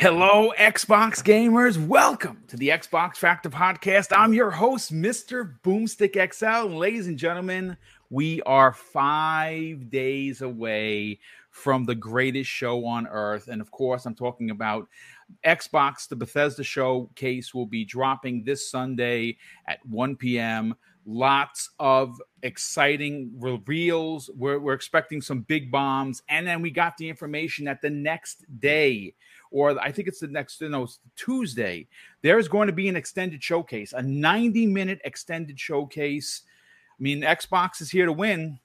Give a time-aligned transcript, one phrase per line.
[0.00, 1.76] Hello, Xbox gamers.
[1.76, 4.16] Welcome to the Xbox Factor Podcast.
[4.16, 5.54] I'm your host, Mr.
[5.64, 6.72] Boomstick XL.
[6.72, 7.76] ladies and gentlemen,
[8.08, 11.18] we are five days away
[11.50, 13.48] from the greatest show on earth.
[13.48, 14.86] And of course, I'm talking about
[15.44, 16.08] Xbox.
[16.08, 20.76] The Bethesda showcase will be dropping this Sunday at 1 p.m.
[21.06, 24.30] Lots of exciting reveals.
[24.36, 26.22] We're, we're expecting some big bombs.
[26.28, 29.14] And then we got the information that the next day,
[29.50, 31.86] or I think it's the next, you know, Tuesday,
[32.22, 36.42] there's going to be an extended showcase, a 90 minute extended showcase.
[36.98, 38.58] I mean, Xbox is here to win,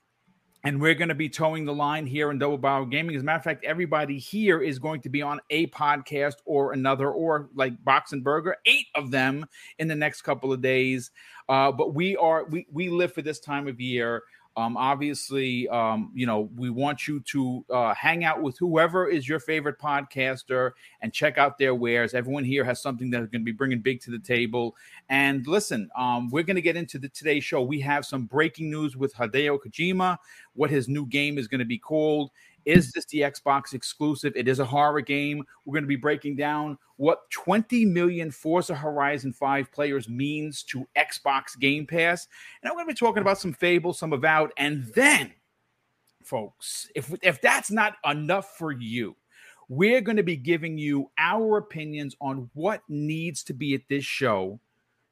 [0.64, 3.16] and we're going to be towing the line here in Double Barrel Gaming.
[3.16, 6.74] As a matter of fact, everybody here is going to be on a podcast or
[6.74, 9.46] another, or like Boxenberger, eight of them
[9.80, 11.12] in the next couple of days.
[11.50, 14.24] Uh, but we are we we live for this time of year.
[14.56, 19.28] Um, obviously, um, you know, we want you to uh, hang out with whoever is
[19.28, 22.14] your favorite podcaster and check out their wares.
[22.14, 24.76] Everyone here has something that's going to be bringing big to the table.
[25.10, 27.62] And listen, um, we're going to get into the today's show.
[27.64, 30.18] We have some breaking news with Hideo Kojima,
[30.54, 32.30] what his new game is going to be called.
[32.66, 34.34] Is this the Xbox exclusive?
[34.36, 35.44] It is a horror game.
[35.66, 40.88] We're going to be breaking down what 20 million Forza Horizon 5 players means to
[40.98, 42.28] Xbox Game Pass.
[42.62, 45.34] And I'm going to be talking about some Fable, some Avowed, and then,
[46.24, 49.16] folks, if, if that's not enough for you,
[49.70, 54.06] we're going to be giving you our opinions on what needs to be at this
[54.06, 54.60] show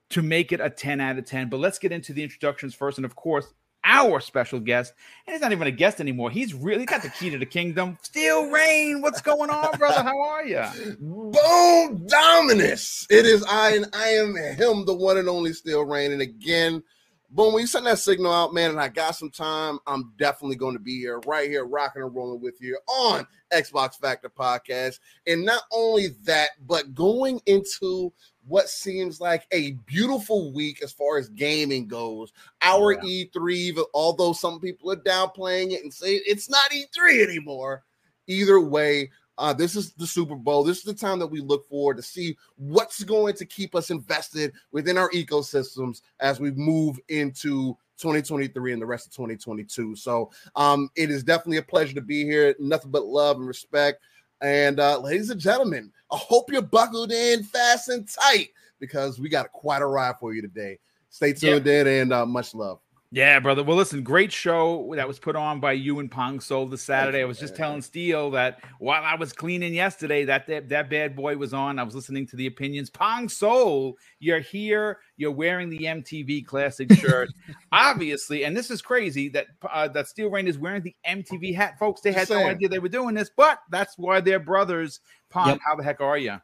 [0.09, 1.49] to make it a 10 out of 10.
[1.49, 2.97] But let's get into the introductions first.
[2.97, 4.93] And of course, our special guest,
[5.25, 6.29] and he's not even a guest anymore.
[6.29, 7.97] He's really got the key to the kingdom.
[8.01, 10.03] Steel Rain, what's going on, brother?
[10.03, 10.63] How are you?
[10.99, 13.07] Boom Dominus.
[13.09, 16.11] It is I, and I am him, the one and only Steel Rain.
[16.11, 16.83] And again,
[17.31, 20.57] boom, when you send that signal out, man, and I got some time, I'm definitely
[20.57, 24.99] going to be here, right here, rocking and rolling with you on Xbox Factor Podcast.
[25.25, 28.13] And not only that, but going into
[28.47, 32.33] what seems like a beautiful week as far as gaming goes.
[32.61, 33.25] Our yeah.
[33.35, 37.83] E3, although some people are downplaying it and say it's not E3 anymore.
[38.27, 40.63] Either way, uh, this is the Super Bowl.
[40.63, 43.89] This is the time that we look forward to see what's going to keep us
[43.89, 49.95] invested within our ecosystems as we move into 2023 and the rest of 2022.
[49.95, 52.55] So um, it is definitely a pleasure to be here.
[52.59, 54.03] Nothing but love and respect.
[54.41, 59.29] And uh, ladies and gentlemen, I hope you're buckled in fast and tight because we
[59.29, 60.79] got quite a ride for you today.
[61.09, 61.81] Stay tuned yeah.
[61.81, 62.79] in and uh, much love.
[63.13, 63.61] Yeah, brother.
[63.61, 67.21] Well, listen, great show that was put on by you and Pong Soul this Saturday.
[67.21, 71.13] I was just telling Steel that while I was cleaning yesterday, that, that that bad
[71.13, 71.77] boy was on.
[71.77, 72.89] I was listening to the opinions.
[72.89, 74.99] Pong Soul, you're here.
[75.17, 77.27] You're wearing the MTV Classic shirt,
[77.73, 81.77] obviously, and this is crazy that uh, that Steel Rain is wearing the MTV hat,
[81.77, 81.99] folks.
[81.99, 85.01] They had no idea they were doing this, but that's why they're brothers.
[85.29, 85.59] Pong, yep.
[85.67, 86.37] how the heck are you?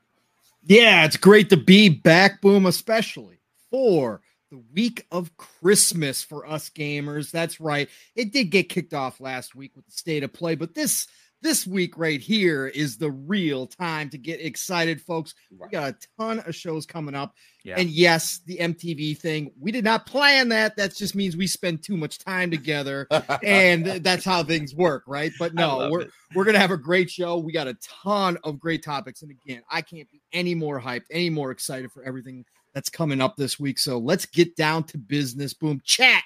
[0.66, 2.42] Yeah, it's great to be back.
[2.42, 3.40] Boom, especially
[3.72, 7.32] for the week of Christmas for us gamers.
[7.32, 7.90] That's right.
[8.16, 11.08] It did get kicked off last week with the state of play, but this
[11.42, 15.36] this week right here is the real time to get excited, folks.
[15.52, 17.36] We got a ton of shows coming up.
[17.64, 17.76] Yeah.
[17.78, 20.76] And yes, the MTV thing, we did not plan that.
[20.78, 23.08] That just means we spend too much time together.
[23.44, 25.32] and that's how things work, right?
[25.38, 27.38] But no, we're, we're going to have a great show.
[27.38, 29.22] We got a ton of great topics.
[29.22, 32.46] And again, I can't be any more hyped, any more excited for everything
[32.78, 33.80] that's coming up this week.
[33.80, 35.52] So let's get down to business.
[35.52, 35.82] Boom.
[35.84, 36.24] Chat.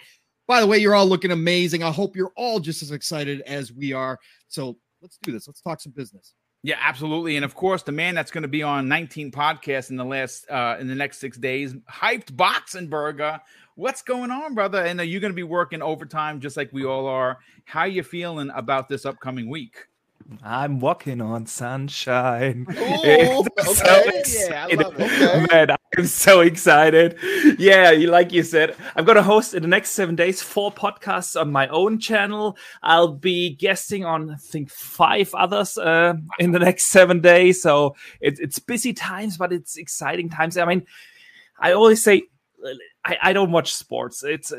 [0.48, 1.82] By the way, you're all looking amazing.
[1.82, 4.20] I hope you're all just as excited as we are.
[4.50, 5.48] So let's do this.
[5.48, 6.34] Let's talk some business.
[6.64, 7.38] Yeah, absolutely.
[7.38, 10.46] And of course, the man that's going to be on 19 podcasts in the last
[10.52, 13.40] uh in the next six days, hyped Boxenberger.
[13.76, 14.84] What's going on, brother?
[14.84, 17.40] And are you going to be working overtime just like we all are?
[17.64, 19.78] How you feeling about this upcoming week?
[20.44, 22.66] I'm walking on sunshine.
[22.70, 24.24] Ooh, okay.
[24.24, 25.12] so yeah, I love it.
[25.22, 25.46] Okay.
[25.52, 27.18] Man, I'm so excited.
[27.58, 31.40] Yeah, like you said, I'm going to host in the next seven days four podcasts
[31.40, 32.58] on my own channel.
[32.82, 37.62] I'll be guesting on, I think, five others uh, in the next seven days.
[37.62, 40.58] So it, it's busy times, but it's exciting times.
[40.58, 40.86] I mean,
[41.60, 42.24] I always say
[43.04, 44.24] I, I don't watch sports.
[44.24, 44.54] It's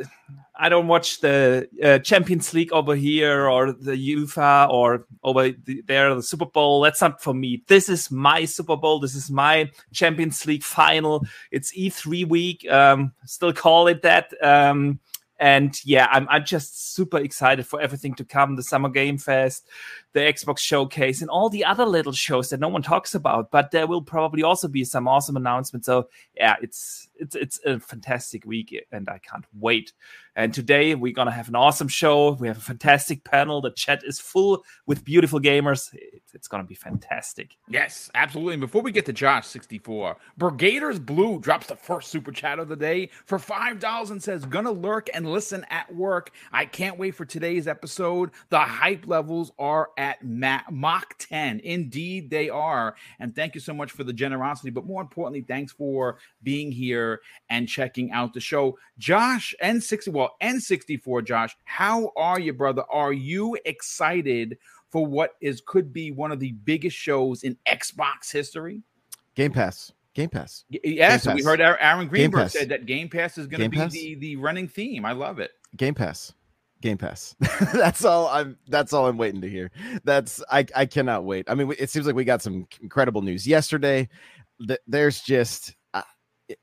[0.57, 5.83] I don't watch the uh, Champions League over here or the UEFA or over the,
[5.87, 6.81] there the Super Bowl.
[6.81, 7.63] That's not for me.
[7.69, 8.99] This is my Super Bowl.
[8.99, 11.25] This is my Champions League final.
[11.53, 12.69] It's E3 week.
[12.69, 14.33] Um, still call it that.
[14.43, 14.99] Um,
[15.39, 18.55] and yeah, I'm I'm just super excited for everything to come.
[18.55, 19.69] The Summer Game Fest,
[20.13, 23.51] the Xbox showcase and all the other little shows that no one talks about.
[23.51, 25.87] But there will probably also be some awesome announcements.
[25.87, 29.93] So yeah, it's it's it's a fantastic week, and I can't wait.
[30.35, 32.33] And today we're gonna have an awesome show.
[32.33, 33.61] We have a fantastic panel.
[33.61, 35.91] The chat is full with beautiful gamers.
[35.93, 37.57] It's, it's gonna be fantastic.
[37.69, 38.55] Yes, absolutely.
[38.55, 42.59] And before we get to Josh sixty four, Brigaders Blue drops the first super chat
[42.59, 46.31] of the day for five dollars and says, "Gonna lurk and listen at work.
[46.53, 48.31] I can't wait for today's episode.
[48.49, 51.61] The hype levels are at Mach ten.
[51.61, 52.97] Indeed, they are.
[53.21, 54.71] And thank you so much for the generosity.
[54.71, 57.21] But more importantly, thanks for being here
[57.51, 58.77] and checking out the show.
[58.99, 62.83] Josh N60, well, N64, Josh, how are you, brother?
[62.91, 64.59] Are you excited
[64.91, 68.83] for what is could be one of the biggest shows in Xbox history?
[69.37, 69.93] Game Pass.
[70.15, 70.65] Game Pass.
[70.69, 71.35] Yes, Game Pass.
[71.37, 73.93] we heard Aaron Greenberg said that Game Pass is going to be Pass?
[73.93, 75.05] the, the running theme.
[75.05, 75.53] I love it.
[75.77, 76.33] Game Pass.
[76.83, 77.35] Game Pass.
[77.73, 79.71] that's all I'm that's all I'm waiting to hear.
[80.05, 81.49] That's I I cannot wait.
[81.49, 84.09] I mean, it seems like we got some incredible news yesterday.
[84.87, 85.75] There's just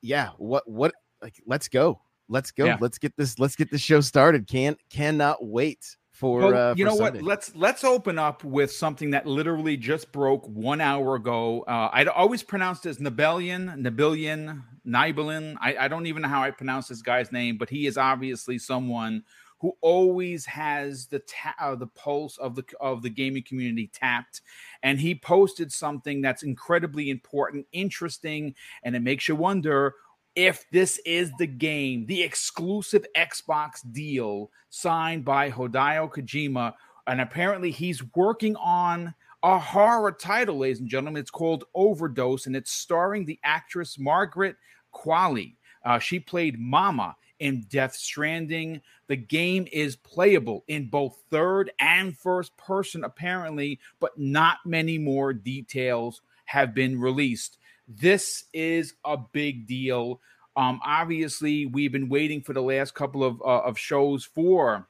[0.02, 2.02] yeah, what what like let's go.
[2.28, 2.66] Let's go.
[2.66, 2.78] Yeah.
[2.80, 4.48] Let's get this let's get this show started.
[4.48, 7.20] Can't cannot wait for well, uh, you for know Sunday.
[7.20, 11.90] what let's let's open up with something that literally just broke one hour ago uh,
[11.94, 15.56] i'd always pronounced as Nibelian, Nibelian, Nibelin.
[15.62, 18.58] I, I don't even know how i pronounce this guy's name but he is obviously
[18.58, 19.24] someone
[19.60, 24.42] who always has the ta- uh, the pulse of the of the gaming community tapped.
[24.84, 29.96] And he posted something that's incredibly important interesting and it makes you wonder
[30.36, 36.74] if this is the game the exclusive Xbox deal signed by Hideo Kojima.
[37.08, 41.20] And apparently he's working on a horror title ladies and gentlemen.
[41.20, 44.56] It's called Overdose and it's starring the actress Margaret
[44.94, 45.56] Qualley.
[45.84, 48.82] Uh, she played Mama in Death Stranding.
[49.08, 55.34] The game is playable in both third and first person, apparently, but not many more
[55.34, 57.58] details have been released.
[57.88, 60.22] This is a big deal.
[60.56, 64.88] Um, obviously, we've been waiting for the last couple of, uh, of shows for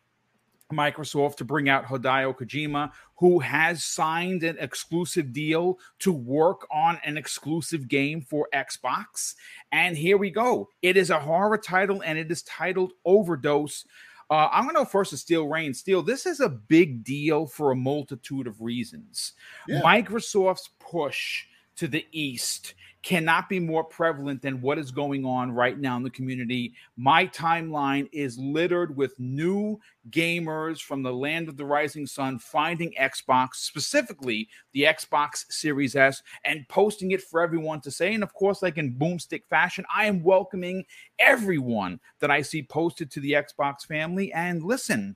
[0.71, 6.99] Microsoft to bring out Hideo Kojima, who has signed an exclusive deal to work on
[7.03, 9.35] an exclusive game for Xbox.
[9.71, 10.69] And here we go.
[10.81, 13.85] It is a horror title and it is titled Overdose.
[14.29, 15.73] Uh, I'm going to go first to Steel Rain.
[15.73, 19.33] Steel, this is a big deal for a multitude of reasons.
[19.67, 19.81] Yeah.
[19.81, 21.45] Microsoft's push
[21.77, 26.03] to the East cannot be more prevalent than what is going on right now in
[26.03, 26.73] the community.
[26.97, 29.79] My timeline is littered with new
[30.09, 36.21] gamers from the land of the rising sun finding Xbox, specifically the Xbox Series S,
[36.43, 38.13] and posting it for everyone to say.
[38.13, 40.83] And of course, like in boomstick fashion, I am welcoming
[41.19, 44.33] everyone that I see posted to the Xbox family.
[44.33, 45.15] And listen,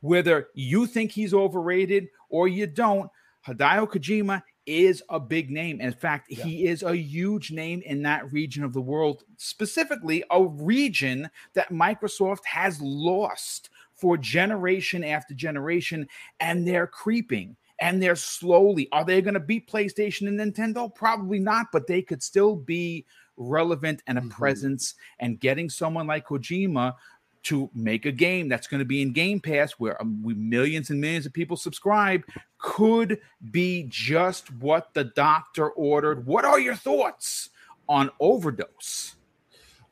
[0.00, 3.10] whether you think he's overrated or you don't,
[3.46, 5.80] Hideo Kojima is a big name.
[5.80, 6.44] In fact, yeah.
[6.44, 11.70] he is a huge name in that region of the world, specifically a region that
[11.70, 16.06] Microsoft has lost for generation after generation,
[16.40, 18.88] and they're creeping and they're slowly.
[18.92, 20.94] Are they going to beat PlayStation and Nintendo?
[20.94, 23.06] Probably not, but they could still be
[23.36, 24.30] relevant and a mm-hmm.
[24.30, 24.94] presence.
[25.20, 26.94] And getting someone like Kojima
[27.44, 30.90] to make a game that's going to be in Game Pass, where um, we, millions
[30.90, 32.24] and millions of people subscribe,
[32.58, 33.20] could
[33.50, 36.26] be just what the doctor ordered.
[36.26, 37.50] What are your thoughts
[37.88, 39.16] on Overdose?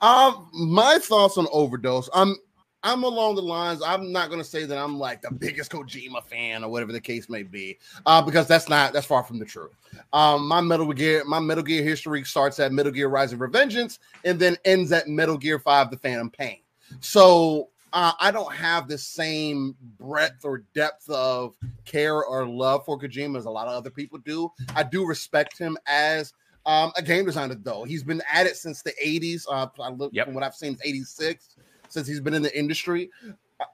[0.01, 2.09] Um, my thoughts on Overdose.
[2.13, 2.37] I'm
[2.83, 3.83] I'm along the lines.
[3.83, 7.01] I'm not going to say that I'm like the biggest Kojima fan or whatever the
[7.01, 9.73] case may be, uh, because that's not that's far from the truth.
[10.13, 14.39] Um, my Metal Gear, my Metal Gear history starts at Metal Gear Rising Revengeance and
[14.39, 16.59] then ends at Metal Gear Five: The Phantom Pain.
[17.01, 22.99] So uh, I don't have the same breadth or depth of care or love for
[22.99, 24.51] Kojima as a lot of other people do.
[24.75, 26.35] I do respect him as
[26.67, 27.85] um, a game designer, though.
[27.85, 29.47] He's been at it since the 80s.
[29.51, 30.27] Uh, I look yep.
[30.27, 31.57] from what I've seen, 86
[31.89, 33.11] since he's been in the industry.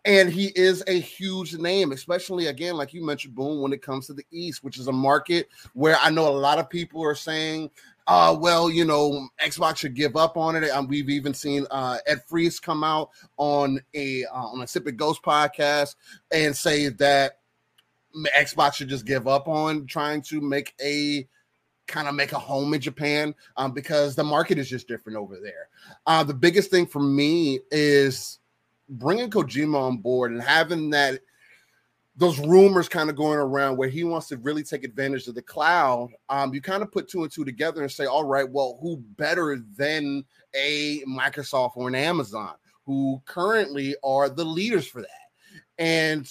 [0.05, 4.07] And he is a huge name, especially again, like you mentioned, Boom, when it comes
[4.07, 7.17] to the East, which is a market where I know a lot of people are
[7.17, 7.71] saying
[8.07, 10.69] uh, well, you know, Xbox should give up on it.
[10.71, 14.87] Um, we've even seen uh, Ed Fries come out on a uh, on a Sip
[14.87, 15.95] It Ghost podcast
[16.33, 17.39] and say that
[18.37, 21.27] Xbox should just give up on trying to make a
[21.87, 25.39] kind of make a home in Japan um, because the market is just different over
[25.41, 25.69] there.
[26.07, 28.39] Uh, the biggest thing for me is
[28.89, 31.21] bringing Kojima on board and having that
[32.17, 35.43] those rumors kind of going around where he wants to really take advantage of the
[35.43, 38.79] cloud, um, you kind of put two and two together and say, all right, well,
[38.83, 42.55] who better than a Microsoft or an Amazon,
[42.85, 45.09] who currently are the leaders for that?
[45.79, 46.27] And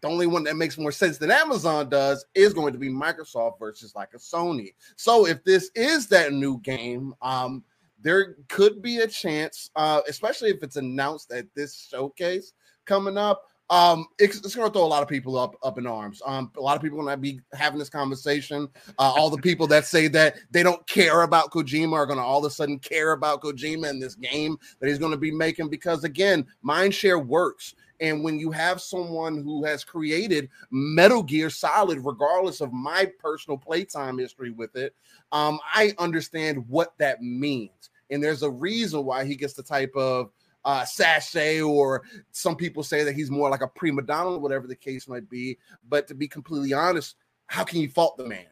[0.00, 3.58] the only one that makes more sense than Amazon does is going to be Microsoft
[3.58, 4.74] versus like a Sony.
[4.96, 7.62] So if this is that new game, um,
[8.00, 12.52] there could be a chance, uh, especially if it's announced at this showcase
[12.84, 13.42] coming up.
[13.68, 16.22] Um, it's, it's going to throw a lot of people up up in arms.
[16.24, 18.68] Um, a lot of people going to be having this conversation.
[18.98, 22.24] Uh, all the people that say that they don't care about Kojima are going to
[22.24, 25.32] all of a sudden care about Kojima and this game that he's going to be
[25.32, 27.74] making because again, mindshare works.
[28.00, 33.56] And when you have someone who has created Metal Gear Solid, regardless of my personal
[33.56, 34.94] playtime history with it,
[35.32, 37.90] um, I understand what that means.
[38.10, 40.30] And there's a reason why he gets the type of
[40.66, 44.76] uh, sachet, or some people say that he's more like a prima donna, whatever the
[44.76, 45.56] case might be.
[45.88, 47.14] But to be completely honest,
[47.46, 48.46] how can you fault the man?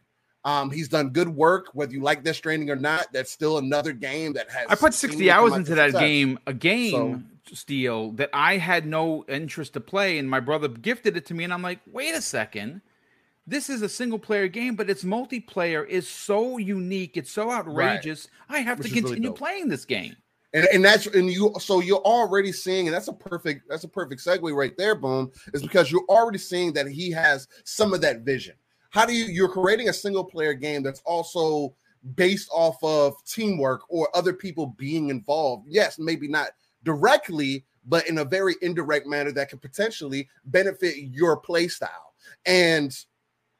[0.45, 3.07] Um, he's done good work, whether you like this training or not.
[3.13, 4.67] That's still another game that has.
[4.69, 6.01] I put 60 hours into that success.
[6.01, 10.69] game, a game, so, Steel, that I had no interest to play, and my brother
[10.69, 12.83] gifted it to me, and I'm like, wait a second.
[13.47, 17.17] This is a single player game, but its multiplayer is so unique.
[17.19, 18.29] It's so outrageous.
[18.49, 18.59] Right.
[18.59, 20.17] I have Which to continue really playing this game.
[20.55, 23.89] And, and that's and you so you're already seeing, and that's a perfect that's a
[23.89, 28.01] perfect segue right there, boom, is because you're already seeing that he has some of
[28.03, 28.55] that vision.
[28.91, 31.75] How do you you're creating a single player game that's also
[32.15, 35.67] based off of teamwork or other people being involved?
[35.69, 36.51] Yes, maybe not
[36.85, 42.15] directly, but in a very indirect manner that could potentially benefit your play style.
[42.47, 42.97] And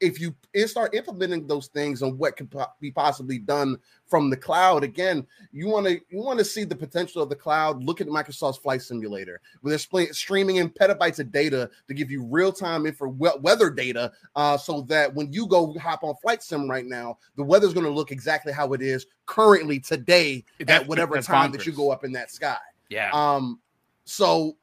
[0.01, 0.35] if you
[0.67, 3.79] start implementing those things on what could be possibly done
[4.15, 7.35] from the cloud again you want to you want to see the potential of the
[7.35, 7.83] cloud.
[7.83, 9.41] Look at microsoft's flight simulator.
[9.61, 14.57] Where they're streaming in petabytes of data to give you real-time info weather data uh,
[14.57, 17.91] so that when you go hop on flight sim right now the weather's going to
[17.91, 21.53] look exactly how it is currently today that, at whatever time bonkers.
[21.55, 22.57] that you go up in that sky.
[22.89, 23.11] Yeah.
[23.13, 23.59] Um
[24.05, 24.57] so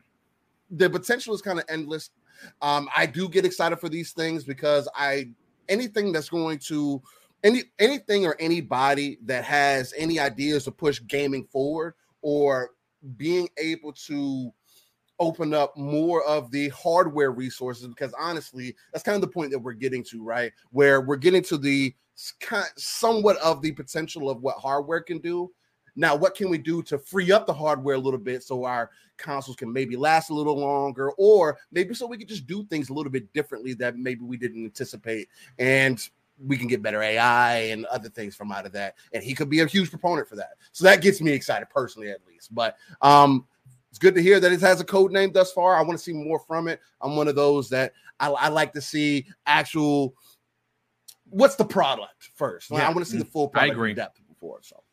[0.70, 2.10] the potential is kind of endless.
[2.62, 5.30] Um, I do get excited for these things because I
[5.68, 7.02] anything that's going to
[7.44, 12.72] any anything or anybody that has any ideas to push gaming forward or
[13.18, 14.52] being able to
[15.20, 19.60] open up more of the hardware resources because honestly that's kind of the point that
[19.60, 20.52] we're getting to right?
[20.72, 21.94] Where we're getting to the
[22.76, 25.52] somewhat of the potential of what hardware can do.
[25.96, 28.92] Now, what can we do to free up the hardware a little bit so our
[29.18, 32.90] consoles can maybe last a little longer, or maybe so we can just do things
[32.90, 35.28] a little bit differently that maybe we didn't anticipate,
[35.60, 36.10] and
[36.40, 38.96] we can get better AI and other things from out of that.
[39.14, 40.52] And he could be a huge proponent for that.
[40.72, 42.54] So that gets me excited personally, at least.
[42.54, 43.46] But um,
[43.90, 45.76] it's good to hear that it has a code name thus far.
[45.76, 46.80] I want to see more from it.
[47.02, 50.16] I'm one of those that I, I like to see actual.
[51.30, 52.72] What's the product first?
[52.72, 52.88] Yeah.
[52.88, 53.94] I want to see the full product I agree.
[53.94, 54.60] depth before.
[54.62, 54.84] So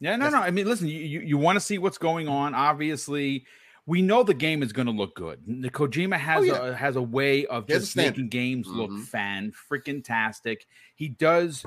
[0.00, 0.38] yeah, no, no.
[0.38, 2.54] I mean, listen, you you, you want to see what's going on.
[2.54, 3.44] Obviously,
[3.90, 5.44] we know the game is going to look good.
[5.46, 6.66] Kojima has oh, yeah.
[6.68, 8.78] a has a way of just making games mm-hmm.
[8.78, 10.66] look fan freaking tastic.
[10.94, 11.66] He does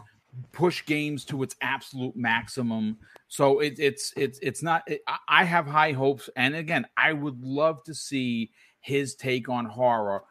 [0.53, 2.97] push games to its absolute maximum.
[3.27, 4.83] So it, it's it's it's not.
[4.87, 9.65] It, I have high hopes, and again, I would love to see his take on
[9.65, 10.23] horror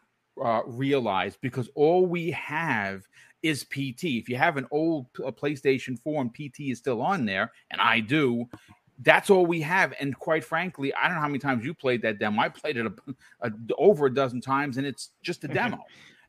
[0.42, 3.06] uh, realized because all we have
[3.42, 4.04] is PT.
[4.04, 8.00] If you have an old PlayStation 4 and PT is still on there, and I
[8.00, 8.48] do,
[9.02, 9.94] that's all we have.
[10.00, 12.40] And quite frankly, I don't know how many times you played that demo.
[12.40, 12.92] I played it a,
[13.40, 15.78] a, over a dozen times, and it's just a demo.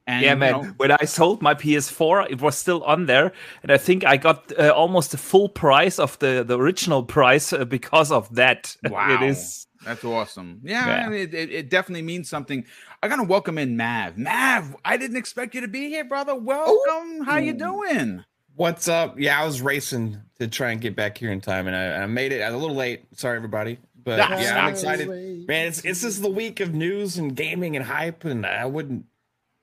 [0.06, 0.56] And, yeah, man.
[0.56, 4.06] You know, when I sold my PS4, it was still on there, and I think
[4.06, 8.34] I got uh, almost the full price of the the original price uh, because of
[8.36, 8.76] that.
[8.90, 10.62] Wow, it is that's awesome.
[10.64, 11.06] Yeah, yeah.
[11.06, 12.66] I mean, it, it, definitely means something.
[13.02, 14.18] I gotta welcome in Mav.
[14.18, 16.36] Mav, I didn't expect you to be here, brother.
[16.36, 17.22] Welcome.
[17.22, 17.24] Ooh.
[17.24, 18.24] How you doing?
[18.56, 19.20] What's up?
[19.20, 22.06] Yeah, I was racing to try and get back here in time, and I, I
[22.06, 22.42] made it.
[22.42, 23.04] I was a little late.
[23.18, 23.80] Sorry, everybody.
[24.04, 25.08] But yeah, I'm excited,
[25.48, 25.70] man.
[25.70, 29.06] It's it's just the week of news and gaming and hype, and I wouldn't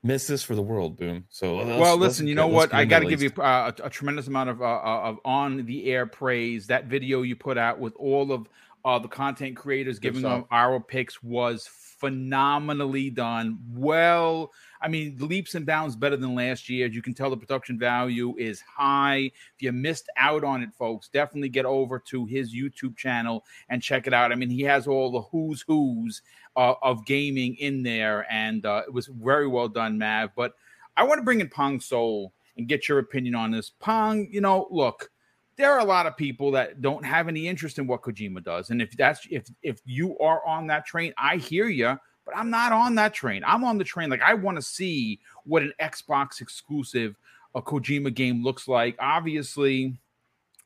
[0.03, 0.97] miss this for the world.
[0.97, 1.25] Boom.
[1.29, 2.27] So well, listen.
[2.27, 2.73] You know what?
[2.73, 5.65] I got to give you uh, a, a, tremendous amount of uh, uh, of on
[5.65, 6.67] the air praise.
[6.67, 8.49] That video you put out with all of
[8.85, 11.69] uh, the content creators giving them our picks was
[12.01, 13.59] phenomenally done.
[13.73, 16.87] Well, I mean, leaps and bounds better than last year.
[16.87, 19.31] As you can tell, the production value is high.
[19.55, 23.83] If you missed out on it, folks, definitely get over to his YouTube channel and
[23.83, 24.31] check it out.
[24.31, 26.23] I mean, he has all the who's who's
[26.55, 30.31] uh, of gaming in there, and uh, it was very well done, Mav.
[30.35, 30.53] But
[30.97, 33.69] I want to bring in Pong Soul and get your opinion on this.
[33.79, 35.11] Pong, you know, look
[35.57, 38.69] there are a lot of people that don't have any interest in what Kojima does.
[38.69, 42.49] And if that's if if you are on that train, I hear you, but I'm
[42.49, 43.43] not on that train.
[43.45, 47.15] I'm on the train like I want to see what an Xbox exclusive
[47.53, 48.95] a Kojima game looks like.
[48.99, 49.99] Obviously,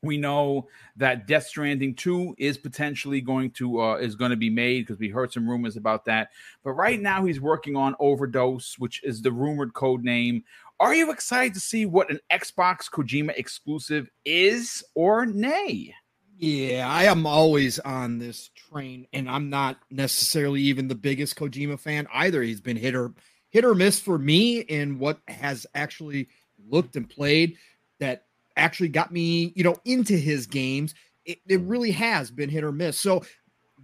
[0.02, 4.50] We know that Death Stranding 2 is potentially going to uh, is going to be
[4.50, 6.30] made because we heard some rumors about that.
[6.62, 10.44] But right now he's working on Overdose, which is the rumored code name.
[10.78, 15.94] Are you excited to see what an Xbox Kojima exclusive is or nay?
[16.38, 21.80] Yeah, I am always on this train, and I'm not necessarily even the biggest Kojima
[21.80, 22.42] fan either.
[22.42, 23.14] He's been hit or
[23.48, 26.28] hit or miss for me in what has actually
[26.68, 27.56] looked and played
[27.98, 28.26] that
[28.58, 30.94] actually got me, you know, into his games.
[31.24, 33.00] It, it really has been hit or miss.
[33.00, 33.22] So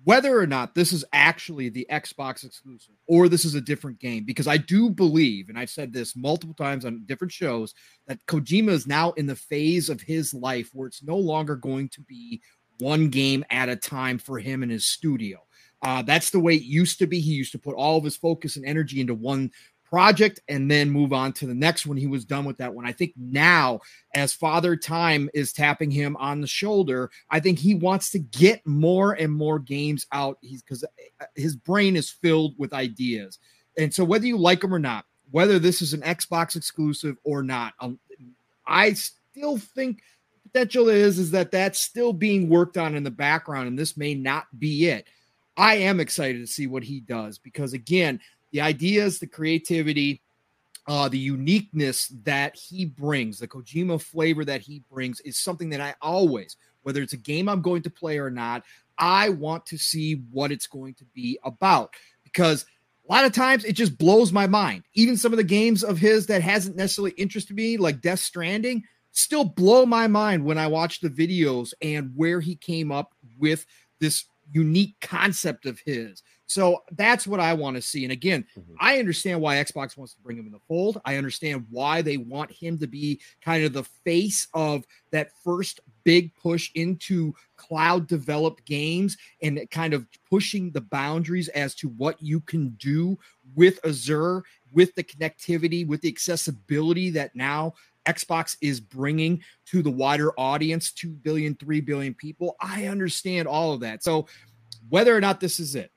[0.04, 4.24] whether or not this is actually the Xbox exclusive or this is a different game,
[4.24, 7.74] because I do believe, and I've said this multiple times on different shows,
[8.06, 11.88] that Kojima is now in the phase of his life where it's no longer going
[11.90, 12.40] to be
[12.78, 15.38] one game at a time for him in his studio.
[15.82, 17.18] Uh, that's the way it used to be.
[17.18, 19.50] He used to put all of his focus and energy into one
[19.92, 21.98] project and then move on to the next one.
[21.98, 22.86] He was done with that one.
[22.86, 23.80] I think now,
[24.14, 28.66] as Father Time is tapping him on the shoulder, I think he wants to get
[28.66, 30.38] more and more games out.
[30.40, 33.38] He's because uh, his brain is filled with ideas.
[33.76, 37.42] And so, whether you like him or not, whether this is an Xbox exclusive or
[37.42, 37.98] not, um,
[38.66, 40.00] I still think
[40.42, 44.14] potential is is that that's still being worked on in the background, and this may
[44.14, 45.06] not be it.
[45.54, 48.20] I am excited to see what he does because again,
[48.52, 50.22] the ideas, the creativity,
[50.86, 55.80] uh, the uniqueness that he brings, the Kojima flavor that he brings is something that
[55.80, 58.62] I always, whether it's a game I'm going to play or not,
[58.98, 61.94] I want to see what it's going to be about
[62.24, 62.66] because
[63.08, 64.84] a lot of times it just blows my mind.
[64.94, 68.84] Even some of the games of his that hasn't necessarily interested me, like Death Stranding,
[69.12, 73.66] still blow my mind when I watch the videos and where he came up with
[73.98, 76.22] this unique concept of his.
[76.52, 78.04] So that's what I want to see.
[78.04, 78.74] And again, mm-hmm.
[78.78, 81.00] I understand why Xbox wants to bring him in the fold.
[81.04, 85.80] I understand why they want him to be kind of the face of that first
[86.04, 92.20] big push into cloud developed games and kind of pushing the boundaries as to what
[92.22, 93.18] you can do
[93.54, 94.42] with Azure,
[94.72, 97.72] with the connectivity, with the accessibility that now
[98.06, 102.56] Xbox is bringing to the wider audience 2 billion, 3 billion people.
[102.60, 104.02] I understand all of that.
[104.02, 104.26] So,
[104.88, 105.92] whether or not this is it,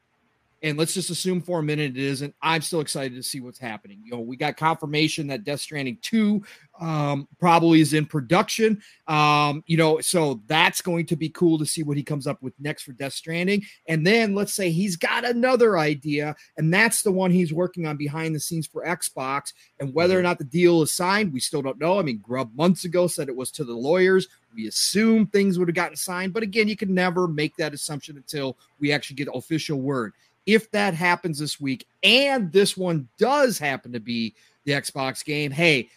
[0.65, 2.33] and let's just assume for a minute it isn't.
[2.41, 4.01] I'm still excited to see what's happening.
[4.03, 6.43] You know, we got confirmation that Death Stranding 2
[6.81, 8.81] um, probably is in production.
[9.07, 12.41] Um, you know, so that's going to be cool to see what he comes up
[12.41, 13.61] with next for Death Stranding.
[13.87, 17.95] And then let's say he's got another idea, and that's the one he's working on
[17.95, 19.53] behind the scenes for Xbox.
[19.79, 20.23] And whether or mm-hmm.
[20.23, 21.99] not the deal is signed, we still don't know.
[21.99, 24.27] I mean, Grubb months ago said it was to the lawyers.
[24.55, 28.17] We assume things would have gotten signed, but again, you can never make that assumption
[28.17, 30.13] until we actually get official word
[30.45, 35.51] if that happens this week and this one does happen to be the Xbox game,
[35.51, 35.89] hey,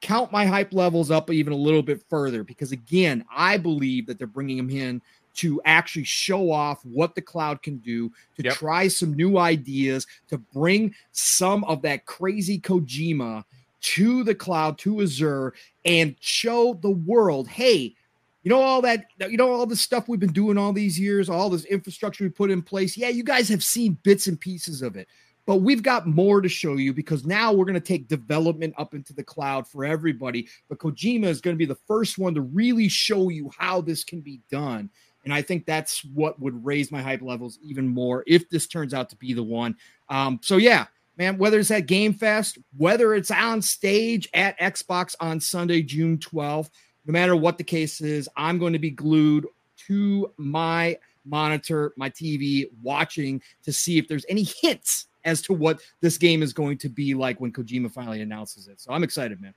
[0.00, 4.18] count my hype levels up even a little bit further because again, I believe that
[4.18, 5.02] they're bringing him in
[5.34, 8.54] to actually show off what the cloud can do, to yep.
[8.54, 13.44] try some new ideas, to bring some of that crazy Kojima
[13.80, 17.94] to the cloud, to Azure, and show the world, hey,
[18.42, 21.28] you know all that you know all the stuff we've been doing all these years
[21.28, 22.96] all this infrastructure we put in place?
[22.96, 25.08] Yeah you guys have seen bits and pieces of it
[25.44, 28.94] but we've got more to show you because now we're going to take development up
[28.94, 32.40] into the cloud for everybody but kojima is going to be the first one to
[32.40, 34.90] really show you how this can be done
[35.24, 38.94] and i think that's what would raise my hype levels even more if this turns
[38.94, 39.76] out to be the one.
[40.08, 45.14] Um, so yeah man whether it's at game fest whether it's on stage at xbox
[45.20, 46.70] on sunday june 12th
[47.06, 49.46] no matter what the case is, I'm going to be glued
[49.88, 55.80] to my monitor, my TV, watching to see if there's any hints as to what
[56.00, 58.80] this game is going to be like when Kojima finally announces it.
[58.80, 59.54] So I'm excited, man.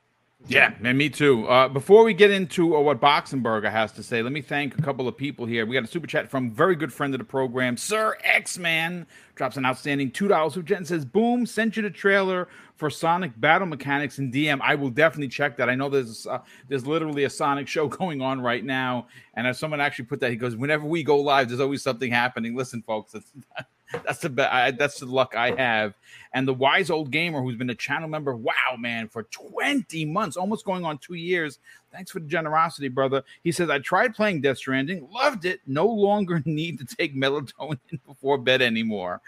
[0.48, 1.48] Yeah, man, me too.
[1.48, 4.82] Uh, before we get into uh, what Boxenberger has to say, let me thank a
[4.82, 5.65] couple of people here.
[5.65, 9.08] We got a super chat from very good friend of the program, Sir X Man.
[9.34, 11.48] Drops an outstanding two dollars super chat and says, "Boom!
[11.48, 14.60] Sent you the trailer for Sonic Battle Mechanics in DM.
[14.62, 15.67] I will definitely check that.
[15.67, 19.58] I know there's uh, there's literally a Sonic show going on right now, and as
[19.58, 22.84] someone actually put that, he goes, "Whenever we go live, there's always something happening." Listen,
[22.84, 23.15] folks,
[23.91, 25.93] that's the be- that's the luck I have.
[26.34, 30.36] And the wise old gamer who's been a channel member, wow, man, for 20 months,
[30.36, 31.60] almost going on two years.
[31.91, 33.24] Thanks for the generosity, brother.
[33.43, 37.80] He says, I tried playing Death Stranding, loved it, no longer need to take melatonin
[38.06, 39.21] before bed anymore.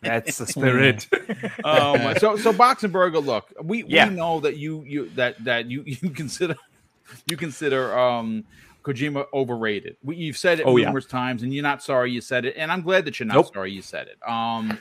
[0.00, 1.06] That's the spirit.
[1.64, 4.08] um, so, so Boxenberger, look, we, yeah.
[4.08, 6.56] we know that you you that that you you consider
[7.26, 8.44] you consider um
[8.88, 9.96] Kojima overrated.
[10.02, 11.18] We, you've said it oh, numerous yeah.
[11.18, 12.54] times, and you're not sorry you said it.
[12.56, 13.52] And I'm glad that you're not nope.
[13.52, 14.18] sorry you said it.
[14.28, 14.78] Um,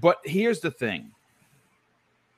[0.00, 1.12] but here's the thing: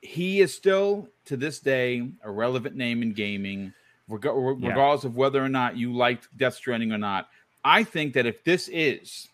[0.01, 3.73] he is still to this day a relevant name in gaming.
[4.07, 5.09] regardless yeah.
[5.09, 7.29] of whether or not you liked Death Stranding or not.
[7.63, 9.29] I think that if this is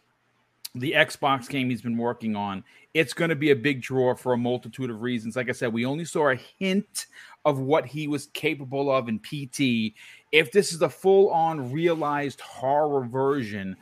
[0.76, 2.64] the Xbox game he's been working on,
[2.94, 5.36] it's going to be a big draw for a multitude of reasons.
[5.36, 7.08] Like I said, we only saw a hint
[7.44, 9.94] of what he was capable of in PT.
[10.32, 13.76] If this is a full on realized horror version,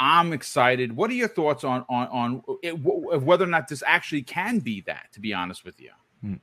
[0.00, 0.96] I'm excited.
[0.96, 4.80] What are your thoughts on on on it, whether or not this actually can be
[4.82, 5.06] that?
[5.12, 5.90] To be honest with you.
[6.20, 6.34] Hmm.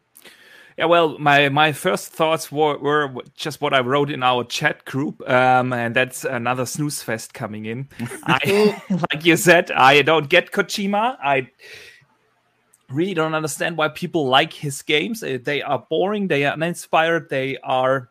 [0.77, 4.85] Yeah, well, my my first thoughts were, were just what I wrote in our chat
[4.85, 7.89] group, um, and that's another snooze fest coming in.
[8.23, 11.17] I, like you said, I don't get Kojima.
[11.21, 11.49] I
[12.89, 15.21] really don't understand why people like his games.
[15.21, 16.29] Uh, they are boring.
[16.29, 17.29] They are uninspired.
[17.29, 18.08] They are.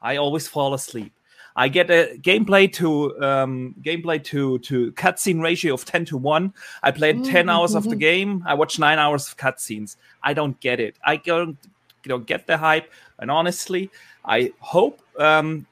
[0.00, 1.12] I always fall asleep.
[1.56, 6.54] I get a gameplay to um, gameplay to to cutscene ratio of ten to one.
[6.84, 7.48] I played 10 mm-hmm.
[7.48, 8.44] hours of the game.
[8.46, 9.96] I watched nine hours of cutscenes.
[10.22, 10.96] I don't get it.
[11.04, 11.58] I don't
[12.04, 12.92] you know get the hype.
[13.18, 13.90] And honestly,
[14.24, 15.66] I hope um,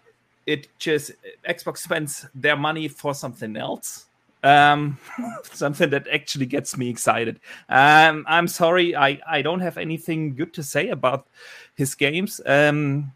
[0.46, 1.12] it just
[1.48, 4.06] Xbox spends their money for something else.
[4.42, 4.98] Um,
[5.42, 7.40] something that actually gets me excited.
[7.68, 11.26] Um, I'm sorry, I, I don't have anything good to say about
[11.74, 12.40] his games.
[12.46, 13.12] Um,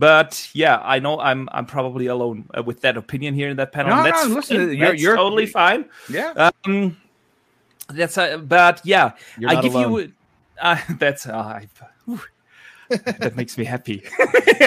[0.00, 3.70] but yeah, I know I'm I'm probably alone uh, with that opinion here in that
[3.70, 3.94] panel.
[3.94, 5.84] No, that's, no, listen, you're, that's you're totally fine.
[6.08, 6.50] Yeah.
[6.64, 6.96] Um,
[7.90, 9.12] that's uh, but yeah,
[9.46, 9.92] I give alone.
[9.92, 10.12] you.
[10.62, 11.68] Uh, that's uh, I,
[12.90, 14.04] that makes me happy.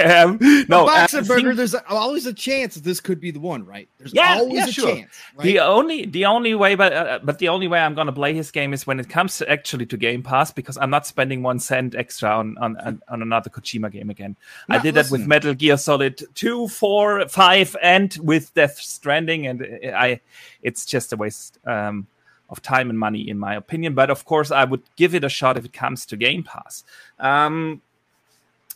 [0.05, 0.37] um,
[0.69, 3.89] no, uh, Boxenberger, there's always a chance that this could be the one, right?
[3.97, 4.95] There's yeah, always yeah, a sure.
[4.95, 5.11] chance.
[5.35, 5.43] Right?
[5.43, 8.33] The only, the only way, but uh, but the only way I'm going to play
[8.33, 11.43] his game is when it comes to actually to Game Pass because I'm not spending
[11.43, 14.35] one cent extra on on, on, on another Kojima game again.
[14.69, 15.11] I did listen.
[15.11, 20.21] that with Metal Gear Solid two, four, five, and with Death Stranding, and I,
[20.61, 21.59] it's just a waste.
[21.65, 22.07] Um,
[22.53, 23.95] of time and money, in my opinion.
[23.95, 26.83] But of course, I would give it a shot if it comes to Game Pass.
[27.19, 27.81] Um,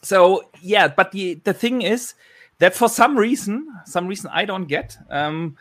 [0.02, 2.14] so yeah, but the the thing is
[2.60, 5.58] that for some reason, some reason I don't get, um,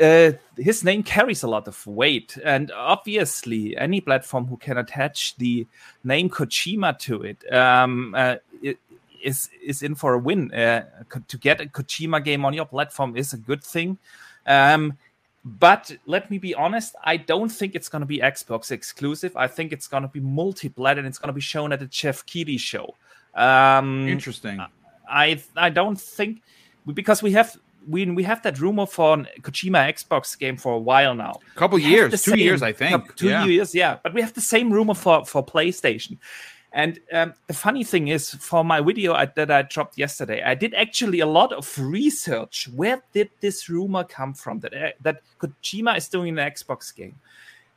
[0.00, 5.36] uh, his name carries a lot of weight, and obviously, any platform who can attach
[5.36, 5.66] the
[6.02, 8.78] name Kojima to it, um, uh, it
[9.22, 10.52] is is in for a win.
[10.52, 10.84] Uh,
[11.28, 13.98] to get a Kojima game on your platform is a good thing.
[14.46, 14.98] Um,
[15.44, 19.36] but let me be honest, I don't think it's going to be Xbox exclusive.
[19.36, 21.86] I think it's going to be multi-plat and it's going to be shown at the
[21.86, 22.94] Geoff Keighley show.
[23.34, 24.60] Um, Interesting.
[25.08, 26.42] I I don't think
[26.92, 27.56] because we have
[27.88, 31.40] we we have that rumor for a Kojima Xbox game for a while now.
[31.54, 33.16] A couple years, two same, years, I think.
[33.16, 33.44] Two yeah.
[33.44, 33.98] years, yeah.
[34.02, 36.18] But we have the same rumor for for PlayStation.
[36.72, 40.56] And um, the funny thing is, for my video I, that I dropped yesterday, I
[40.56, 42.68] did actually a lot of research.
[42.74, 47.14] Where did this rumor come from that uh, that Kojima is doing an Xbox game,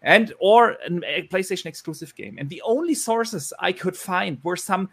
[0.02, 2.38] and or a PlayStation exclusive game?
[2.40, 4.90] And the only sources I could find were some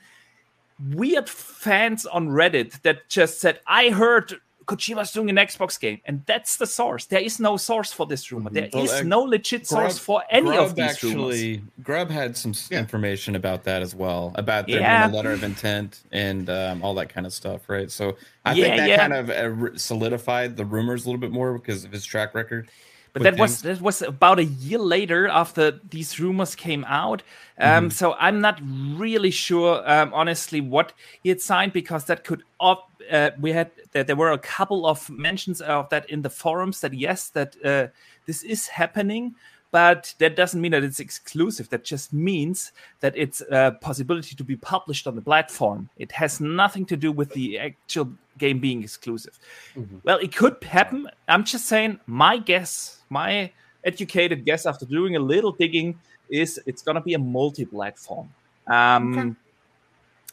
[0.93, 6.25] weird fans on Reddit that just said, I heard Kojima's doing an Xbox game, and
[6.27, 7.07] that's the source.
[7.07, 8.51] There is no source for this rumor.
[8.51, 11.71] There well, is uh, no legit Grubb, source for any Grubb of these actually, rumors.
[11.83, 12.79] Grubb had some yeah.
[12.79, 15.07] information about that as well, about there yeah.
[15.07, 17.91] being a letter of intent and um, all that kind of stuff, right?
[17.91, 21.53] So I yeah, think that kind of uh, solidified the rumors a little bit more
[21.53, 22.71] because of his track record.
[23.14, 27.22] But that was that was about a year later after these rumors came out.
[27.59, 27.88] Um, mm-hmm.
[27.90, 32.42] So I'm not really sure, um, honestly, what he had signed because that could.
[32.59, 36.31] Op- uh, we had that there were a couple of mentions of that in the
[36.31, 37.87] forums that yes, that uh,
[38.27, 39.37] this is happening,
[39.75, 41.69] but that doesn't mean that it's exclusive.
[41.71, 45.91] That just means that it's a possibility to be published on the platform.
[45.97, 49.37] It has nothing to do with the actual game being exclusive.
[49.75, 49.97] Mm-hmm.
[50.05, 51.09] Well, it could happen.
[51.27, 53.51] I'm just saying, my guess, my
[53.83, 55.99] educated guess after doing a little digging
[56.31, 58.33] is it's going to be a multi-platform
[58.69, 59.35] um, okay.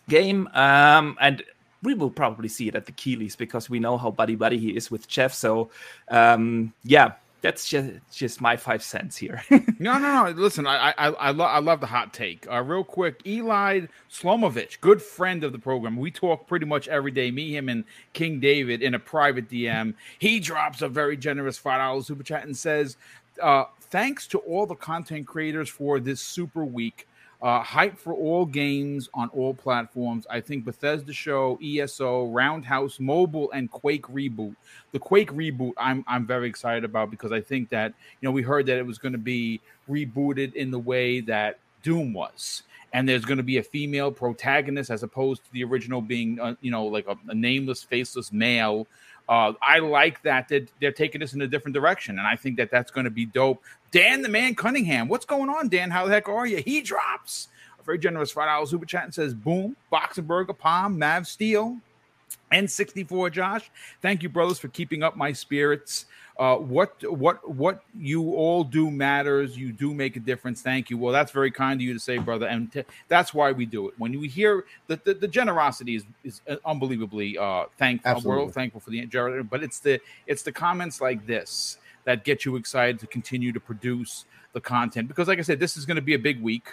[0.08, 1.41] game, um, and
[1.82, 4.69] we will probably see it at the Keighleys because we know how buddy buddy he
[4.69, 5.34] is with Geoff.
[5.34, 5.71] So,
[6.10, 9.43] um, yeah, that's just just my five cents here.
[9.49, 10.32] no, no, no.
[10.36, 12.47] Listen, I I I, lo- I love the hot take.
[12.49, 15.97] Uh, real quick, Eli Slomovich, good friend of the program.
[15.97, 17.32] We talk pretty much every day.
[17.32, 19.95] Me, him, and King David in a private DM.
[20.19, 22.97] He drops a very generous five dollars super chat and says,
[23.41, 27.08] uh, "Thanks to all the content creators for this super week."
[27.41, 30.27] Uh, hype for all games on all platforms.
[30.30, 34.56] I think Bethesda Show, ESO, Roundhouse Mobile, and Quake Reboot.
[34.91, 38.43] The Quake Reboot, I'm I'm very excited about because I think that you know we
[38.43, 42.62] heard that it was going to be rebooted in the way that Doom was,
[42.93, 46.54] and there's going to be a female protagonist as opposed to the original being uh,
[46.62, 48.86] you know like a, a nameless, faceless male
[49.32, 52.58] uh, I like that they're, they're taking us in a different direction, and I think
[52.58, 53.63] that that's going to be dope.
[53.91, 55.91] Dan, the man Cunningham, what's going on, Dan?
[55.91, 56.63] How the heck are you?
[56.65, 57.49] He drops
[57.80, 61.77] a very generous five dollars super chat and says, "Boom, Boxenberger, Palm, Mav Steel."
[62.51, 66.06] N64 Josh, thank you, brothers, for keeping up my spirits.
[66.38, 69.58] Uh, what what what you all do matters.
[69.58, 70.62] You do make a difference.
[70.62, 70.97] Thank you.
[70.97, 73.88] Well, that's very kind of you to say, brother, and t- that's why we do
[73.89, 73.93] it.
[73.97, 78.12] When we hear that the, the, generosity is is unbelievably uh, thankful.
[78.12, 78.45] Absolutely.
[78.45, 82.45] We're thankful for the generosity, but it's the it's the comments like this that get
[82.45, 85.95] you excited to continue to produce the content because, like I said, this is going
[85.95, 86.67] to be a big week.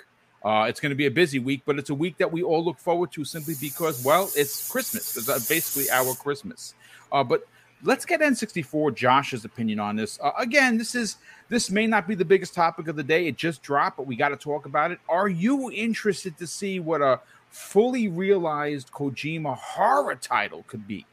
[0.44, 2.64] Uh, it's going to be a busy week, but it's a week that we all
[2.64, 5.16] look forward to simply because, well, it's Christmas.
[5.16, 6.74] It's uh, basically our Christmas.
[7.10, 7.46] Uh, but
[7.82, 10.18] let's get N64 Josh's opinion on this.
[10.22, 11.16] Uh, again, this is
[11.48, 13.26] this may not be the biggest topic of the day.
[13.26, 15.00] It just dropped, but we got to talk about it.
[15.08, 21.06] Are you interested to see what a fully realized Kojima horror title could be?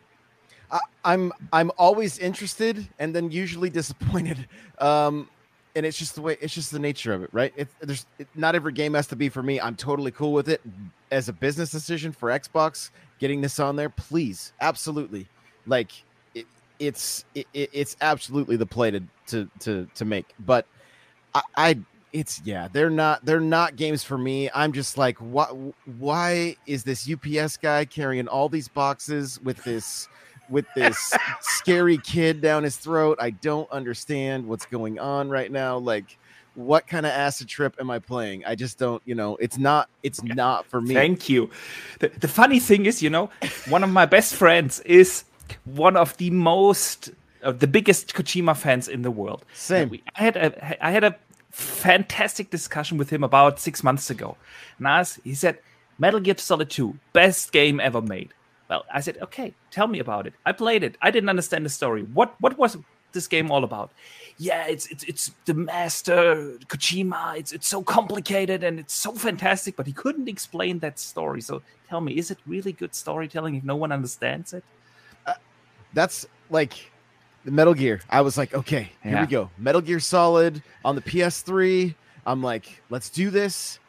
[0.76, 4.48] I, I'm I'm always interested and then usually disappointed.
[4.78, 5.30] Um,
[5.74, 7.54] and it's just the way it's just the nature of it, right?
[7.56, 9.58] It, there's it, not every game has to be for me.
[9.58, 10.60] I'm totally cool with it
[11.12, 12.90] as a business decision for Xbox.
[13.20, 15.28] Getting this on there, please, absolutely.
[15.66, 15.92] Like
[16.34, 16.46] it,
[16.80, 20.36] it's it, it's absolutely the play to to to, to make.
[20.40, 20.68] But
[21.34, 21.80] I, I
[22.12, 25.50] it's yeah they're not they're not games for me i'm just like what
[26.00, 30.08] why is this ups guy carrying all these boxes with this
[30.49, 33.17] with this scary kid down his throat.
[33.21, 35.77] I don't understand what's going on right now.
[35.77, 36.17] Like,
[36.55, 38.45] what kind of acid trip am I playing?
[38.45, 40.93] I just don't, you know, it's not, it's not for me.
[40.93, 41.49] Thank you.
[41.99, 43.29] The, the funny thing is, you know,
[43.67, 45.25] one of my best friends is
[45.65, 47.12] one of the most,
[47.43, 49.45] uh, the biggest Kojima fans in the world.
[49.53, 49.89] Same.
[49.89, 51.15] We, I had a, I had a
[51.51, 54.38] fantastic discussion with him about six months ago.
[54.84, 55.60] I he said,
[55.97, 58.34] Metal Gear Solid 2, best game ever made.
[58.69, 60.34] Well, I said, okay, tell me about it.
[60.45, 60.97] I played it.
[61.01, 62.04] I didn't understand the story.
[62.04, 62.78] What what was
[63.12, 63.91] this game all about?
[64.38, 67.38] Yeah, it's it's it's the master Kojima.
[67.38, 71.41] It's it's so complicated and it's so fantastic, but he couldn't explain that story.
[71.41, 74.63] So tell me, is it really good storytelling if no one understands it?
[75.25, 75.34] Uh,
[75.93, 76.91] that's like
[77.45, 78.01] the Metal Gear.
[78.10, 79.21] I was like, okay, here yeah.
[79.21, 79.49] we go.
[79.58, 81.93] Metal Gear Solid on the PS3.
[82.25, 83.80] I'm like, let's do this.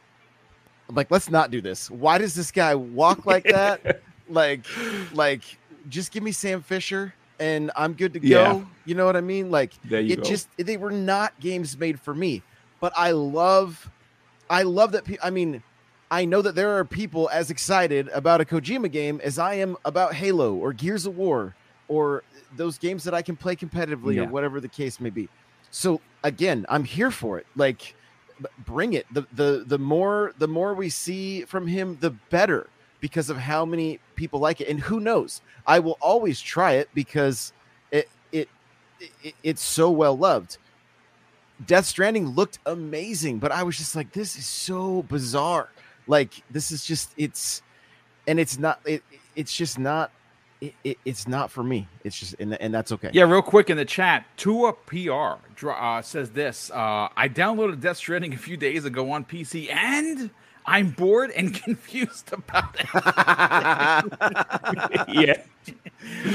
[0.88, 1.90] I'm like, let's not do this.
[1.90, 4.02] Why does this guy walk like that?
[4.28, 4.66] like
[5.12, 5.42] like
[5.88, 8.28] just give me Sam Fisher and I'm good to go.
[8.28, 8.64] Yeah.
[8.84, 9.50] You know what I mean?
[9.50, 10.22] Like it go.
[10.22, 12.42] just they were not games made for me.
[12.80, 13.90] But I love
[14.48, 15.62] I love that pe- I mean
[16.10, 19.76] I know that there are people as excited about a Kojima game as I am
[19.84, 21.54] about Halo or Gears of War
[21.88, 22.22] or
[22.56, 24.22] those games that I can play competitively yeah.
[24.22, 25.28] or whatever the case may be.
[25.70, 27.46] So again, I'm here for it.
[27.56, 27.94] Like
[28.64, 29.06] bring it.
[29.12, 32.68] The the the more the more we see from him the better
[33.00, 34.68] because of how many people like it.
[34.68, 35.40] And who knows?
[35.66, 37.52] I will always try it because
[37.90, 38.48] it it,
[39.22, 40.58] it it's so well loved.
[41.64, 45.70] Death Stranding looked amazing, but I was just like, this is so bizarre.
[46.06, 47.62] Like this is just it's,
[48.26, 48.80] and it's not.
[48.84, 49.02] It,
[49.34, 50.12] it's just not.
[50.60, 51.86] It, it, it's not for me.
[52.02, 53.10] It's just, and, and that's okay.
[53.12, 56.70] Yeah, real quick in the chat, Tua PR uh, says this.
[56.70, 60.30] Uh, I downloaded Death Stranding a few days ago on PC, and
[60.66, 62.86] I'm bored and confused about it.
[65.08, 65.42] yeah.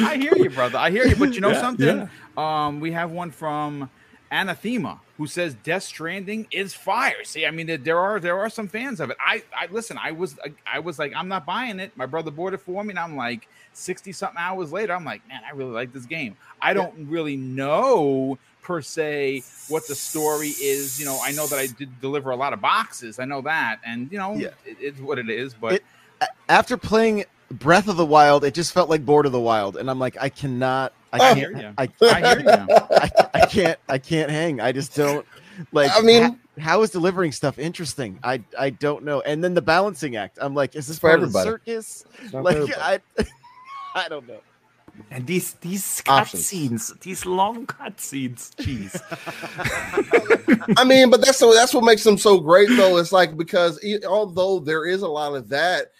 [0.05, 0.77] I hear you, brother.
[0.77, 1.15] I hear you.
[1.15, 1.97] But you know yeah, something?
[1.97, 2.07] Yeah.
[2.37, 3.89] Um, we have one from
[4.31, 7.23] Anathema who says Death Stranding is fire.
[7.23, 9.17] See, I mean, there are there are some fans of it.
[9.19, 9.99] I, I listen.
[10.01, 11.91] I was I was like, I'm not buying it.
[11.95, 15.27] My brother bought it for me, and I'm like, sixty something hours later, I'm like,
[15.27, 16.37] man, I really like this game.
[16.61, 20.99] I don't really know per se what the story is.
[20.99, 23.19] You know, I know that I did deliver a lot of boxes.
[23.19, 24.49] I know that, and you know, yeah.
[24.65, 25.53] it, it's what it is.
[25.53, 25.83] But it,
[26.49, 29.89] after playing Breath of the Wild, it just felt like Board of the Wild, and
[29.89, 30.93] I'm like, I cannot.
[31.13, 31.73] I can't.
[31.77, 32.65] I, I, I, hear you.
[32.69, 33.79] I, I, can't.
[33.89, 34.61] I can't hang.
[34.61, 35.25] I just don't
[35.73, 35.91] like.
[35.93, 38.19] I mean, ha, how is delivering stuff interesting?
[38.23, 39.21] I I don't know.
[39.21, 40.37] And then the balancing act.
[40.41, 41.49] I'm like, is this for part everybody.
[41.49, 42.05] of the circus?
[42.31, 42.99] Like, I
[43.95, 44.39] I don't know.
[45.09, 48.99] And these these cutscenes, these long cutscenes, jeez.
[50.77, 52.97] I mean, but that's so that's what makes them so great, though.
[52.97, 55.91] It's like because although there is a lot of that,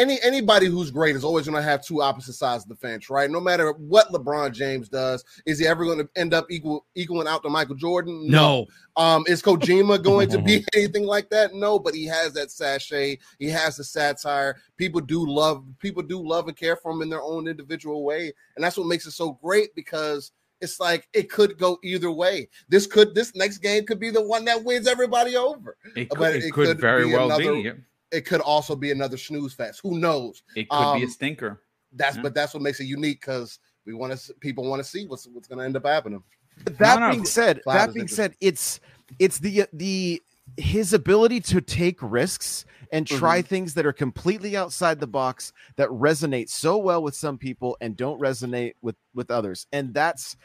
[0.00, 3.10] any anybody who's great is always going to have two opposite sides of the fence,
[3.10, 3.30] right?
[3.30, 7.28] No matter what LeBron James does, is he ever going to end up equal equaling
[7.28, 8.26] out to Michael Jordan?
[8.26, 8.66] No.
[8.96, 11.54] Um, is Kojima going to be anything like that?
[11.54, 13.18] No, but he has that sachet.
[13.38, 14.56] He has the satire.
[14.76, 18.32] People do love people do love and care for him in their own individual way,
[18.56, 20.32] and that's what makes it so great because
[20.62, 22.48] it's like it could go either way.
[22.68, 25.76] This could this next game could be the one that wins everybody over.
[25.94, 27.72] It could, it, it could, could very well another, be
[28.12, 29.80] it could also be another snooze fest.
[29.82, 30.42] Who knows?
[30.56, 31.62] It could um, be a um, stinker.
[31.92, 32.22] That's yeah.
[32.22, 35.26] but that's what makes it unique because we want to people want to see what's
[35.26, 36.22] what's going to end up happening.
[36.78, 38.80] That no, no, being said, that being said, it's
[39.18, 40.22] it's the the
[40.56, 43.46] his ability to take risks and try Mm-hmm.
[43.46, 47.96] things that are completely outside the box that resonate so well with some people and
[47.96, 50.36] don't resonate with with others and that's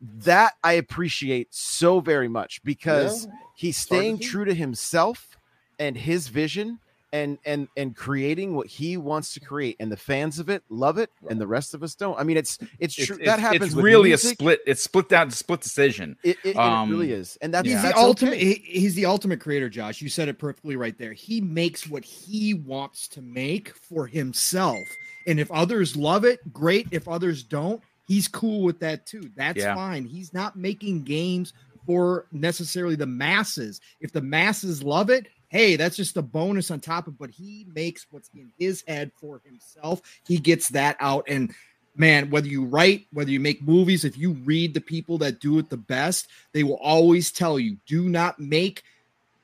[0.00, 3.32] that i appreciate so very much because Yeah.
[3.56, 5.36] he's hard to staying true to himself
[5.78, 6.78] and his vision
[7.12, 10.98] and and and creating what he wants to create and the fans of it love
[10.98, 13.40] it and the rest of us don't i mean it's it's It's, true it's- that
[13.40, 14.32] happens It's with really music.
[14.32, 14.60] a split.
[14.66, 16.16] It's split down, split decision.
[16.22, 18.34] it, it, um, it really is and that's He's that's the ultimate.
[18.34, 18.54] okay.
[18.54, 20.02] he- he's the ultimate creator, Josh.
[20.02, 21.12] You said it perfectly right there.
[21.12, 24.82] He makes what he wants to make for himself,
[25.26, 26.88] and if others love it, great.
[26.90, 29.30] If others don't, he's cool with that too.
[29.36, 29.74] That's Yeah.
[29.74, 30.04] fine.
[30.04, 31.52] He's not making games
[31.86, 33.80] for necessarily the masses.
[34.00, 37.18] If the masses love it, hey, that's just a bonus on top of.
[37.18, 40.00] But he makes what's in his head for himself.
[40.26, 41.52] He gets that out and.
[41.96, 45.58] Man, whether you write, whether you make movies, if you read the people that do
[45.58, 48.84] it the best, they will always tell you do not make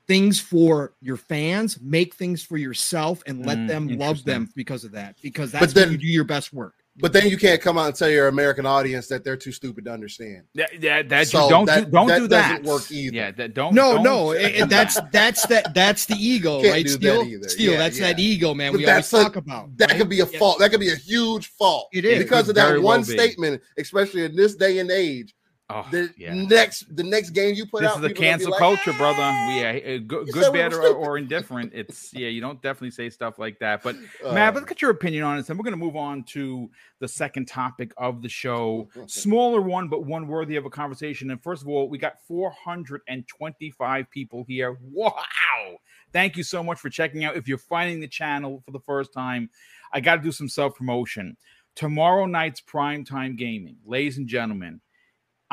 [0.07, 4.85] things for your fans, make things for yourself and let Mm, them love them because
[4.85, 5.17] of that.
[5.21, 6.75] Because that's then- when you do your best work.
[6.97, 9.85] But then you can't come out and tell your American audience that they're too stupid
[9.87, 10.45] to understand.
[10.55, 12.49] Yeah, yeah, that So you don't that- do, don't that do that.
[12.63, 13.17] doesn't work either.
[13.17, 13.75] Yeah, that don't.
[13.75, 16.87] No, don't- no, it- it- that's that's that that's the ego, Can't right?
[16.87, 17.49] do that Steel, either.
[17.49, 18.07] Steel, Yeah, that's yeah.
[18.13, 18.71] that ego, man.
[18.71, 19.99] But we always a- talk about That right?
[19.99, 20.39] could be a Yeah.
[20.39, 20.61] fault.
[20.61, 21.89] That could be a huge fault.
[21.93, 22.19] It is.
[22.23, 23.13] because of It very that well one be.
[23.13, 25.35] statement, especially in this day and age.
[25.71, 26.35] Oh, The yeah.
[26.35, 28.59] next, the next game you put This out, is the people gonna be cancel like,
[28.59, 29.23] culture, brother.
[29.23, 31.73] "Ah." We uh, good, good bad, or, or indifferent.
[31.75, 33.83] It's yeah, you don't definitely say stuff like that.
[33.83, 36.23] But Uh, Matt, let's get your opinion on this, and we're going to move on
[36.33, 38.89] to the second topic of the show.
[39.07, 41.31] Smaller one, but one worthy of a conversation.
[41.31, 44.77] And first of all, we got 425 people here.
[44.83, 45.79] Wow!
[46.13, 47.37] Thank you so much for checking out.
[47.37, 49.49] If you're finding the channel for the first time,
[49.93, 51.39] I got to do some self promotion.
[51.75, 54.83] Tomorrow night's prime time gaming, ladies and gentlemen.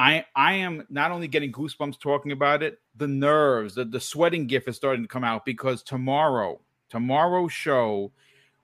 [0.02, 4.48] I I am not only getting goosebumps talking about it, the nerves, the, the sweating
[4.48, 6.60] gif is starting to come out because tomorrow,
[6.90, 8.12] tomorrow's show,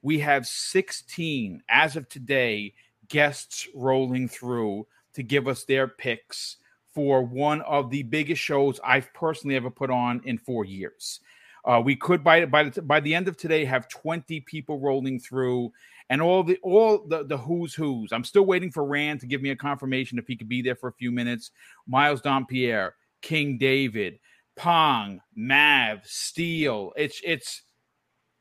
[0.02, 2.74] we have 16 as of today
[3.08, 6.58] guests rolling through to give us their picks
[6.96, 11.20] for one of the biggest shows I've personally ever put on in four years.
[11.64, 15.20] Uh, we could by by the, by the end of today have 20 people rolling
[15.20, 15.72] through
[16.10, 18.12] and all the all the the who's who's.
[18.12, 20.76] I'm still waiting for Rand to give me a confirmation if he could be there
[20.76, 21.52] for a few minutes.
[21.88, 24.20] Miles Dompierre, King David,
[24.56, 26.94] Pong, Mav, Steel.
[26.96, 27.64] It's it's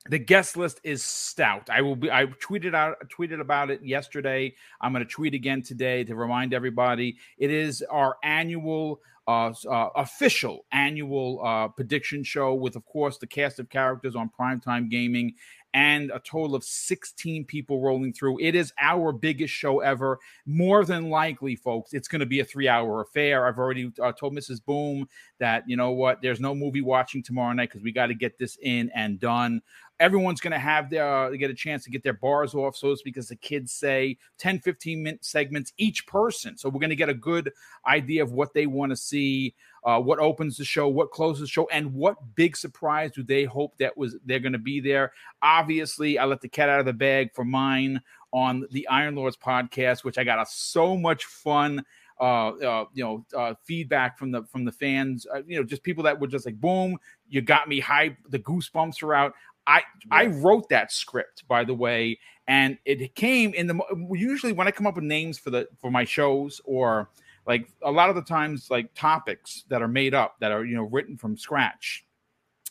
[0.08, 1.68] the guest list is stout.
[1.70, 2.10] I will be.
[2.10, 4.54] I tweeted out tweeted about it yesterday.
[4.80, 7.16] I'm going to tweet again today to remind everybody.
[7.38, 13.26] It is our annual, uh, uh official annual uh, prediction show with, of course, the
[13.26, 15.34] cast of characters on Primetime Gaming
[15.76, 18.38] and a total of 16 people rolling through.
[18.40, 20.18] It is our biggest show ever.
[20.46, 23.46] More than likely, folks, it's going to be a three hour affair.
[23.46, 24.64] I've already uh, told Mrs.
[24.64, 25.06] Boom
[25.38, 28.38] that, you know what, there's no movie watching tomorrow night because we got to get
[28.38, 29.62] this in and done.
[29.98, 32.90] Everyone's going to have their uh, get a chance to get their bars off, so
[32.90, 36.58] it's because the kids say, 10, 15 minute segments each person.
[36.58, 37.50] So we're going to get a good
[37.86, 41.46] idea of what they want to see, uh, what opens the show, what closes the
[41.48, 45.12] show, and what big surprise do they hope that was they're going to be there.
[45.40, 49.36] Obviously, I let the cat out of the bag for mine on the Iron Lords
[49.36, 51.84] podcast, which I got a, so much fun
[52.20, 55.82] uh, uh you know uh feedback from the from the fans uh, you know just
[55.82, 56.96] people that were just like boom
[57.28, 59.34] you got me hype the goosebumps are out
[59.66, 63.78] i i wrote that script by the way and it came in the
[64.12, 67.10] usually when i come up with names for the for my shows or
[67.46, 70.74] like a lot of the times like topics that are made up that are you
[70.74, 72.04] know written from scratch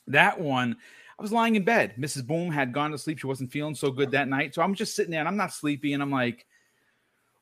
[0.08, 0.76] that one
[1.18, 1.94] I was lying in bed.
[1.98, 2.28] Mrs.
[2.28, 3.20] Boom had gone to sleep.
[3.20, 4.54] She wasn't feeling so good that night.
[4.54, 5.94] So I'm just sitting there and I'm not sleepy.
[5.94, 6.46] And I'm like,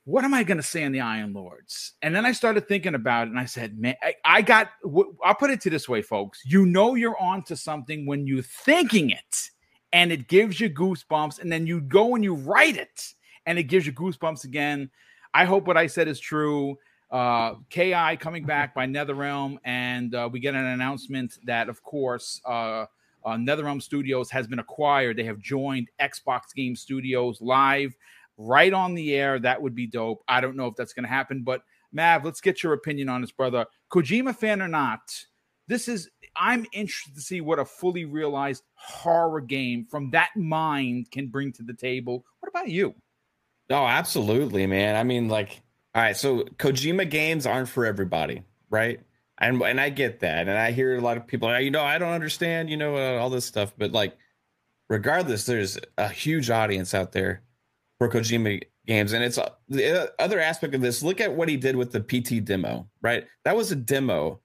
[0.06, 1.94] what am I going to say on the Iron Lords?
[2.02, 5.16] And then I started thinking about it and I said, man, I, I got, w-
[5.24, 6.42] I'll put it to this way, folks.
[6.46, 9.50] You know, you're onto something when you're thinking it
[9.94, 11.40] and it gives you goosebumps.
[11.40, 13.14] And then you go and you write it
[13.46, 14.90] and it gives you goosebumps again.
[15.34, 16.78] I hope what I said is true.
[17.10, 22.42] Uh, Ki coming back by NetherRealm, and uh, we get an announcement that, of course,
[22.44, 22.86] uh,
[23.24, 25.18] uh, NetherRealm Studios has been acquired.
[25.18, 27.96] They have joined Xbox Game Studios live
[28.38, 29.40] right on the air.
[29.40, 30.24] That would be dope.
[30.28, 33.22] I don't know if that's going to happen, but Mav, let's get your opinion on
[33.22, 33.66] this, brother.
[33.92, 35.02] Kojima fan or not,
[35.68, 36.10] this is.
[36.36, 41.54] I'm interested to see what a fully realized horror game from that mind can bring
[41.54, 42.26] to the table.
[42.40, 42.96] What about you?
[43.70, 44.96] Oh, absolutely, man.
[44.96, 45.62] I mean, like,
[45.94, 49.00] all right, so Kojima games aren't for everybody, right?
[49.40, 51.98] And and I get that, and I hear a lot of people, you know, I
[52.00, 54.18] don't understand, you know, uh, all this stuff, but like,
[54.90, 57.44] regardless, there's a huge audience out there
[58.10, 61.04] for Kojima games, and it's uh, the other aspect of this.
[61.04, 63.26] Look at what he did with the PT demo, right?
[63.46, 64.42] That was a demo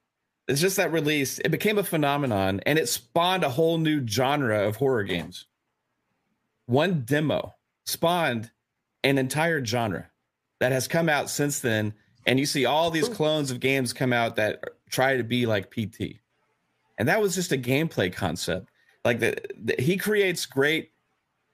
[0.48, 1.38] it's just that release.
[1.40, 5.46] It became a phenomenon, and it spawned a whole new genre of horror games.
[6.64, 7.54] One demo
[7.84, 8.50] spawned
[9.04, 10.10] an entire genre
[10.60, 11.92] that has come out since then,
[12.26, 15.70] and you see all these clones of games come out that try to be like
[15.70, 16.16] PT,
[16.96, 18.70] and that was just a gameplay concept.
[19.04, 20.92] Like the, the he creates great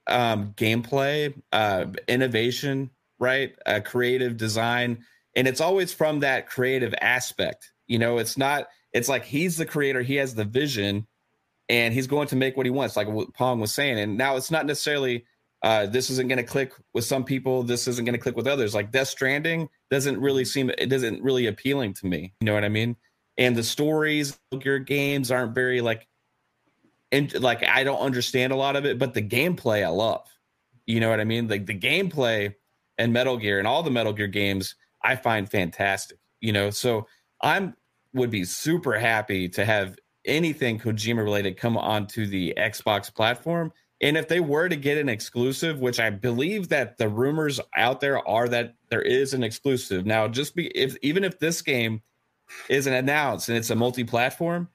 [0.07, 2.89] um, gameplay, uh, innovation,
[3.19, 3.55] right?
[3.65, 5.03] Uh, creative design,
[5.35, 7.71] and it's always from that creative aspect.
[7.87, 8.67] You know, it's not.
[8.93, 11.05] It's like he's the creator, he has the vision,
[11.67, 13.99] and he's going to make what he wants, like what Pong was saying.
[13.99, 15.25] And now it's not necessarily
[15.65, 17.63] uh, this isn't going to click with some people.
[17.63, 18.75] This isn't going to click with others.
[18.75, 20.69] Like Death Stranding doesn't really seem.
[20.77, 22.33] It doesn't really appealing to me.
[22.39, 22.95] You know what I mean?
[23.37, 26.07] And the stories, your games aren't very like
[27.11, 30.27] and like I don't understand a lot of it, but the gameplay I love.
[30.85, 31.47] You know what I mean?
[31.47, 32.53] Like the gameplay
[32.97, 36.17] and Metal Gear and all the Metal Gear games I find fantastic.
[36.41, 37.07] You know, so
[37.41, 37.75] I'm
[38.13, 43.71] would be super happy to have anything Kojima related come onto the Xbox platform.
[44.01, 48.01] And if they were to get an exclusive, which I believe that the rumors out
[48.01, 50.05] there are that there is an exclusive.
[50.05, 52.01] Now, just be if even if this game
[52.69, 54.69] isn't announced and it's a multi-platform,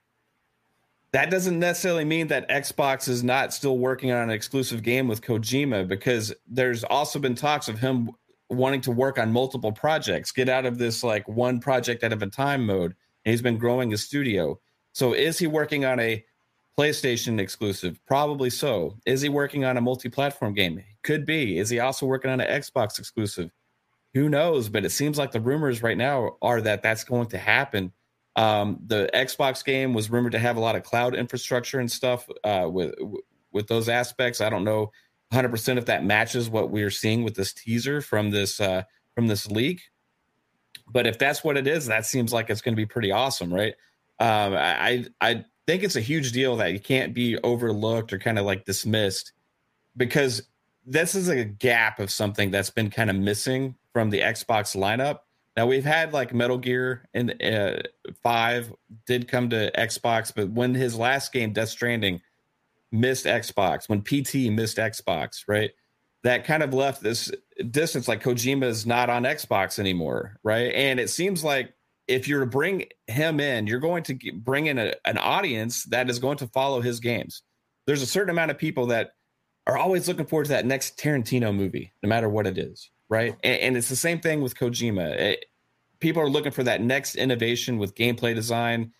[1.12, 5.22] that doesn't necessarily mean that Xbox is not still working on an exclusive game with
[5.22, 8.10] Kojima because there's also been talks of him
[8.48, 12.26] wanting to work on multiple projects, get out of this like one project at a
[12.28, 12.94] time mode.
[13.24, 14.58] And he's been growing his studio.
[14.92, 16.24] So is he working on a
[16.78, 18.00] PlayStation exclusive?
[18.06, 18.96] Probably so.
[19.04, 20.82] Is he working on a multi-platform game?
[21.02, 21.58] Could be.
[21.58, 23.50] Is he also working on an Xbox exclusive?
[24.14, 24.68] Who knows?
[24.68, 27.92] But it seems like the rumors right now are that that's going to happen
[28.36, 32.28] um, the Xbox game was rumored to have a lot of cloud infrastructure and stuff
[32.44, 32.94] uh, with
[33.52, 34.40] with those aspects.
[34.40, 34.92] I don't know
[35.30, 38.82] 100 percent if that matches what we're seeing with this teaser from this uh,
[39.14, 39.82] from this leak.
[40.92, 43.52] But if that's what it is, that seems like it's going to be pretty awesome,
[43.52, 43.74] right?
[44.18, 48.38] Um, I I think it's a huge deal that you can't be overlooked or kind
[48.38, 49.32] of like dismissed
[49.96, 50.42] because
[50.86, 55.20] this is a gap of something that's been kind of missing from the Xbox lineup
[55.56, 57.78] now we've had like Metal Gear and uh,
[58.22, 58.72] Five
[59.06, 62.20] did come to Xbox, but when his last game, Death Stranding,
[62.92, 65.70] missed Xbox, when PT missed Xbox, right?
[66.22, 67.30] That kind of left this
[67.70, 68.08] distance.
[68.08, 70.72] Like Kojima is not on Xbox anymore, right?
[70.74, 71.72] And it seems like
[72.08, 76.10] if you're to bring him in, you're going to bring in a, an audience that
[76.10, 77.42] is going to follow his games.
[77.86, 79.12] There's a certain amount of people that
[79.66, 83.36] are always looking forward to that next Tarantino movie, no matter what it is right?
[83.44, 85.10] And, and, it's the same thing with Kojima.
[85.16, 85.44] It,
[85.98, 88.92] people are looking for that next innovation with gameplay design.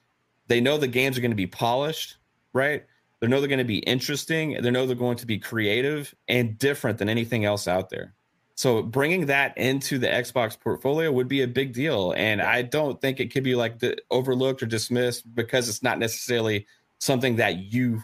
[0.49, 2.17] They know the games are going to be polished,
[2.53, 2.85] right?
[3.21, 4.61] They know they're going to be interesting.
[4.61, 8.15] They know they're going to be creative and different than anything else out there.
[8.57, 13.01] So bringing that into the Xbox portfolio would be a big deal, and I don't
[13.01, 16.67] think it could be like the, overlooked or dismissed because it's not necessarily
[16.99, 18.03] something that you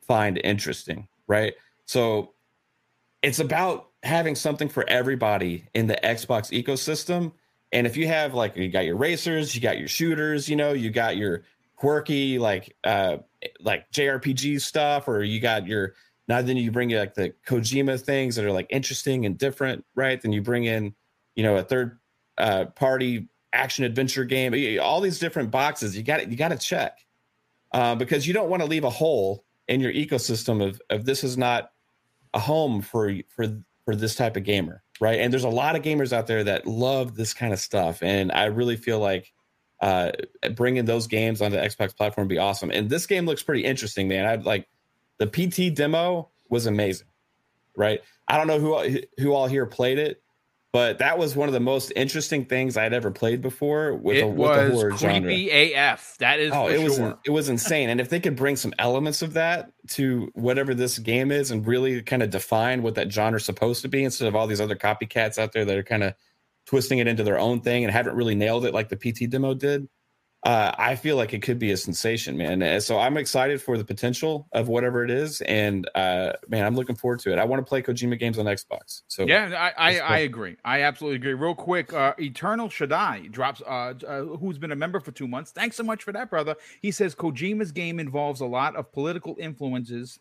[0.00, 1.54] find interesting, right?
[1.84, 2.32] So
[3.22, 7.32] it's about having something for everybody in the Xbox ecosystem.
[7.72, 10.72] And if you have like you got your racers, you got your shooters, you know,
[10.72, 11.44] you got your
[11.76, 13.18] quirky like uh
[13.60, 15.94] like JRPG stuff, or you got your
[16.28, 20.20] now then you bring like the Kojima things that are like interesting and different, right?
[20.20, 20.94] Then you bring in,
[21.34, 21.98] you know, a third
[22.38, 25.96] uh party action adventure game, all these different boxes.
[25.96, 26.98] You got you got to check.
[27.72, 31.24] Uh, because you don't want to leave a hole in your ecosystem of of this
[31.24, 31.70] is not
[32.34, 33.46] a home for for
[33.84, 35.20] for this type of gamer, right?
[35.20, 38.30] And there's a lot of gamers out there that love this kind of stuff, and
[38.32, 39.32] I really feel like
[39.80, 40.12] uh,
[40.54, 42.70] bringing those games onto the Xbox platform would be awesome.
[42.70, 44.26] And this game looks pretty interesting, man.
[44.26, 44.68] I like
[45.18, 47.08] the PT demo was amazing,
[47.76, 48.00] right?
[48.28, 50.21] I don't know who who all here played it,
[50.72, 54.22] but that was one of the most interesting things I'd ever played before with, it
[54.22, 55.92] a, with was the horror creepy genre.
[55.92, 56.16] AF.
[56.18, 57.90] That is Oh, it was it was insane.
[57.90, 61.66] And if they could bring some elements of that to whatever this game is and
[61.66, 64.60] really kind of define what that genre is supposed to be instead of all these
[64.62, 66.14] other copycats out there that are kind of
[66.64, 69.52] twisting it into their own thing and haven't really nailed it like the PT demo
[69.52, 69.88] did
[70.44, 72.62] uh, I feel like it could be a sensation, man.
[72.62, 76.74] And so I'm excited for the potential of whatever it is, and uh, man, I'm
[76.74, 77.38] looking forward to it.
[77.38, 79.02] I want to play Kojima games on Xbox.
[79.06, 79.98] So yeah, I I.
[79.98, 80.56] I agree.
[80.64, 81.34] I absolutely agree.
[81.34, 83.62] Real quick, uh, Eternal Shaddai drops.
[83.62, 85.52] Uh, uh, who's been a member for two months?
[85.52, 86.56] Thanks so much for that, brother.
[86.80, 90.18] He says Kojima's game involves a lot of political influences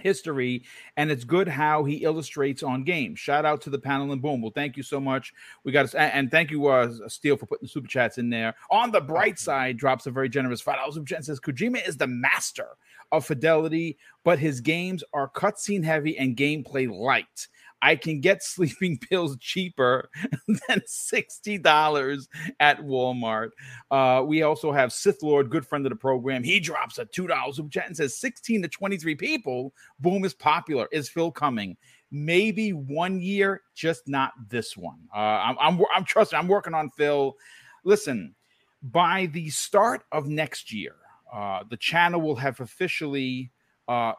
[0.00, 0.62] history
[0.96, 4.42] and it's good how he illustrates on games shout out to the panel and boom.
[4.42, 5.32] Well thank you so much.
[5.64, 8.54] We got and, and thank you uh steel for putting the super chats in there.
[8.70, 10.94] On the bright side drops a very generous five dollars.
[10.94, 12.68] Super chat and says kojima is the master
[13.12, 17.48] of fidelity but his games are cutscene heavy and gameplay light
[17.82, 20.08] I can get sleeping pills cheaper
[20.48, 22.26] than $60
[22.60, 23.50] at Walmart.
[23.90, 26.42] Uh, we also have Sith Lord, good friend of the program.
[26.42, 29.72] He drops a $2 super chat and says 16 to 23 people.
[30.00, 30.88] Boom is popular.
[30.92, 31.76] Is Phil coming?
[32.10, 35.00] Maybe one year, just not this one.
[35.14, 36.38] Uh, I'm, I'm, I'm trusting.
[36.38, 37.36] I'm working on Phil.
[37.84, 38.34] Listen,
[38.82, 40.94] by the start of next year,
[41.32, 43.50] uh, the channel will have officially
[43.88, 44.12] uh,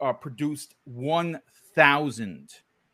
[0.00, 2.48] uh, produced 1,000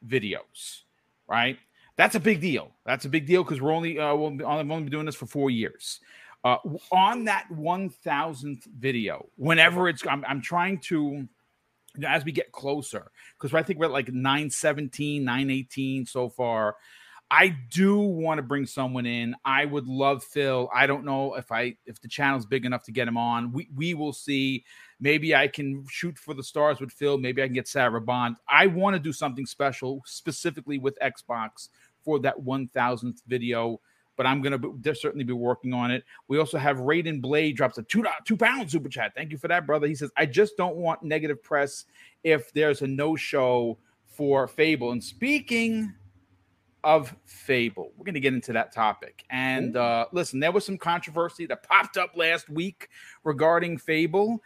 [0.07, 0.82] videos,
[1.26, 1.59] right?
[1.96, 2.70] That's a big deal.
[2.86, 5.26] That's a big deal because we're only uh, we'll, I've only been doing this for
[5.26, 6.01] four years.
[6.44, 6.57] Uh,
[6.92, 11.26] on that 1,000th video, whenever it's, I'm, I'm trying to,
[12.07, 16.76] as we get closer, because I think we're at like 917, 918 so far.
[17.30, 19.34] I do want to bring someone in.
[19.44, 20.70] I would love Phil.
[20.72, 23.53] I don't know if I if the channel's big enough to get him on.
[23.53, 24.64] We we will see.
[25.01, 27.18] Maybe I can shoot for the stars with Phil.
[27.18, 28.36] Maybe I can get Sarah Bond.
[28.49, 31.68] I want to do something special specifically with Xbox
[32.05, 33.80] for that 1000th video.
[34.16, 36.03] But I'm gonna be, certainly be working on it.
[36.26, 39.12] We also have Raiden Blade drops a two two pound super chat.
[39.14, 39.86] Thank you for that, brother.
[39.86, 41.84] He says I just don't want negative press
[42.24, 44.90] if there's a no show for Fable.
[44.90, 45.94] And speaking
[46.84, 47.92] of Fable.
[47.96, 49.24] We're going to get into that topic.
[49.30, 52.88] And uh, listen, there was some controversy that popped up last week
[53.24, 54.42] regarding Fable.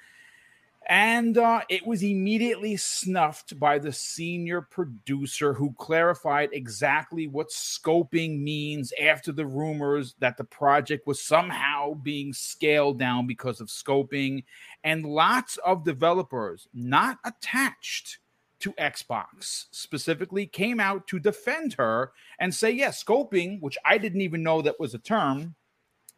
[0.89, 8.41] And uh, it was immediately snuffed by the senior producer who clarified exactly what scoping
[8.41, 14.45] means after the rumors that the project was somehow being scaled down because of scoping.
[14.83, 18.19] And lots of developers not attached
[18.61, 23.99] to Xbox specifically came out to defend her and say, yes, yeah, scoping, which I
[23.99, 25.55] didn't even know that was a term,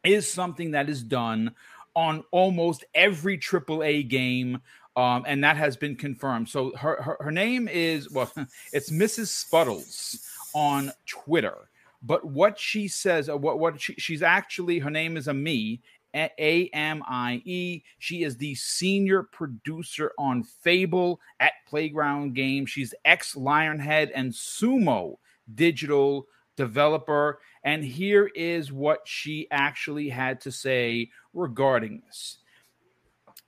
[0.04, 1.54] is something that is done
[1.94, 4.60] on almost every AAA game.
[4.96, 6.48] Um, and that has been confirmed.
[6.48, 8.30] So her, her, her name is, well,
[8.72, 9.44] it's Mrs.
[9.44, 10.18] Spuddles
[10.54, 11.68] on Twitter.
[12.02, 15.80] But what she says, uh, what, what she, she's actually, her name is a me,
[16.14, 17.82] a M I E.
[17.98, 22.70] She is the senior producer on Fable at Playground Games.
[22.70, 25.16] She's ex Lionhead and Sumo
[25.52, 26.26] digital
[26.56, 27.40] developer.
[27.64, 32.38] And here is what she actually had to say regarding this.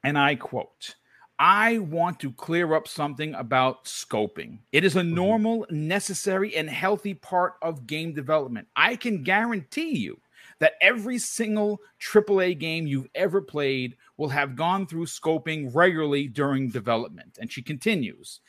[0.04, 0.96] And I quote,
[1.38, 4.60] I want to clear up something about scoping.
[4.72, 5.14] It is a mm-hmm.
[5.14, 8.68] normal, necessary, and healthy part of game development.
[8.74, 10.18] I can guarantee you
[10.58, 16.70] that every single AAA game you've ever played will have gone through scoping regularly during
[16.70, 17.36] development.
[17.38, 18.40] And she continues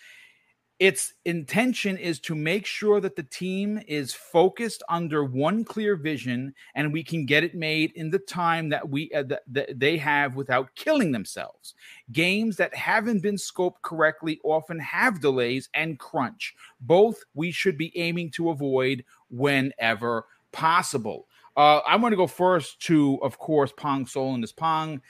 [0.80, 6.53] its intention is to make sure that the team is focused under one clear vision
[6.75, 10.36] and we can get it made in the time that we uh, that, they have
[10.36, 11.73] without killing themselves.
[12.11, 16.53] Games that haven't been scoped correctly often have delays and crunch.
[16.80, 21.28] Both we should be aiming to avoid whenever possible.
[21.55, 25.01] Uh, I want to go first to, of course, Pong Soul and this Pong.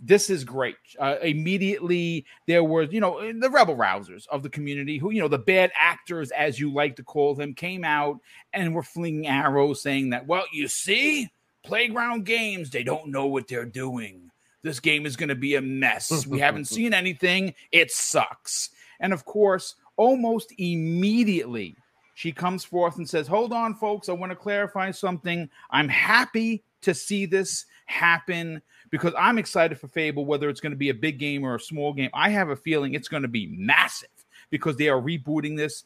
[0.00, 0.76] This is great.
[0.98, 5.28] Uh, immediately, there were, you know, the rebel rousers of the community who, you know,
[5.28, 8.18] the bad actors, as you like to call them, came out
[8.52, 11.30] and were flinging arrows saying that, well, you see,
[11.64, 14.30] playground games, they don't know what they're doing.
[14.62, 16.26] This game is going to be a mess.
[16.26, 17.54] We haven't seen anything.
[17.70, 18.70] It sucks.
[19.00, 21.76] And of course, almost immediately,
[22.14, 25.48] she comes forth and says, Hold on, folks, I want to clarify something.
[25.70, 28.62] I'm happy to see this happen
[28.94, 31.60] because I'm excited for Fable, whether it's going to be a big game or a
[31.60, 32.10] small game.
[32.14, 34.08] I have a feeling it's going to be massive
[34.50, 35.82] because they are rebooting this.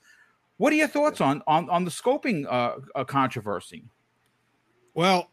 [0.58, 3.84] What are your thoughts on on, on the scoping uh, uh, controversy?
[4.92, 5.30] Well,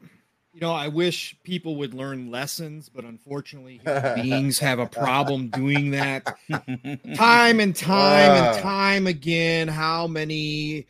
[0.53, 3.81] you know, I wish people would learn lessons, but unfortunately,
[4.15, 6.33] beings have a problem doing that.
[7.15, 8.53] time and time uh.
[8.53, 10.87] and time again, how many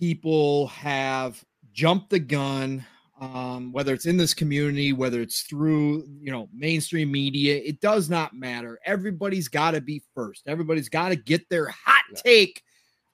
[0.00, 2.84] people have jumped the gun,
[3.20, 8.08] um, whether it's in this community, whether it's through, you know, mainstream media, it does
[8.08, 8.78] not matter.
[8.84, 10.42] Everybody's got to be first.
[10.46, 12.62] Everybody's got to get their hot take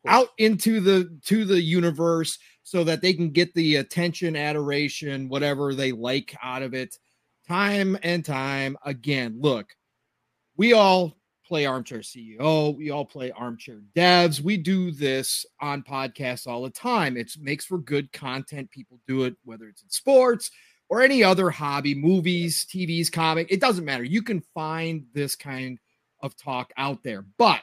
[0.06, 5.74] out into the to the universe so that they can get the attention, adoration, whatever
[5.74, 6.98] they like out of it
[7.46, 9.36] time and time again.
[9.40, 9.74] Look,
[10.56, 14.40] we all play armchair CEO, we all play armchair devs.
[14.40, 17.16] We do this on podcasts all the time.
[17.16, 18.70] It makes for good content.
[18.70, 20.50] People do it whether it's in sports
[20.88, 24.04] or any other hobby, movies, TVs, comic, it doesn't matter.
[24.04, 25.78] You can find this kind
[26.20, 27.24] of talk out there.
[27.38, 27.62] But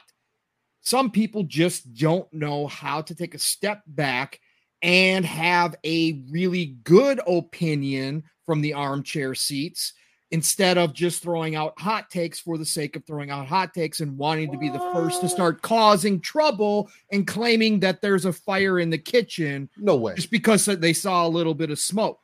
[0.80, 4.40] some people just don't know how to take a step back
[4.82, 9.92] and have a really good opinion from the armchair seats
[10.32, 14.00] instead of just throwing out hot takes for the sake of throwing out hot takes
[14.00, 18.32] and wanting to be the first to start causing trouble and claiming that there's a
[18.32, 20.14] fire in the kitchen No way.
[20.14, 22.20] just because they saw a little bit of smoke,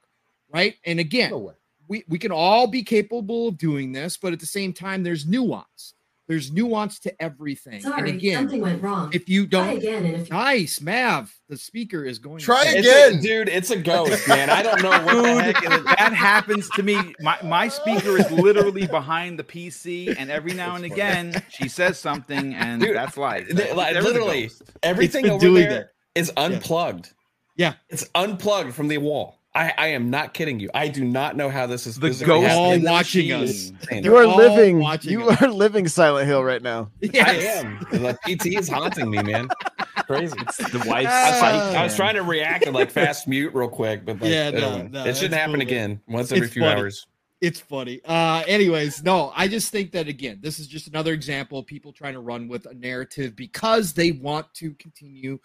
[0.51, 0.75] right?
[0.85, 1.55] And again, No
[1.89, 5.27] we, we can all be capable of doing this, but at the same time, there's
[5.27, 5.95] nuance.
[6.29, 7.81] There's nuance to everything.
[7.81, 9.09] Sorry, and again, something went wrong.
[9.15, 12.39] if you don't, again, and if nice, Mav, the speaker is going.
[12.41, 13.23] Try to- it It's a- Again.
[13.23, 13.49] dude.
[13.49, 14.51] It's a ghost, man.
[14.51, 15.65] I don't know what the heck.
[15.65, 15.85] it is.
[15.85, 16.99] that happens to me.
[17.21, 21.99] My my speaker is literally behind the PC, and every now and again she says
[21.99, 23.49] something, and Dude, that's life.
[23.49, 24.51] Th- like, There was a literally,
[24.83, 26.21] everything been over doing there that.
[26.21, 27.11] is unplugged.
[27.57, 27.75] Yeah.
[27.89, 29.38] It's unplugged from the wall.
[29.55, 30.71] I, I am not kidding you.
[30.75, 33.73] I do not know how this is The physically ghost all watching us.
[33.91, 34.81] You are all living.
[35.03, 35.43] You it.
[35.43, 36.91] are living Silent Hill right now.
[37.03, 37.79] I am.
[37.91, 39.49] The PT is haunting me, man.
[40.07, 40.35] Crazy.
[40.39, 41.81] It's The wife's I was, Ah.
[41.81, 44.55] I was trying to react and like fast mute real quick, but like, Yeah, it,
[44.55, 46.81] no, don't- no, it shouldn't happen cool, again once every It's few funny.
[46.81, 47.07] hours.
[47.41, 48.01] It's funny.
[48.05, 51.93] Uh, anyways, no, I just think that again, this is just another example of people
[51.93, 55.39] trying to run with a narrative because they want to continue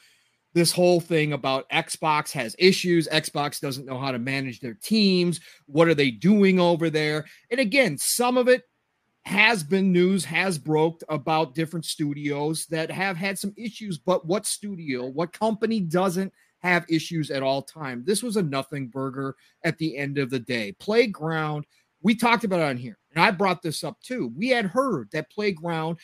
[0.53, 3.07] this whole thing about Xbox has issues.
[3.07, 5.39] Xbox doesn't know how to manage their teams.
[5.65, 7.25] What are they doing over there?
[7.49, 8.63] And again, some of it
[9.25, 13.97] has been news, has broke about different studios that have had some issues.
[13.97, 18.03] But what studio, what company doesn't have issues at all time?
[18.05, 20.73] This was a nothing burger at the end of the day.
[20.73, 21.65] Playground,
[22.01, 24.31] we talked about it on here, and I brought this up too.
[24.35, 25.99] We had heard that Playground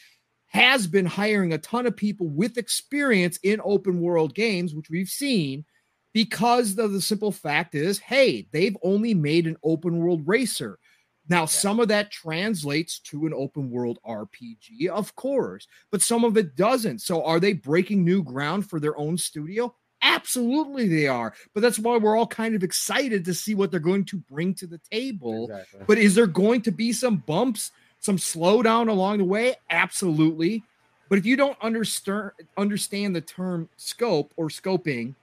[0.49, 5.09] has been hiring a ton of people with experience in open world games, which we've
[5.09, 5.65] seen
[6.13, 10.79] because of the simple fact is, hey, they've only made an open world racer.
[11.27, 16.37] Now, some of that translates to an open world RPG, of course, but some of
[16.37, 16.99] it doesn't.
[16.99, 19.75] So, are they breaking new ground for their own studio?
[20.01, 21.35] Absolutely, they are.
[21.53, 24.55] But that's why we're all kind of excited to see what they're going to bring
[24.55, 25.43] to the table.
[25.43, 25.81] Exactly.
[25.85, 29.55] But is there going to be some bumps, some slowdown along the way?
[29.69, 30.63] Absolutely.
[31.09, 35.15] But if you don't understand understand the term scope or scoping,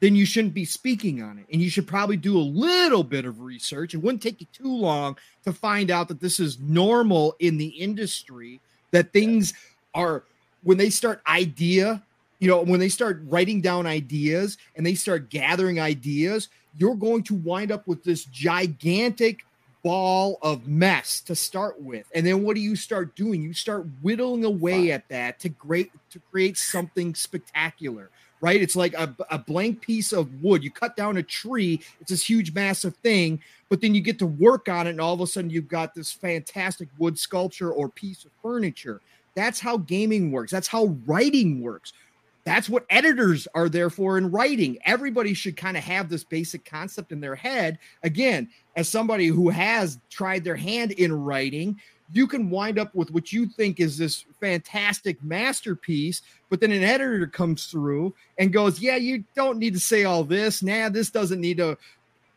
[0.00, 1.46] then you shouldn't be speaking on it.
[1.52, 3.94] And you should probably do a little bit of research.
[3.94, 7.68] It wouldn't take you too long to find out that this is normal in the
[7.68, 8.60] industry,
[8.90, 9.54] that things
[9.94, 10.24] are
[10.62, 12.02] when they start idea,
[12.38, 17.22] you know, when they start writing down ideas and they start gathering ideas, you're going
[17.24, 19.44] to wind up with this gigantic
[19.82, 22.06] ball of mess to start with.
[22.14, 23.42] And then what do you start doing?
[23.42, 28.10] You start whittling away at that to great to create something spectacular.
[28.42, 28.62] Right?
[28.62, 30.64] It's like a, a blank piece of wood.
[30.64, 34.26] You cut down a tree, it's this huge, massive thing, but then you get to
[34.26, 37.90] work on it, and all of a sudden you've got this fantastic wood sculpture or
[37.90, 39.02] piece of furniture.
[39.34, 40.52] That's how gaming works.
[40.52, 41.92] That's how writing works.
[42.44, 44.78] That's what editors are there for in writing.
[44.86, 47.78] Everybody should kind of have this basic concept in their head.
[48.02, 51.80] Again, as somebody who has tried their hand in writing,
[52.12, 56.82] you can wind up with what you think is this fantastic masterpiece, but then an
[56.82, 60.62] editor comes through and goes, Yeah, you don't need to say all this.
[60.62, 61.78] Nah, this doesn't need to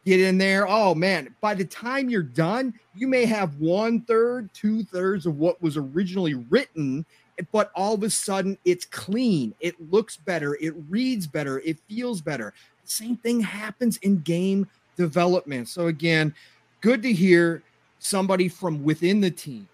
[0.06, 0.68] get in there.
[0.68, 5.38] Oh man, by the time you're done, you may have one third, two thirds of
[5.38, 7.06] what was originally written,
[7.52, 9.56] but all of a sudden it's clean.
[9.60, 10.56] It looks better.
[10.62, 11.60] It reads better.
[11.62, 12.54] It feels better.
[12.84, 15.68] Same thing happens in game development.
[15.70, 16.34] So, again,
[16.82, 17.64] good to hear
[18.00, 19.68] somebody from within the team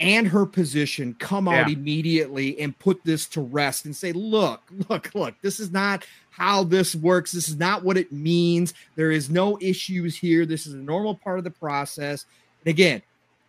[0.00, 1.74] and her position come out Yeah.
[1.74, 6.64] immediately and put this to rest and say, look, look, look, this is not how
[6.64, 7.30] this works.
[7.30, 8.74] This is not what it means.
[8.96, 10.44] There is no issues here.
[10.44, 12.26] This is a normal part of the process.
[12.64, 13.02] And again,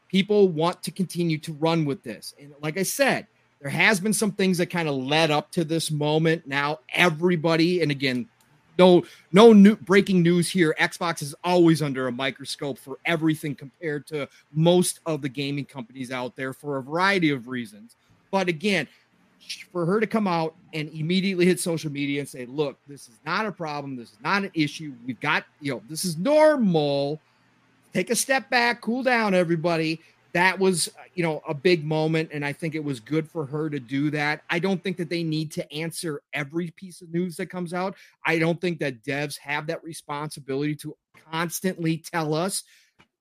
[0.09, 2.35] people want to continue to run with this.
[2.39, 3.25] And like I said,
[3.59, 6.45] there has been some things that kind of led up to this moment.
[6.45, 8.27] Now everybody, and again,
[8.77, 10.75] no no new breaking news here.
[10.79, 16.11] Xbox is always under a microscope for everything compared to most of the gaming companies
[16.11, 17.95] out there for a variety of reasons.
[18.31, 18.87] But again,
[19.71, 23.19] for her to come out and immediately hit social media and say, "Look, this is
[23.25, 23.95] not a problem.
[23.95, 24.93] This is not an issue.
[25.05, 27.19] We've got, you know, this is normal.
[27.93, 29.99] Take a step back, cool down, everybody."
[30.33, 33.69] That was, you know, a big moment, and I think it was good for her
[33.69, 34.41] to do that.
[34.49, 37.95] I don't think that they need to answer every piece of news that comes out.
[38.25, 40.95] I don't think that devs have that responsibility to
[41.31, 42.63] constantly tell us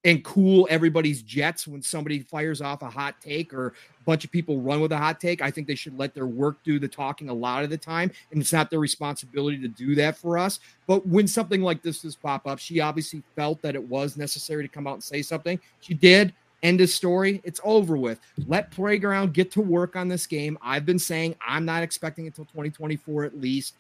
[0.05, 4.33] and cool everybody's jets when somebody fires off a hot take or a bunch of
[4.33, 5.41] people run with a hot take.
[5.41, 8.11] I think they should let their work do the talking a lot of the time,
[8.31, 10.59] and it's not their responsibility to do that for us.
[10.87, 14.65] But when something like this does pop up, she obviously felt that it was necessary
[14.65, 15.61] to come out and say something.
[15.81, 16.33] She did.
[16.63, 17.41] End of story.
[17.45, 18.21] It's over with.
[18.47, 20.57] Let Playground get to work on this game.
[20.63, 23.75] I've been saying I'm not expecting until 2024 at least.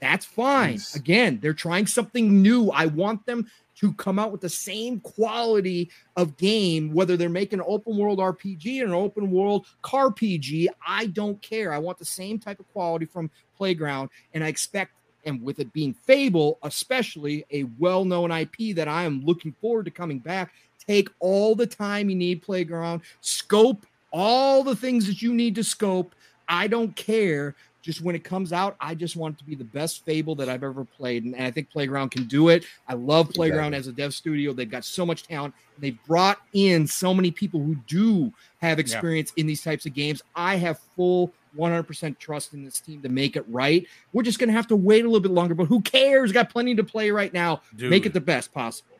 [0.00, 0.72] That's fine.
[0.72, 0.94] Nice.
[0.94, 2.70] Again, they're trying something new.
[2.70, 7.60] I want them to come out with the same quality of game, whether they're making
[7.60, 10.68] an open world RPG or an open world car PG.
[10.86, 11.72] I don't care.
[11.72, 14.92] I want the same type of quality from Playground, and I expect.
[15.24, 19.86] And with it being Fable, especially a well known IP that I am looking forward
[19.86, 20.52] to coming back,
[20.86, 25.64] take all the time you need, Playground, scope all the things that you need to
[25.64, 26.14] scope.
[26.48, 27.54] I don't care
[27.86, 30.48] just when it comes out, I just want it to be the best Fable that
[30.48, 31.22] I've ever played.
[31.22, 32.64] And, I think Playground can do it.
[32.88, 33.78] I love Playground exactly.
[33.78, 34.52] as a dev studio.
[34.52, 35.54] They've got so much talent.
[35.78, 39.42] They've brought in so many people who do have experience yeah.
[39.42, 40.20] in these types of games.
[40.34, 43.86] I have full 100% trust in this team to make it right.
[44.12, 46.32] We're just going to have to wait a little bit longer, but who cares?
[46.32, 47.62] Got plenty to play right now.
[47.76, 47.90] Dude.
[47.90, 48.95] Make it the best possible.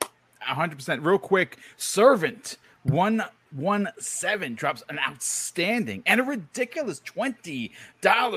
[0.47, 1.05] 100%.
[1.05, 7.71] Real quick, Servant, one one seven drops an outstanding and a ridiculous $20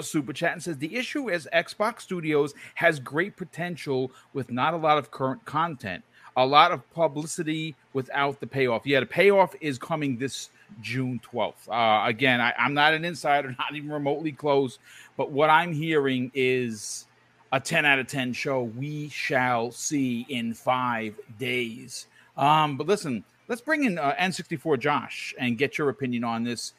[0.04, 4.78] super chat and says the issue is Xbox Studios has great potential with not a
[4.78, 6.04] lot of current content,
[6.38, 8.86] a lot of publicity without the payoff.
[8.86, 10.52] Yeah, the payoff is coming this
[10.82, 11.68] June 12th.
[11.68, 14.80] Uh, again, I, I'm not an insider, not even remotely close,
[15.18, 17.08] but what I'm hearing is
[17.52, 22.08] a 10 out of 10 show we shall see in five days.
[22.38, 26.74] Um, but listen, let's bring in uh, N64 Josh and get your opinion on this.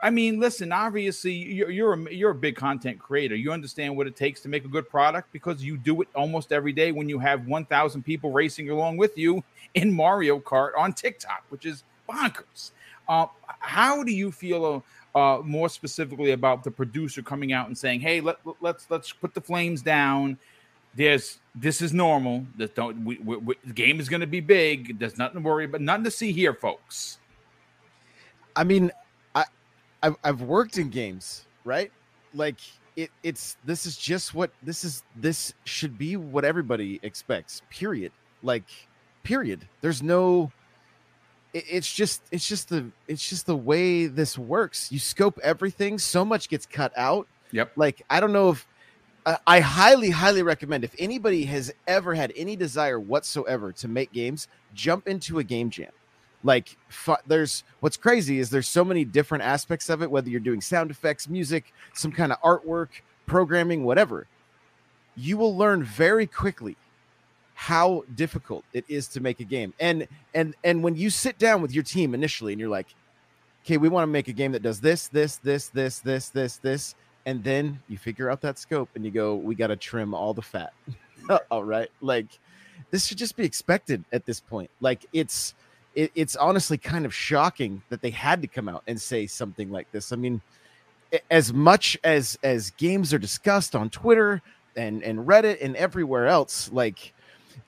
[0.00, 3.34] I mean, listen, obviously you're you're a, you're a big content creator.
[3.34, 6.52] You understand what it takes to make a good product because you do it almost
[6.52, 9.42] every day when you have 1,000 people racing along with you
[9.74, 12.72] in Mario Kart on TikTok, which is bonkers.
[13.08, 13.26] Uh,
[13.60, 14.84] how do you feel
[15.14, 19.34] uh, more specifically about the producer coming out and saying, "Hey, let, let's let's put
[19.34, 20.38] the flames down
[20.96, 22.46] there's this is normal.
[22.56, 24.98] This don't we, we, we, the game is going to be big.
[24.98, 25.80] There's nothing to worry about.
[25.80, 27.18] Nothing to see here, folks.
[28.56, 28.90] I mean,
[29.34, 29.44] I
[30.02, 31.90] I've, I've worked in games, right?
[32.34, 32.58] Like
[32.96, 35.02] it, it's this is just what this is.
[35.16, 37.62] This should be what everybody expects.
[37.70, 38.12] Period.
[38.42, 38.64] Like,
[39.22, 39.66] period.
[39.80, 40.52] There's no.
[41.54, 44.92] It, it's just it's just the it's just the way this works.
[44.92, 45.98] You scope everything.
[45.98, 47.26] So much gets cut out.
[47.52, 47.72] Yep.
[47.76, 48.66] Like I don't know if
[49.46, 54.48] I highly, highly recommend if anybody has ever had any desire whatsoever to make games,
[54.74, 55.92] jump into a game jam.
[56.42, 56.76] Like,
[57.26, 60.90] there's what's crazy is there's so many different aspects of it, whether you're doing sound
[60.90, 62.88] effects, music, some kind of artwork,
[63.24, 64.26] programming, whatever.
[65.16, 66.76] You will learn very quickly
[67.54, 69.72] how difficult it is to make a game.
[69.80, 72.94] And and and when you sit down with your team initially and you're like,
[73.64, 76.56] okay, we want to make a game that does this, this, this, this, this, this,
[76.58, 76.94] this
[77.26, 80.34] and then you figure out that scope and you go we got to trim all
[80.34, 80.72] the fat.
[81.50, 81.88] All right?
[82.02, 82.26] Like
[82.90, 84.70] this should just be expected at this point.
[84.80, 85.54] Like it's
[85.94, 89.70] it, it's honestly kind of shocking that they had to come out and say something
[89.70, 90.12] like this.
[90.12, 90.42] I mean
[91.30, 94.42] as much as as games are discussed on twitter
[94.76, 97.13] and and reddit and everywhere else like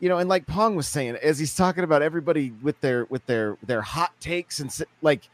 [0.01, 3.25] you know and like pong was saying as he's talking about everybody with their with
[3.27, 4.71] their their hot takes and
[5.03, 5.29] like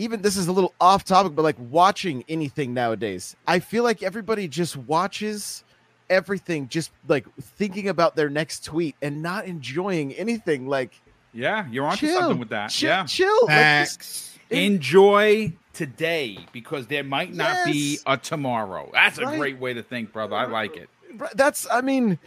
[0.00, 4.02] even this is a little off topic, but like watching anything nowadays, I feel like
[4.02, 5.62] everybody just watches
[6.08, 10.66] everything just like thinking about their next tweet and not enjoying anything.
[10.66, 10.98] Like,
[11.34, 12.70] yeah, you're onto chill, something with that.
[12.70, 13.46] Chill, yeah, chill.
[13.46, 17.66] Like just, Enjoy today because there might not yes.
[17.66, 18.90] be a tomorrow.
[18.92, 19.38] That's a right.
[19.38, 20.34] great way to think, brother.
[20.34, 20.88] I like it.
[21.34, 22.18] That's, I mean,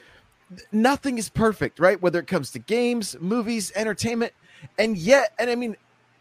[0.71, 2.01] nothing is perfect, right?
[2.01, 4.33] Whether it comes to games, movies, entertainment,
[4.77, 5.75] and yet, and I mean,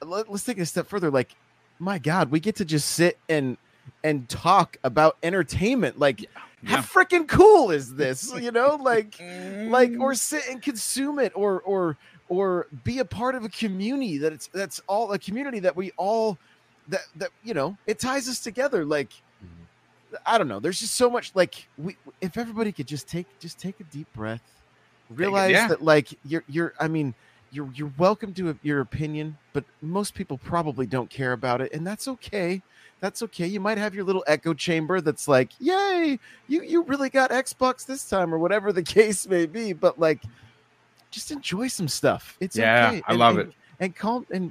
[0.05, 1.11] let, us take it a step further.
[1.11, 1.35] Like,
[1.79, 3.57] my God, we get to just sit and
[4.05, 5.99] and talk about entertainment.
[5.99, 6.29] Like, yeah.
[6.65, 8.33] how freaking cool is this?
[8.43, 9.21] You know, like,
[9.69, 11.97] like, or sit and consume it, or or
[12.29, 15.93] or be a part of a community that it's that's all a community that we
[15.97, 16.39] all
[16.89, 18.85] that that you know it ties us together.
[18.85, 19.11] Like,
[20.27, 20.61] I don't know.
[20.61, 21.33] There's just so much.
[21.35, 24.43] Like, we if everybody could just take just take a deep breath,
[25.11, 25.69] realize yeah.
[25.69, 26.75] that like you're you're.
[26.79, 27.15] I mean
[27.53, 31.87] you're you're welcome to your opinion, but most people probably don't care about it, and
[31.87, 32.63] that's okay.
[33.01, 33.47] That's okay.
[33.47, 37.85] You might have your little echo chamber that's like, "Yay, you you really got Xbox
[37.85, 39.75] this time," or whatever the case may be.
[39.75, 40.23] But like,
[41.11, 42.39] just enjoy some stuff.
[42.41, 43.03] It's yeah, okay.
[43.07, 43.55] I love and, it.
[43.81, 44.51] And calm and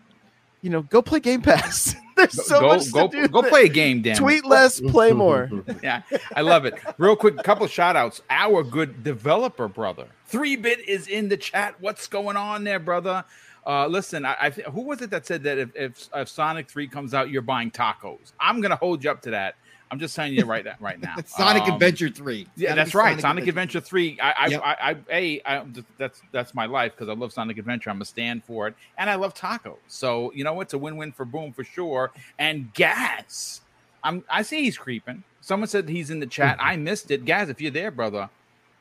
[0.61, 1.95] you know, go play Game Pass.
[2.21, 3.27] There's so go, much go, to do.
[3.27, 4.15] Go play a game, Dan.
[4.15, 5.49] Tweet less, play more.
[5.83, 6.03] yeah,
[6.35, 6.75] I love it.
[6.97, 8.21] Real quick, couple of shout outs.
[8.29, 11.75] Our good developer brother, Three Bit, is in the chat.
[11.79, 13.25] What's going on there, brother?
[13.65, 16.87] Uh, listen, I, I who was it that said that if, if, if Sonic Three
[16.87, 18.33] comes out, you're buying tacos?
[18.39, 19.55] I'm gonna hold you up to that.
[19.91, 21.17] I'm just telling you right that right now.
[21.25, 22.47] Sonic um, Adventure Three.
[22.55, 23.09] Yeah, that's right.
[23.09, 23.79] Sonic, Sonic Adventure.
[23.79, 23.89] Adventure.
[23.89, 24.19] Three.
[24.21, 24.61] I, I, yep.
[24.63, 25.65] I, I, I, I,
[25.97, 27.89] that's that's my life because I love Sonic Adventure.
[27.89, 29.75] I'm a stand for it, and I love tacos.
[29.87, 32.11] So you know, it's a win-win for Boom for sure.
[32.39, 33.61] And Gaz,
[34.01, 35.23] I'm I see he's creeping.
[35.41, 36.57] Someone said he's in the chat.
[36.57, 36.67] Mm-hmm.
[36.67, 37.25] I missed it.
[37.25, 38.29] Gaz, if you're there, brother,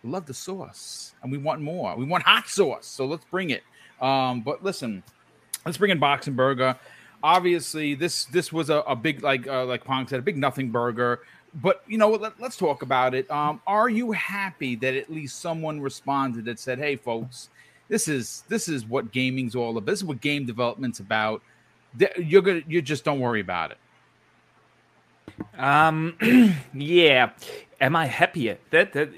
[0.04, 1.96] love the sauce, and we want more.
[1.96, 3.64] We want hot sauce, so let's bring it.
[4.00, 5.02] Um, but listen,
[5.66, 6.76] let's bring in Boxenberger.
[7.22, 10.70] Obviously, this this was a, a big like uh, like Pong said, a big nothing
[10.70, 11.20] burger.
[11.54, 13.30] But you know, let, us talk about it.
[13.30, 17.48] Um, are you happy that at least someone responded that said, "Hey, folks,
[17.88, 19.86] this is this is what gaming's all about.
[19.86, 21.42] This is what game development's about.
[22.16, 23.78] You're gonna you just don't worry about it."
[25.58, 26.16] Um,
[26.74, 27.30] yeah.
[27.80, 28.56] Am I happy?
[28.70, 29.10] That that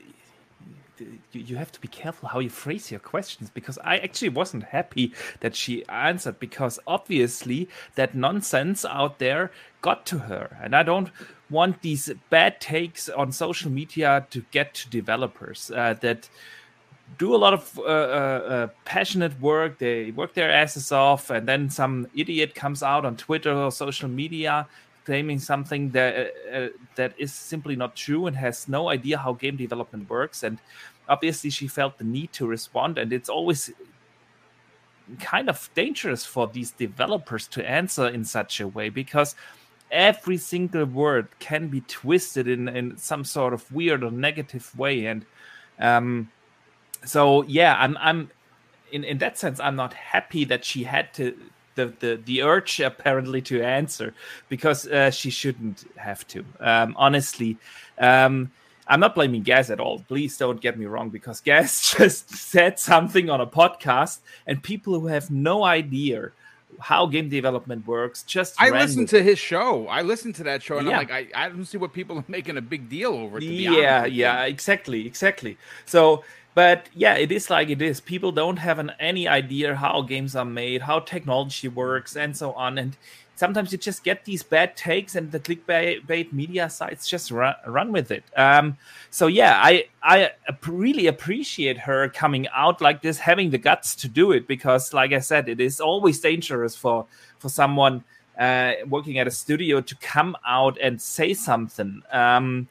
[1.32, 5.12] you have to be careful how you phrase your questions because I actually wasn't happy
[5.40, 9.50] that she answered because obviously that nonsense out there
[9.80, 11.10] got to her and I don't
[11.50, 16.28] want these bad takes on social media to get to developers uh, that
[17.18, 19.78] do a lot of uh, uh, uh, passionate work.
[19.78, 24.08] They work their asses off, and then some idiot comes out on Twitter or social
[24.08, 24.66] media
[25.04, 29.32] claiming something that uh, uh, that is simply not true and has no idea how
[29.32, 30.42] game development works.
[30.42, 30.58] And
[31.12, 33.70] obviously, she felt the need to respond, and it's always
[35.20, 39.34] kind of dangerous for these developers to answer in such a way because
[39.90, 45.04] every single word can be twisted in, in some sort of weird or negative way.
[45.06, 45.26] And
[45.78, 46.30] um,
[47.04, 48.30] so yeah i'm i'm
[48.90, 51.36] in in that sense i'm not happy that she had to
[51.74, 54.14] the the, the urge apparently to answer
[54.48, 56.44] because uh, she shouldn't have to.
[56.60, 57.56] Um, honestly
[57.98, 58.50] um,
[58.88, 62.78] i'm not blaming Gaz at all please don't get me wrong because Gaz just said
[62.78, 66.32] something on a podcast and people who have no idea
[66.80, 68.22] how game development works.
[68.22, 69.86] Just I listened to his show.
[69.88, 70.94] I listened to that show, and yeah.
[70.94, 73.40] I'm like, I, I don't see what people are making a big deal over.
[73.40, 75.58] yeah, yeah, exactly, exactly.
[75.84, 76.24] So
[76.54, 80.36] but yeah it is like it is people don't have an, any idea how games
[80.36, 82.96] are made how technology works and so on and
[83.34, 87.92] sometimes you just get these bad takes and the clickbait media sites just run, run
[87.92, 88.24] with it.
[88.36, 88.76] Um,
[89.10, 90.30] so yeah i i
[90.66, 95.12] really appreciate her coming out like this having the guts to do it because like
[95.12, 97.06] i said it is always dangerous for
[97.38, 98.02] for someone
[98.38, 102.02] uh, working at a studio to come out and say something.
[102.10, 102.68] Um,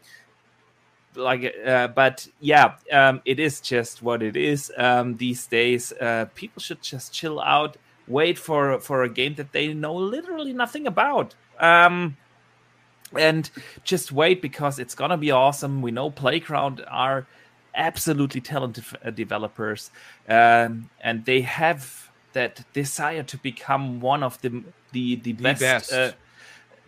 [1.14, 4.72] like uh, but yeah um, it is just what it is.
[4.78, 7.78] Um, these days uh, people should just chill out
[8.08, 11.36] wait for for a game that they know literally nothing about.
[11.60, 12.18] Um,
[13.18, 13.50] and
[13.84, 15.82] just wait because it's gonna be awesome.
[15.82, 17.28] We know playground are
[17.74, 19.92] absolutely talented uh, developers
[20.28, 24.50] um, and they have that desire to become one of the
[24.92, 25.94] the, the, the best, best.
[25.94, 26.12] Uh,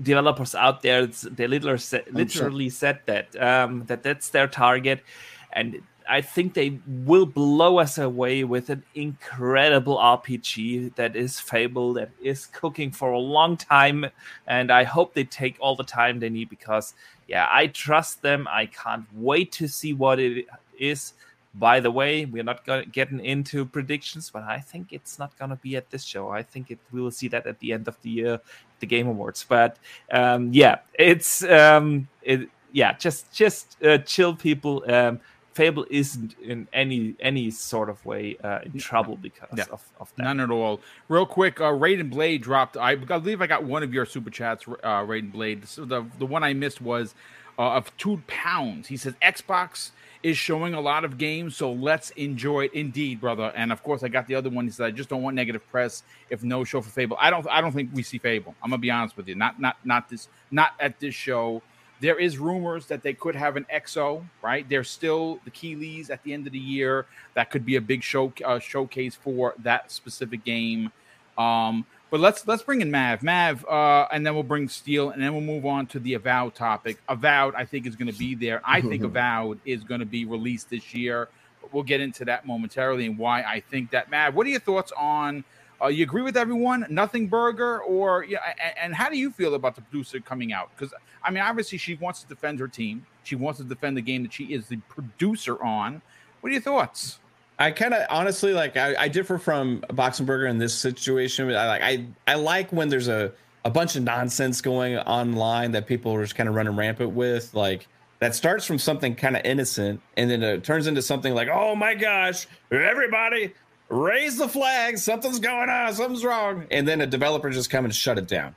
[0.02, 1.06] developers out there.
[1.08, 5.04] They literally said, literally said that um, that that's their target.
[5.52, 11.94] And I think they will blow us away with an incredible RPG that is Fable,
[11.94, 14.06] that is cooking for a long time.
[14.48, 16.94] And I hope they take all the time they need because,
[17.28, 18.48] yeah, I trust them.
[18.50, 20.48] I can't wait to see what it
[20.78, 21.14] is.
[21.56, 25.56] By the way, we're not getting into predictions, but I think it's not going to
[25.58, 26.30] be at this show.
[26.30, 28.42] I think it we will see that at the end of the year,
[28.80, 29.46] the Game Awards.
[29.48, 29.78] But
[30.12, 34.84] um, yeah, it's um, it, yeah, just just uh, chill, people.
[34.92, 35.20] Um,
[35.54, 39.66] Fable isn't in any any sort of way uh, in trouble because yeah.
[39.72, 40.24] of, of that.
[40.24, 40.82] None at all.
[41.10, 42.76] Real quick, uh, Raiden Blade dropped.
[42.76, 44.74] I, I believe I got one of your super chats, uh,
[45.04, 45.68] Raiden Blade.
[45.68, 47.14] So the the one I missed was
[47.60, 48.88] uh, of two pounds.
[48.88, 49.92] He says Xbox
[50.24, 52.74] is showing a lot of games, so let's enjoy it.
[52.74, 53.52] Indeed, brother.
[53.56, 54.66] And of course, I got the other one.
[54.66, 57.18] He said, I just don't want negative press if no show for Fable.
[57.20, 57.48] I don't.
[57.48, 58.56] I don't think we see Fable.
[58.64, 59.36] I'm gonna be honest with you.
[59.36, 60.30] Not not not this.
[60.50, 61.62] Not at this show.
[62.04, 64.68] There is rumors that they could have an EXO, Right.
[64.68, 67.06] There's still the Keighleys at the end of the year.
[67.34, 70.92] That could be a big show uh, showcase for that specific game.
[71.38, 75.24] Um, but let's let's bring in Mav, Mav, uh, and then we'll bring Steel, and
[75.24, 76.98] then we'll move on to the Avowed topic.
[77.08, 78.62] Avowed, I think, is going to be there.
[78.66, 81.30] I think Avowed is going to be released this year.
[81.62, 84.12] But we'll get into that momentarily and why I think that.
[84.12, 85.46] Mav, what are your thoughts on?
[85.82, 86.86] Uh, you agree with everyone?
[86.90, 88.40] Nothing Burger, or yeah?
[88.62, 90.70] And, and how do you feel about the producer coming out?
[90.76, 90.94] Because
[91.24, 93.06] I mean, obviously, she wants to defend her team.
[93.24, 96.02] She wants to defend the game that she is the producer on.
[96.42, 97.20] What are your thoughts?
[97.60, 101.48] I kind of honestly like I, I, differ from Boxenberger in this situation.
[101.56, 103.32] I like I I like when there's a
[103.64, 107.54] a bunch of nonsense going online that people are just kind of running rampant with,
[107.54, 107.88] like
[108.20, 111.76] that starts from something kind of innocent and then it turns into something like, oh
[111.76, 113.54] my gosh, everybody
[113.90, 117.94] raise the flag, something's going on, something's wrong, and then a developer just come and
[117.94, 118.56] shut it down,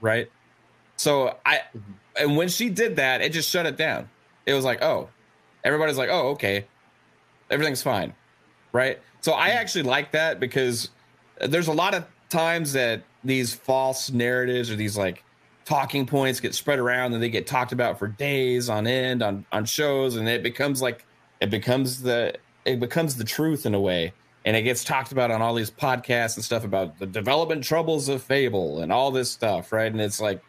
[0.00, 0.30] right?
[0.96, 1.92] So I mm-hmm.
[2.16, 4.08] and when she did that, it just shut it down.
[4.46, 5.08] It was like, oh,
[5.64, 6.66] everybody's like, oh, okay,
[7.50, 8.14] everything's fine
[8.72, 8.98] right?
[9.20, 9.58] So I mm-hmm.
[9.58, 10.90] actually like that because
[11.40, 15.22] there's a lot of times that these false narratives or these like
[15.64, 19.46] talking points get spread around and they get talked about for days on end on
[19.52, 21.06] on shows and it becomes like
[21.40, 22.34] it becomes the
[22.64, 24.12] it becomes the truth in a way.
[24.44, 28.08] And it gets talked about on all these podcasts and stuff about the development troubles
[28.08, 29.90] of fable and all this stuff right?
[29.90, 30.42] And it's like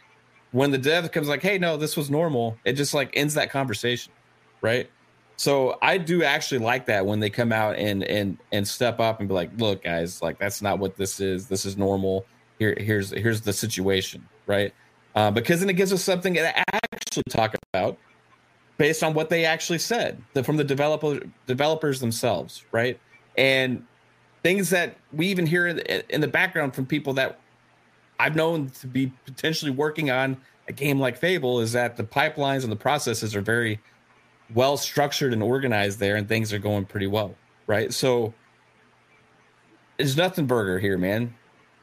[0.53, 3.49] when the dev comes like hey no this was normal it just like ends that
[3.49, 4.13] conversation
[4.61, 4.89] right?
[5.35, 9.19] So i do actually like that when they come out and and and step up
[9.19, 12.25] and be like look guys like that's not what this is this is normal
[12.59, 14.73] here here's here's the situation right?
[15.15, 17.97] Uh, because then it gives us something to actually talk about
[18.77, 22.99] based on what they actually said the, from the developer developers themselves right?
[23.35, 23.85] And
[24.43, 27.39] things that we even hear in the, in the background from people that
[28.19, 30.37] I've known to be potentially working on
[30.67, 33.79] a game like Fable is that the pipelines and the processes are very
[34.53, 37.35] well structured and organized there, and things are going pretty well,
[37.67, 37.93] right?
[37.93, 38.33] So
[39.97, 41.33] it's nothing burger here, man.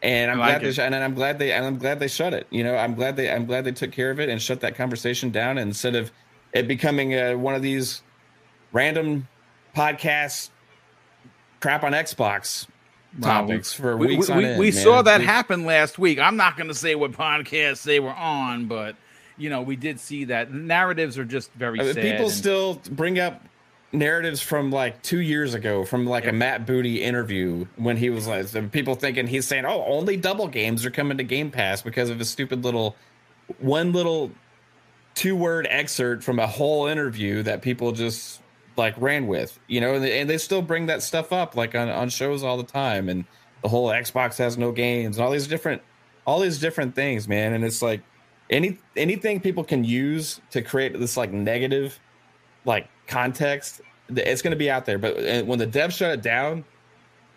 [0.02, 2.46] And I'm like glad they and I'm glad they and I'm glad they shut it.
[2.50, 4.74] You know, I'm glad they I'm glad they took care of it and shut that
[4.74, 6.10] conversation down instead of
[6.52, 8.02] it becoming a, one of these
[8.72, 9.28] random
[9.76, 10.50] podcasts
[11.60, 12.66] crap on Xbox
[13.20, 16.18] topics for we, weeks we, we, end, we saw that happen last week.
[16.18, 18.96] I'm not going to say what podcasts they were on, but
[19.36, 22.02] you know we did see that narratives are just very I mean, sad.
[22.02, 23.42] people and- still bring up
[23.92, 28.26] narratives from like two years ago from like a Matt Booty interview when he was
[28.26, 32.08] like people thinking he's saying oh only double games are coming to Game Pass because
[32.08, 32.94] of a stupid little
[33.58, 34.30] one little
[35.14, 38.40] two word excerpt from a whole interview that people just
[38.80, 41.74] like ran with you know and they, and they still bring that stuff up like
[41.74, 43.24] on, on shows all the time and
[43.62, 45.82] the whole Xbox has no games and all these different
[46.26, 48.00] all these different things man and it's like
[48.48, 52.00] any anything people can use to create this like negative
[52.64, 55.14] like context it's going to be out there but
[55.46, 56.64] when the devs shut it down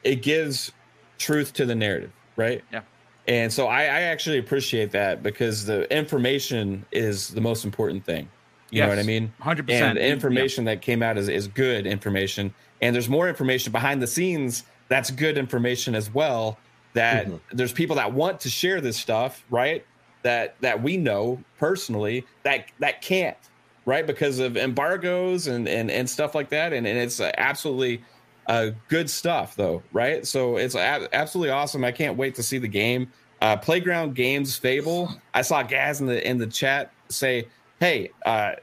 [0.03, 0.71] it gives
[1.17, 2.81] truth to the narrative right Yeah.
[3.27, 8.29] and so I, I actually appreciate that because the information is the most important thing
[8.73, 9.31] you know what i mean?
[9.41, 9.69] 100%.
[9.69, 10.07] and the Yeah.
[10.11, 12.53] information that came out is, is good information.
[12.81, 16.57] And there's more information behind the scenes that's good information as well
[16.93, 19.85] that there's people that want to share this stuff right?
[20.23, 23.37] That that we know personally that that can't
[23.85, 24.07] right?
[24.07, 26.71] Because of embargoes and and, and stuff like that.
[26.73, 28.03] And, and it's uh, absolutely
[28.47, 30.25] uh, good stuff though right?
[30.27, 31.83] So it's a- absolutely awesome.
[31.83, 33.11] I can't wait to see the game.
[33.41, 35.09] Uh, playground games fable.
[35.33, 37.47] I saw gaz in the in the chat say
[37.83, 38.53] hey uh,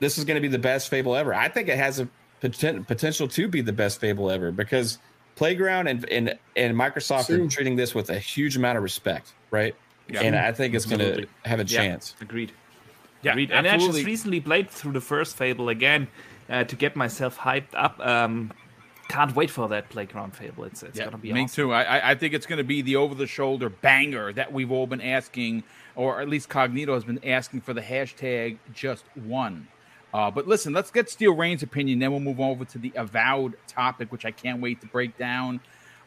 [0.00, 2.08] this is going to be the best fable ever i think it has a
[2.42, 4.98] poten- potential to be the best fable ever because
[5.34, 9.74] playground and and, and microsoft are treating this with a huge amount of respect right
[10.08, 10.22] Yeah.
[10.22, 11.78] and i think it's going to have a Yeah.
[11.82, 12.52] chance Agreed.
[13.22, 13.50] yeah, Agreed.
[13.50, 16.06] And I just recently played through the first Fable again
[16.48, 17.98] uh, to get myself hyped up.
[18.00, 18.52] Um,
[19.08, 20.64] can't wait for that playground Fable.
[20.64, 21.54] It's it's Yeah, gonna be me awesome.
[21.68, 21.72] too.
[21.72, 25.00] I, I- I think it's going to be the over-the-shoulder banger that we've all been
[25.00, 25.64] asking,
[25.96, 29.68] or at least Cognito has been asking for the hashtag just one.
[30.14, 33.54] Uh, but listen, let's get Steel Rain's opinion, then we'll move over to the avowed
[33.66, 35.60] topic, which I can't wait to break down.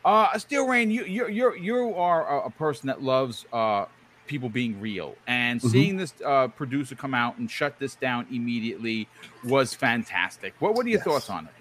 [0.04, 3.86] Uh, Steel Rain, you you you you are a, a person that loves uh,
[4.26, 5.70] people being real, and Mm-hmm.
[5.70, 9.08] seeing this uh, producer come out and shut this down immediately
[9.44, 10.56] was fantastic.
[10.60, 11.06] What what are your Yes.
[11.06, 11.61] thoughts on it, man?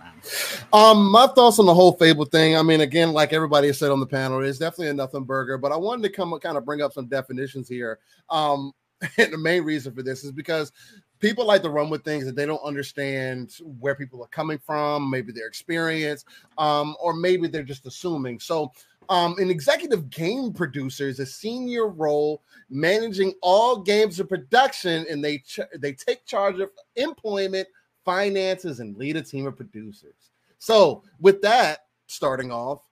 [0.73, 2.57] Um, my thoughts on the whole Fable thing.
[2.57, 5.59] I mean, again, like everybody has said on the panel, it's definitely a nothing burger.
[5.59, 7.99] But I wanted to come kind of bring up some definitions here.
[8.29, 8.73] Um,
[9.19, 10.73] and the main reason for this is because
[11.21, 15.11] people like to run with things that they don't understand where people are coming from,
[15.11, 16.25] maybe their experience,
[16.59, 18.41] um, or maybe they're just assuming.
[18.41, 18.73] So,
[19.09, 25.25] um, an executive game producer is a senior role managing all games of production, and
[25.25, 27.67] they ch- they take charge of employment,
[28.05, 30.31] finances, and lead a team of producers.
[30.59, 32.83] So, with that starting off,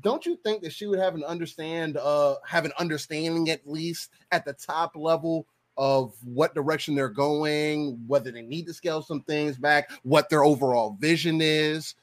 [0.00, 4.10] don't you think that she would have an understand uh have an understanding at least
[4.30, 5.46] at the top level
[5.76, 10.44] of what direction they're going, whether they need to scale some things back, what their
[10.44, 11.94] overall vision is.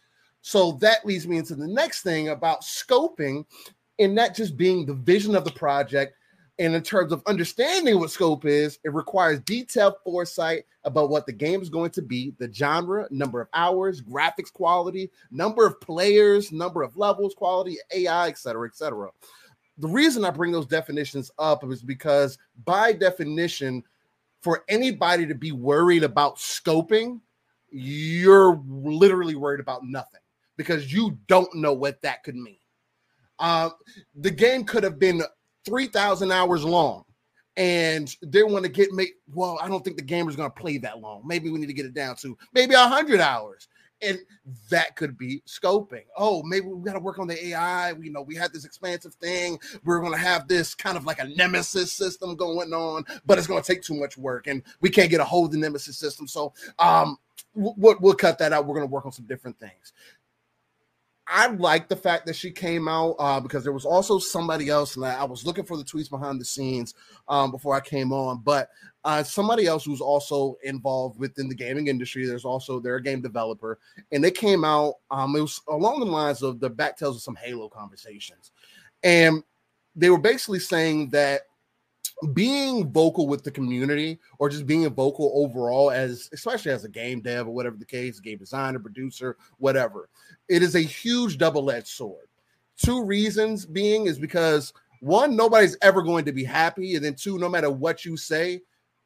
[0.42, 3.46] So that leads me into the next thing about scoping
[4.00, 6.16] and that just being the vision of the project.
[6.60, 11.32] And in terms of understanding what scope is, it requires detailed foresight about what the
[11.32, 16.52] game is going to be, the genre, number of hours, graphics quality, number of players,
[16.52, 19.10] number of levels, quality, AI, etc., cetera, et cetera.
[19.78, 23.82] The reason I bring those definitions up is because, by definition,
[24.42, 27.22] for anybody to be worried about scoping,
[27.70, 30.22] you're literally worried about nothing
[30.58, 32.58] because you don't know what that could mean.
[33.40, 33.70] Uh,
[34.16, 35.22] the game could have been
[35.70, 37.06] 3,000 hours long
[37.58, 40.78] and they want to get make well i don't think the gamer's going to play
[40.78, 41.22] that long.
[41.26, 43.68] Maybe we need to get it down to maybe 100 hours
[44.02, 44.18] and
[44.70, 46.06] that could be scoping.
[46.18, 49.14] Oh maybe we got to work on the ai we know we had this expansive
[49.16, 49.60] thing.
[49.84, 53.48] We're going to have this kind of like a nemesis system going on but it's
[53.48, 55.98] going to take too much work and we can't get a hold of the nemesis
[55.98, 56.28] system.
[56.28, 57.18] So um
[57.56, 58.66] we'll, we'll cut that out.
[58.66, 59.94] We're going to work on some different things.
[61.32, 64.96] I like the fact that she came out uh, because there was also somebody else,
[64.96, 66.96] and I, was looking for the tweets behind the scenes
[67.28, 68.70] um, before I came on, but
[69.06, 72.26] uh, somebody else who's also involved within the gaming industry.
[72.26, 73.78] There's also they're a game developer,
[74.12, 74.96] and they came out.
[75.12, 78.52] Um, it was along the lines of the back tells of some Halo conversations,
[79.04, 79.44] and
[79.96, 81.42] they were basically saying that
[82.34, 87.22] being vocal with the community or just being vocal overall as especially as a game
[87.22, 90.10] dev or whatever the case game designer producer whatever
[90.50, 92.28] it is a huge double-edged sword.
[92.78, 97.38] Two reasons being is because one nobody's ever going to be happy and then two
[97.38, 98.62] no matter what you say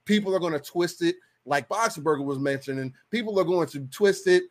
[0.06, 1.16] people are going to twist it.
[1.46, 4.44] Like boxenberger was mentioning people are going to twist it.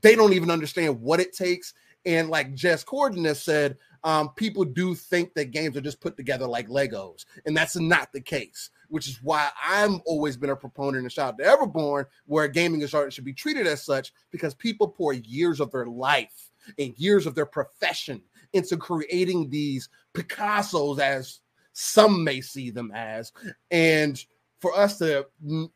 [0.00, 1.74] They don't even understand what it takes.
[2.04, 6.16] And like Jez Corden has said um, people do think that games are just put
[6.16, 8.70] together like Legos, and that's not the case.
[8.88, 12.80] Which is why I'm always been a proponent and shout out to Everborn, where gaming
[12.80, 16.98] is art should be treated as such, because people pour years of their life and
[16.98, 18.22] years of their profession
[18.54, 21.40] into creating these Picassos, as
[21.74, 23.32] some may see them as,
[23.70, 24.24] and
[24.60, 25.26] for us to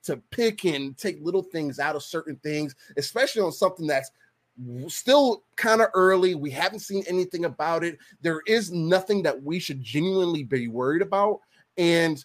[0.02, 4.10] to pick and take little things out of certain things, especially on something that's
[4.88, 6.34] still kind of early.
[6.34, 7.98] We haven't seen anything about it.
[8.20, 11.40] There is nothing that we should genuinely be worried about.
[11.76, 12.24] And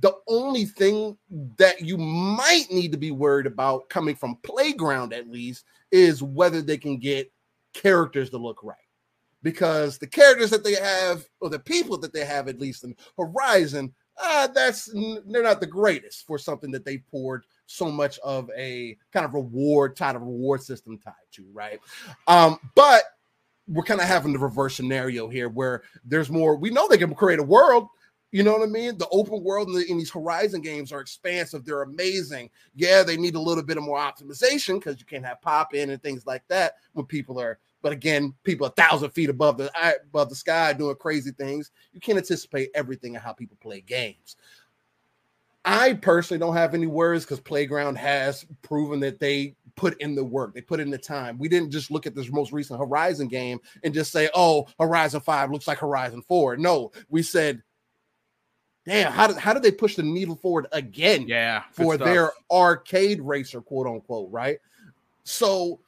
[0.00, 1.16] the only thing
[1.56, 6.60] that you might need to be worried about coming from Playground, at least, is whether
[6.60, 7.30] they can get
[7.72, 8.76] characters to look right.
[9.42, 12.96] Because the characters that they have, or the people that they have, at least in
[13.16, 14.90] Horizon, uh, that's
[15.26, 19.34] they're not the greatest for something that they poured so much of a kind of
[19.34, 21.80] reward type of reward system tied to, right?
[22.26, 23.04] Um, but
[23.68, 26.56] we're kind of having the reverse scenario here where there's more.
[26.56, 27.88] We know they can create a world.
[28.30, 28.98] You know what I mean?
[28.98, 31.64] The open world in, the, in these Horizon games are expansive.
[31.64, 32.50] They're amazing.
[32.74, 35.90] Yeah, they need a little bit of more optimization because you can't have pop in
[35.90, 37.60] and things like that when people are.
[37.80, 39.70] But again, people a thousand feet above the
[40.06, 41.70] above the sky doing crazy things.
[41.92, 44.36] You can't anticipate everything and how people play games.
[45.64, 50.24] I personally don't have any worries because Playground has proven that they put in the
[50.24, 51.38] work, they put in the time.
[51.38, 55.20] We didn't just look at this most recent Horizon game and just say, "Oh, Horizon
[55.20, 56.56] Five looks like Horizon 4.
[56.58, 57.62] No, we said,
[58.86, 63.20] "Damn, how did how did they push the needle forward again?" Yeah, for their arcade
[63.20, 64.58] racer, quote unquote, right?
[65.24, 65.80] So,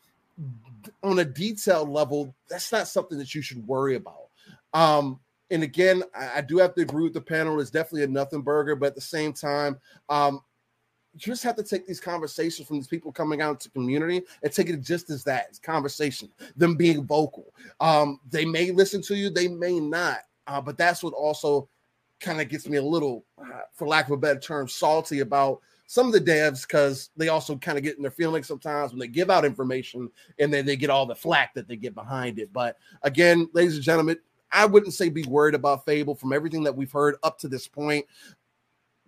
[1.03, 4.31] on a detailed level, that's not something that you should worry about.
[4.73, 5.21] Um,
[5.51, 7.61] and again, I, I, do have to agree with the panel.
[7.61, 9.79] It's definitely a nothing burger, but at the same time,
[10.09, 10.41] um,
[11.15, 14.53] you just have to take these conversations from these people coming out to community and
[14.53, 17.55] take it just as that conversation, them being vocal.
[17.81, 21.69] Um, they may listen to you, they may not, uh, but that's what also
[22.21, 25.61] kind of gets me a little, uh, for lack of a better term, salty about
[25.87, 28.99] some of the devs because they also kind of get in their feelings sometimes when
[28.99, 32.39] they give out information and then they get all the flack that they get behind
[32.39, 32.53] it.
[32.53, 34.19] But again, ladies and gentlemen,
[34.53, 37.67] I wouldn't say be worried about Fable from everything that we've heard up to this
[37.67, 38.07] point.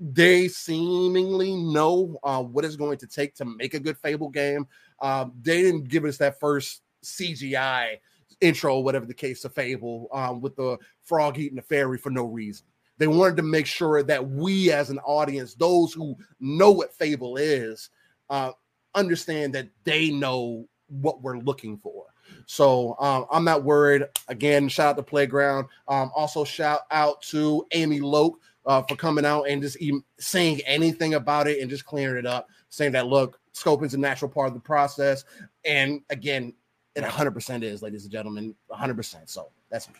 [0.01, 4.67] They seemingly know uh, what it's going to take to make a good Fable game.
[5.01, 7.99] Um, they didn't give us that first CGI
[8.41, 12.25] intro, whatever the case of Fable, um, with the frog eating the fairy for no
[12.25, 12.67] reason.
[12.99, 17.37] They wanted to make sure that we, as an audience, those who know what Fable
[17.37, 17.91] is,
[18.29, 18.53] uh,
[18.95, 22.07] understand that they know what we're looking for.
[22.47, 24.05] So um, I'm not worried.
[24.29, 25.67] Again, shout out to Playground.
[25.87, 30.61] Um, also, shout out to Amy Loke uh, for coming out and just even saying
[30.67, 34.49] anything about it and just clearing it up, saying that look, scoping's a natural part
[34.49, 35.25] of the process.
[35.65, 36.55] And again,
[36.95, 39.29] it 100% is, ladies and gentlemen, 100%.
[39.29, 39.95] So that's me.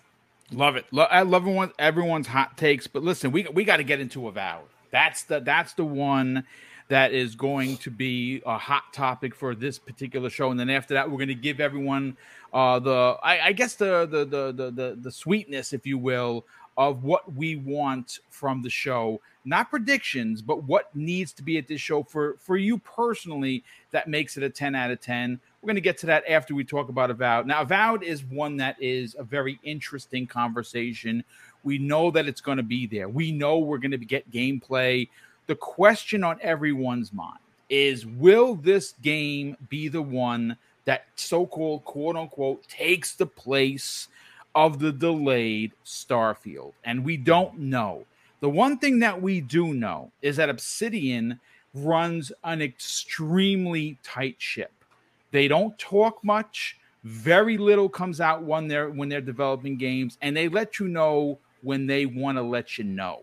[0.51, 0.87] Love it.
[0.97, 4.65] I love everyone, everyone's hot takes, but listen, we we got to get into Avowed.
[4.91, 6.45] That's the that's the one
[6.89, 10.51] that is going to be a hot topic for this particular show.
[10.51, 12.17] And then after that, we're going to give everyone
[12.53, 16.47] uh, the, I, I guess the, the, the the the the sweetness, if you will,
[16.79, 19.21] of what we want from the show.
[19.45, 24.09] Not predictions, but what needs to be at this show for for you personally that
[24.09, 25.41] makes it a ten out of ten.
[25.61, 27.47] We're going to get to that after we talk about Avowed.
[27.47, 31.25] Now, Avowed is one that is a very interesting conversation.
[31.65, 33.09] We know that it's going to be there.
[33.09, 35.09] We know we're going to get gameplay
[35.49, 37.39] the question on everyone's mind
[37.69, 44.09] is will this game be the one that so-called quote unquote takes the place
[44.55, 46.73] of the delayed Starfield?
[46.85, 48.05] And we don't know.
[48.41, 51.41] The one thing that we do know is that Obsidian
[51.75, 54.73] runs an extremely tight ship.
[55.33, 56.77] They don't talk much.
[57.05, 61.39] Very little comes out when they're when they're developing games, and they let you know
[61.63, 63.23] when they want to let you know.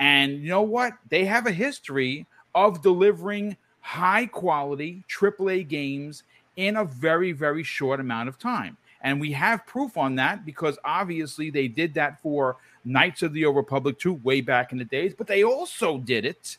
[0.00, 0.94] And you know what?
[1.10, 6.24] They have a history of delivering high quality AAA games
[6.56, 8.76] in a very, very short amount of time.
[9.02, 13.44] And we have proof on that because obviously they did that for Knights of the
[13.44, 16.56] Old Republic 2 way back in the days, but they also did it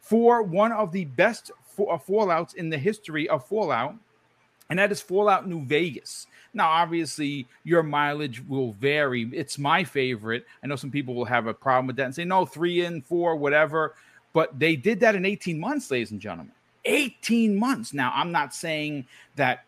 [0.00, 3.94] for one of the best uh, Fallouts in the history of Fallout,
[4.68, 6.26] and that is Fallout New Vegas.
[6.52, 9.28] Now, obviously, your mileage will vary.
[9.32, 10.44] It's my favorite.
[10.62, 13.04] I know some people will have a problem with that and say, no, three and
[13.04, 13.94] four, whatever.
[14.32, 16.52] But they did that in 18 months, ladies and gentlemen.
[16.84, 17.92] 18 months.
[17.92, 19.06] Now, I'm not saying
[19.36, 19.64] that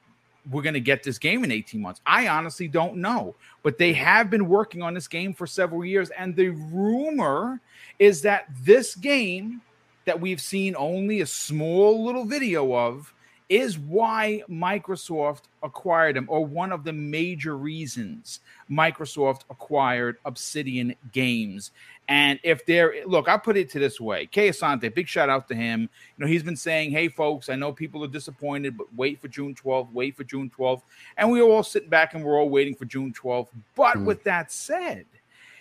[0.50, 2.00] we're going to get this game in 18 months.
[2.04, 6.10] I honestly don't know, but they have been working on this game for several years.
[6.10, 7.60] And the rumor
[7.98, 9.60] is that this game
[10.04, 13.12] that we've seen only a small little video of
[13.52, 21.70] is why Microsoft acquired them, or one of the major reasons Microsoft acquired Obsidian Games.
[22.08, 25.48] And if they're look, I put it to this way: Kay Asante, big shout out
[25.48, 25.82] to him.
[25.82, 29.28] You know, he's been saying, "Hey, folks, I know people are disappointed, but wait for
[29.28, 29.92] June 12th.
[29.92, 30.80] Wait for June 12th."
[31.18, 33.48] And we were all sitting back and we're all waiting for June 12th.
[33.76, 34.06] But mm.
[34.06, 35.04] with that said,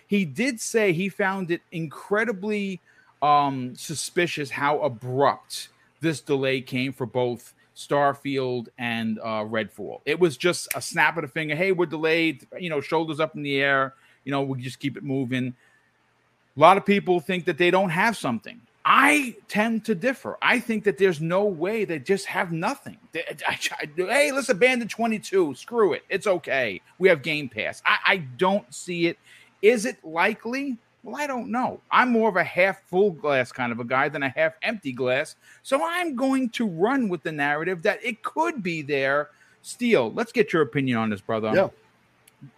[0.06, 2.80] he did say he found it incredibly
[3.20, 5.68] um, suspicious how abrupt
[6.00, 7.52] this delay came for both
[7.86, 10.00] Starfield and uh, Redfall.
[10.04, 11.54] It was just a snap of the finger.
[11.54, 12.46] Hey, we're delayed.
[12.58, 13.94] You know, shoulders up in the air.
[14.24, 15.54] You know, we just keep it moving.
[16.56, 18.60] A lot of people think that they don't have something.
[18.84, 20.36] I tend to differ.
[20.42, 22.98] I think that there's no way they just have nothing.
[23.12, 25.54] hey, let's abandon 22.
[25.54, 26.02] Screw it.
[26.08, 26.80] It's okay.
[26.98, 27.80] We have Game Pass.
[27.86, 29.18] I, I don't see it.
[29.60, 30.78] Is it likely?
[31.02, 31.80] Well, I don't know.
[31.90, 34.92] I'm more of a half full glass kind of a guy than a half empty
[34.92, 35.34] glass.
[35.62, 39.30] So I'm going to run with the narrative that it could be there.
[39.62, 41.52] Steele, let's get your opinion on this, brother.
[41.54, 41.68] Yeah.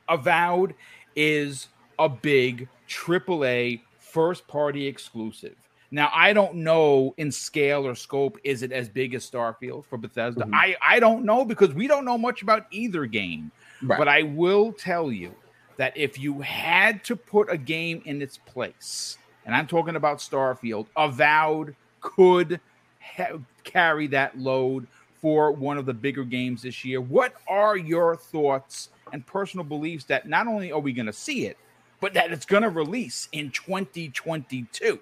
[0.09, 0.75] Avowed
[1.17, 1.69] is
[1.99, 5.57] a big AAA first party exclusive.
[5.91, 9.97] Now, I don't know in scale or scope, is it as big as Starfield for
[9.97, 10.41] Bethesda?
[10.41, 10.55] Mm-hmm.
[10.55, 13.53] I, I don't know because we don't know much about either game.
[13.83, 13.99] Right.
[13.99, 15.33] But I will tell you
[15.77, 20.19] that if you had to put a game in its place, and I'm talking about
[20.19, 22.61] Starfield, Avowed could
[23.01, 24.87] ha- carry that load
[25.21, 27.01] for one of the bigger games this year.
[27.01, 31.47] What are your thoughts and personal beliefs that not only are we going to see
[31.47, 31.57] it,
[32.01, 35.01] but that it's going to release in 2022?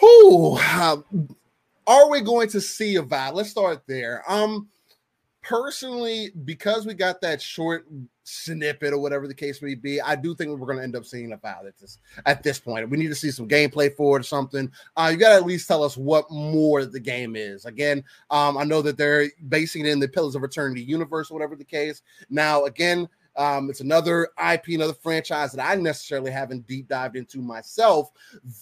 [0.00, 0.96] Who uh,
[1.86, 3.34] are we going to see Avowed?
[3.34, 4.22] Let's start there.
[4.28, 4.68] Um,
[5.42, 7.86] personally, because we got that short
[8.24, 11.04] snippet or whatever the case may be, I do think we're going to end up
[11.04, 12.88] seeing Avowed at this at this point.
[12.88, 14.70] We need to see some gameplay for it or something.
[14.96, 17.64] Uh, you got to at least tell us what more the game is.
[17.64, 21.34] Again, um, I know that they're basing it in the Pillars of Eternity universe, or
[21.34, 22.02] whatever the case.
[22.28, 23.08] Now, again.
[23.36, 28.10] Um, it's another IP, another franchise that I necessarily haven't deep dived into myself,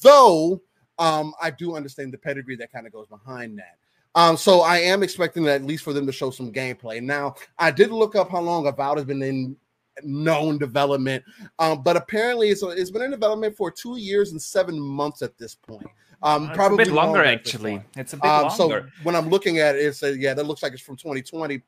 [0.03, 0.61] though
[0.99, 3.78] um, I do understand the pedigree that kind of goes behind that.
[4.19, 7.01] Um, so I am expecting at least for them to show some gameplay.
[7.01, 9.57] Now, I did look up how long Avowed has been in
[10.03, 11.23] known development,
[11.61, 15.39] um, but apparently it's, it's been in development for two years and seven months at
[15.39, 15.87] this point.
[16.23, 17.81] Um, probably a bit longer, actually.
[17.97, 18.91] It's a bit um, longer.
[18.91, 21.61] So when I'm looking at it, it says, yeah, that looks like it's from 2020.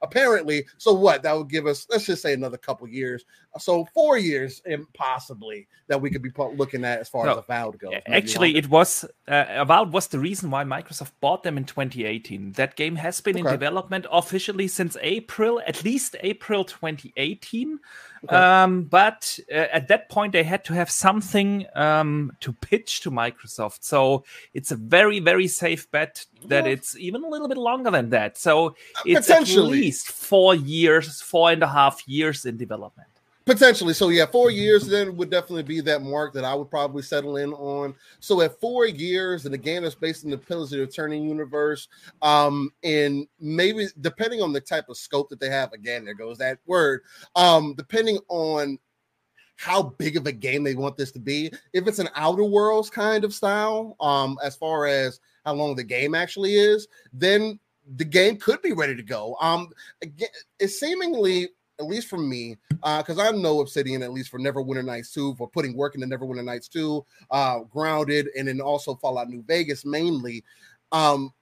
[0.00, 1.22] Apparently, so what?
[1.22, 3.24] That would give us, let's just say, another couple years.
[3.58, 4.62] So four years,
[4.94, 7.94] possibly that we could be looking at as far no, as Avowed goes.
[8.06, 12.52] Actually, it was uh, Avowed was the reason why Microsoft bought them in 2018.
[12.52, 13.46] That game has been okay.
[13.46, 17.80] in development officially since April, at least April 2018.
[18.24, 18.36] Okay.
[18.36, 23.10] Um, but uh, at that point, they had to have something um, to pitch to
[23.10, 23.78] Microsoft.
[23.82, 26.72] So it's a very, very safe bet that yeah.
[26.72, 28.36] it's even a little bit longer than that.
[28.36, 28.76] So
[29.06, 33.08] it's at least four years, four and a half years in development.
[33.46, 33.94] Potentially.
[33.94, 37.36] So yeah, four years then would definitely be that mark that I would probably settle
[37.36, 37.94] in on.
[38.20, 41.88] So at four years and a game that's based in the Pillars of Eternity universe,
[42.22, 46.38] um, and maybe depending on the type of scope that they have, again, there goes
[46.38, 47.00] that word.
[47.34, 48.78] Um, depending on
[49.60, 51.52] how big of a game they want this to be.
[51.74, 55.84] If it's an Outer Worlds kind of style, um, as far as how long the
[55.84, 57.58] game actually is, then
[57.96, 59.36] the game could be ready to go.
[59.38, 59.68] Um,
[60.00, 61.50] again, it's seemingly
[61.80, 65.34] at least for me, because uh, I know Obsidian, at least for Neverwinter Nights 2,
[65.34, 69.84] for putting work into Neverwinter Nights 2, uh, Grounded, and then also Fallout New Vegas
[69.84, 70.44] mainly.
[70.92, 71.32] Um,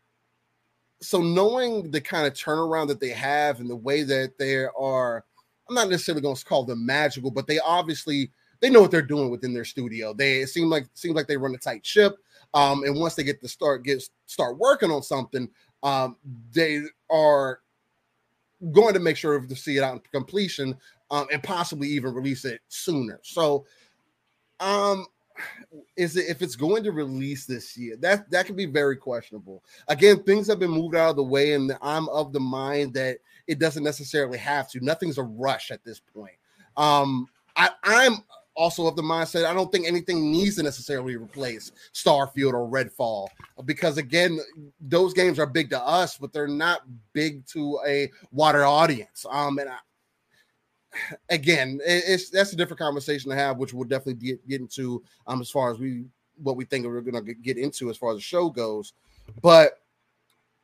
[1.00, 5.24] so knowing the kind of turnaround that they have and the way that they are,
[5.68, 9.02] I'm not necessarily going to call them magical, but they obviously they know what they're
[9.02, 10.12] doing within their studio.
[10.12, 12.16] They it seem like seems like they run a tight ship.
[12.54, 15.48] Um, and once they get to start get start working on something,
[15.82, 16.16] um,
[16.52, 17.60] they are
[18.72, 20.76] going to make sure to see it out in completion
[21.10, 23.18] um, and possibly even release it sooner.
[23.22, 23.66] So,
[24.60, 25.06] um,
[25.96, 27.96] is it if it's going to release this year?
[27.96, 29.62] That that can be very questionable.
[29.86, 33.18] Again, things have been moved out of the way, and I'm of the mind that
[33.46, 34.84] it doesn't necessarily have to.
[34.84, 36.34] Nothing's a rush at this point.
[36.76, 38.24] Um, I, I'm
[38.58, 43.28] also of the mindset I don't think anything needs to necessarily replace Starfield or Redfall
[43.64, 44.40] because again,
[44.80, 46.82] those games are big to us, but they're not
[47.12, 49.24] big to a wider audience.
[49.30, 49.78] Um, and I,
[51.30, 55.40] again, it's that's a different conversation to have, which we'll definitely get, get into um
[55.40, 56.04] as far as we
[56.42, 58.92] what we think we're gonna get into as far as the show goes.
[59.40, 59.80] But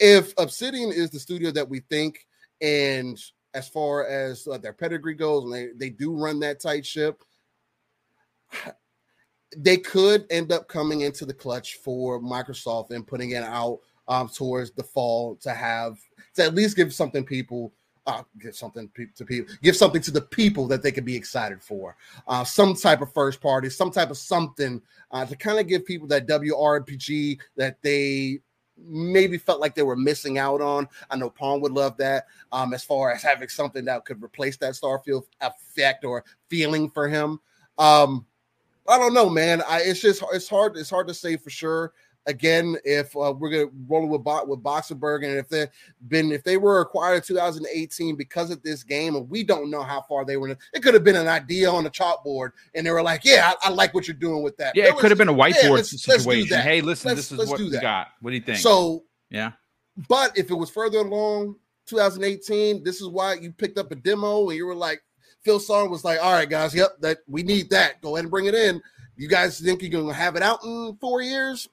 [0.00, 2.26] if Obsidian is the studio that we think,
[2.60, 3.18] and
[3.54, 7.22] as far as uh, their pedigree goes, and they, they do run that tight ship,
[9.56, 14.28] they could end up coming into the clutch for Microsoft and putting it out um,
[14.28, 15.98] towards the fall to have
[16.34, 17.72] to at least give something people
[18.06, 21.62] uh, give something to people, give something to the people that they could be excited
[21.62, 21.96] for.
[22.28, 25.86] Uh, some type of first party, some type of something uh, to kind of give
[25.86, 28.40] people that WRPG that they
[28.76, 30.86] maybe felt like they were missing out on.
[31.08, 32.26] I know Pawn would love that.
[32.52, 37.08] Um, as far as having something that could replace that Starfield effect or feeling for
[37.08, 37.40] him.
[37.78, 38.26] Um,
[38.88, 39.62] I don't know, man.
[39.68, 40.76] I, it's just it's hard.
[40.76, 41.92] It's hard to say for sure.
[42.26, 45.66] Again if uh, we're gonna roll with with Boxenberg and if they
[46.08, 49.82] been if they were acquired in 2018 because of this game and we don't know
[49.82, 52.86] how far they were in, it could have been an idea on the chalkboard and
[52.86, 54.74] they were like yeah I, I like what you're doing with that.
[54.74, 56.48] Yeah it could have been a whiteboard yeah, let's, situation.
[56.50, 58.06] let's hey listen let's, this is what we got.
[58.22, 58.56] What do you think?
[58.56, 59.52] So yeah.
[60.08, 61.56] but if it was further along
[61.88, 65.02] 2018 this is why you picked up a demo and you were like
[65.44, 68.30] Phil Song was like all right guys yep that we need that go ahead and
[68.30, 68.80] bring it in
[69.16, 71.68] you guys think you're gonna have it out in four years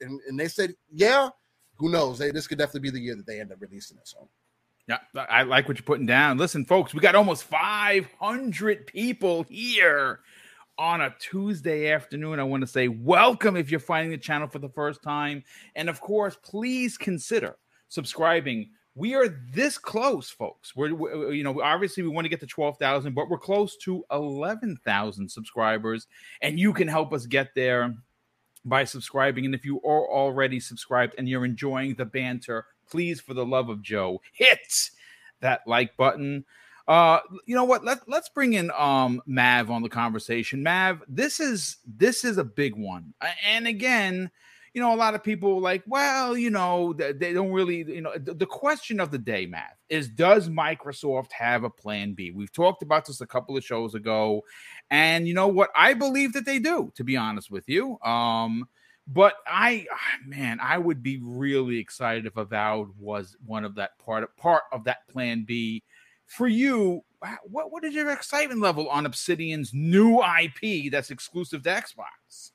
[0.00, 1.28] and, and they said, yeah,
[1.76, 2.18] who knows?
[2.18, 4.08] They, this could definitely be the year that they end up releasing it.
[4.08, 4.28] So.
[4.88, 4.98] Yeah,
[5.28, 6.38] I like what you're putting down.
[6.38, 10.20] Listen, folks, we got almost 500 people here
[10.78, 12.38] on a Tuesday afternoon.
[12.38, 15.42] I want to say welcome if you're finding the channel for the first time.
[15.74, 17.56] And of course, please consider
[17.88, 18.70] subscribing.
[18.96, 20.74] We are this close, folks.
[20.74, 24.04] We're, we're you know, obviously we want to get to 12,000, but we're close to
[24.10, 26.06] 11,000 subscribers.
[26.40, 27.94] And you can help us get there
[28.64, 29.44] by subscribing.
[29.44, 33.68] And if you are already subscribed and you're enjoying the banter, please, for the love
[33.68, 34.90] of Joe, hit
[35.40, 36.46] that like button.
[36.88, 37.84] Uh, you know what?
[37.84, 40.62] Let let's bring in um Mav on the conversation.
[40.62, 43.12] Mav, this is this is a big one,
[43.44, 44.30] and again,
[44.76, 48.12] you know, a lot of people like, well, you know, they don't really, you know,
[48.18, 52.30] the, question of the day, Matt, is does Microsoft have a plan B?
[52.30, 54.42] We've talked about this a couple of shows ago,
[54.90, 55.70] and you know what?
[55.74, 57.98] I believe that they do, to be honest with you.
[58.00, 58.68] Um,
[59.06, 63.98] but I, ah, man, I would be really excited if Avowed was one of that
[63.98, 65.84] part part of that plan B.
[66.26, 67.02] For you,
[67.44, 72.50] what what is your excitement level on Obsidian's new IP that's exclusive to Xbox?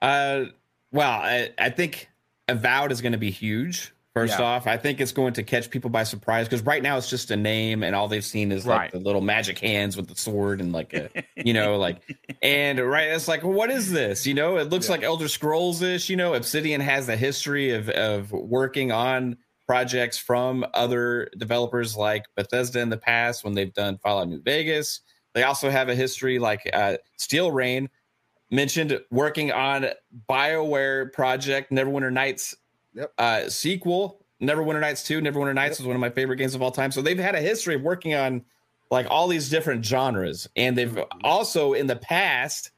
[0.00, 0.46] Uh
[0.92, 2.08] well, I, I think
[2.48, 3.92] Avowed is going to be huge.
[4.14, 4.44] First yeah.
[4.44, 7.30] off, I think it's going to catch people by surprise because right now it's just
[7.30, 8.92] a name, and all they've seen is like right.
[8.92, 11.08] the little magic hands with the sword and like a,
[11.42, 12.02] you know, like,
[12.42, 14.26] and right, it's like, what is this?
[14.26, 14.92] You know, it looks yeah.
[14.92, 16.10] like Elder Scrolls ish.
[16.10, 22.26] You know, Obsidian has a history of of working on projects from other developers like
[22.36, 25.00] Bethesda in the past when they've done Fallout New Vegas.
[25.32, 27.88] They also have a history like uh, Steel Rain
[28.52, 29.86] mentioned working on
[30.28, 32.54] BioWare project Neverwinter Nights
[32.94, 33.12] yep.
[33.18, 34.20] uh, sequel.
[34.40, 35.80] Neverwinter Nights 2, Neverwinter Nights yep.
[35.80, 36.92] was one of my favorite games of all time.
[36.92, 38.44] So they've had a history of working on
[38.90, 40.46] like all these different genres.
[40.54, 41.20] And they've mm-hmm.
[41.24, 42.70] also in the past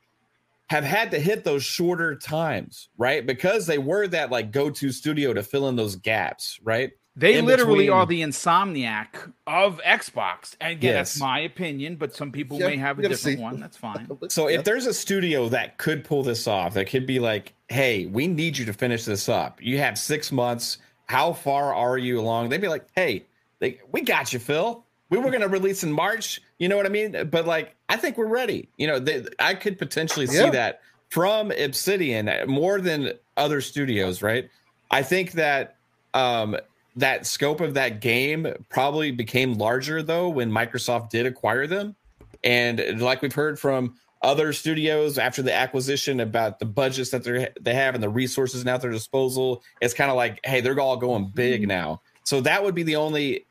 [0.68, 3.26] have had to hit those shorter times, right?
[3.26, 6.92] Because they were that like go-to studio to fill in those gaps, right?
[7.16, 7.90] They literally between...
[7.90, 10.56] are the insomniac of Xbox.
[10.60, 11.12] And again, yes.
[11.12, 13.42] that's my opinion, but some people yeah, may have a different see.
[13.42, 13.60] one.
[13.60, 14.08] That's fine.
[14.28, 18.06] so if there's a studio that could pull this off, that could be like, hey,
[18.06, 19.62] we need you to finish this up.
[19.62, 20.78] You have six months.
[21.06, 22.48] How far are you along?
[22.48, 23.24] They'd be like, hey,
[23.60, 24.84] they, we got you, Phil.
[25.10, 26.40] We were going to release in March.
[26.58, 27.28] You know what I mean?
[27.30, 28.68] But like, I think we're ready.
[28.76, 30.50] You know, they, I could potentially see yeah.
[30.50, 30.80] that
[31.10, 34.50] from Obsidian more than other studios, right?
[34.90, 35.76] I think that
[36.14, 36.56] um,
[36.96, 41.96] that scope of that game probably became larger though when Microsoft did acquire them.
[42.42, 47.48] And like we've heard from other studios after the acquisition about the budgets that they
[47.60, 50.78] they have and the resources now at their disposal, it's kind of like, hey, they're
[50.80, 51.68] all going big mm-hmm.
[51.68, 52.00] now.
[52.24, 53.46] So that would be the only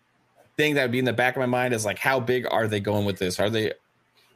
[0.58, 2.68] thing that would be in the back of my mind is like, how big are
[2.68, 3.40] they going with this?
[3.40, 3.74] Are they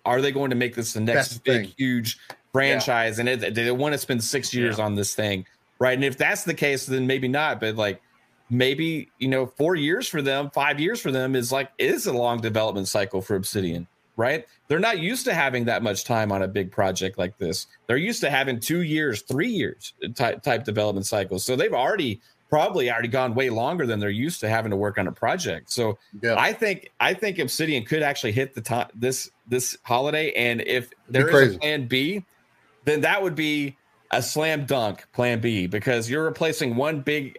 [0.05, 1.73] are they going to make this the next big, thing.
[1.77, 2.17] huge
[2.53, 3.17] franchise?
[3.17, 3.27] Yeah.
[3.27, 4.85] And it, they want to spend six years yeah.
[4.85, 5.45] on this thing,
[5.79, 5.93] right?
[5.93, 7.59] And if that's the case, then maybe not.
[7.59, 8.01] But like
[8.49, 12.14] maybe you know four years for them five years for them is like is a
[12.14, 13.88] long development cycle for obsidian
[14.18, 14.45] right?
[14.68, 17.68] They're not used to having that much time on a big project like this.
[17.86, 21.45] They're used to having two years, three years type, type development cycles.
[21.45, 22.19] So they've already
[22.49, 25.72] probably already gone way longer than they're used to having to work on a project.
[25.72, 26.36] So yeah.
[26.38, 30.90] I think I think Obsidian could actually hit the top this this holiday, and if
[31.07, 32.26] there is a plan B,
[32.86, 33.78] then that would be
[34.11, 37.38] a slam dunk plan B because you're replacing one big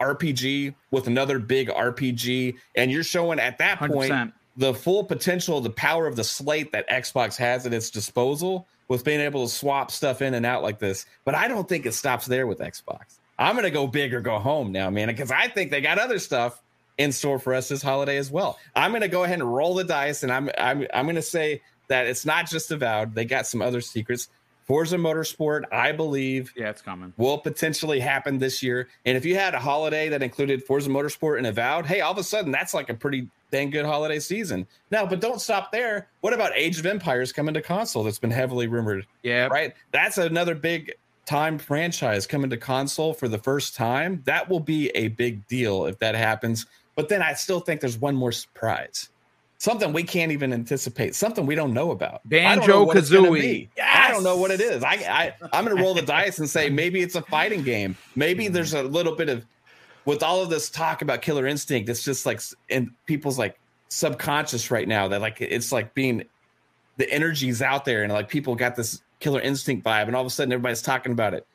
[0.00, 3.92] RPG with another big RPG, and you're showing at that 100%.
[3.92, 8.66] point the full potential, the power of the slate that Xbox has at its disposal
[8.88, 11.06] with being able to swap stuff in and out like this.
[11.24, 13.18] But I don't think it stops there with Xbox.
[13.38, 16.18] I'm to go big or go home now, man, because I think they got other
[16.18, 16.60] stuff
[16.98, 18.58] in store for us this holiday as well.
[18.76, 22.06] I'm to go ahead and roll the dice, and I'm I'm I'm to say that
[22.06, 23.14] it's not just Avowed.
[23.14, 24.28] They got some other secrets.
[24.64, 27.12] Forza Motorsport, I believe, yeah, it's coming.
[27.16, 28.88] Will potentially happen this year.
[29.04, 32.18] And if you had a holiday that included Forza Motorsport and Avowed, hey, all of
[32.18, 34.66] a sudden that's like a pretty dang good holiday season.
[34.90, 36.08] Now, but don't stop there.
[36.20, 38.04] What about Age of Empires coming to console?
[38.04, 39.06] That's been heavily rumored.
[39.22, 39.74] Yeah, right.
[39.90, 40.94] That's another big
[41.26, 44.22] time franchise coming to console for the first time.
[44.24, 46.66] That will be a big deal if that happens.
[46.96, 49.08] But then I still think there's one more surprise
[49.60, 52.26] something we can't even anticipate, something we don't know about.
[52.28, 53.68] Banjo Kazooie.
[53.76, 54.08] Yes!
[54.08, 54.82] I don't know what it is.
[54.82, 57.96] I, I I'm going to roll the dice and say maybe it's a fighting game.
[58.16, 58.52] Maybe mm.
[58.52, 59.44] there's a little bit of
[60.06, 61.88] with all of this talk about Killer Instinct.
[61.90, 66.24] It's just like in people's like subconscious right now that like it's like being
[66.96, 70.26] the energy's out there and like people got this Killer Instinct vibe, and all of
[70.26, 71.46] a sudden everybody's talking about it.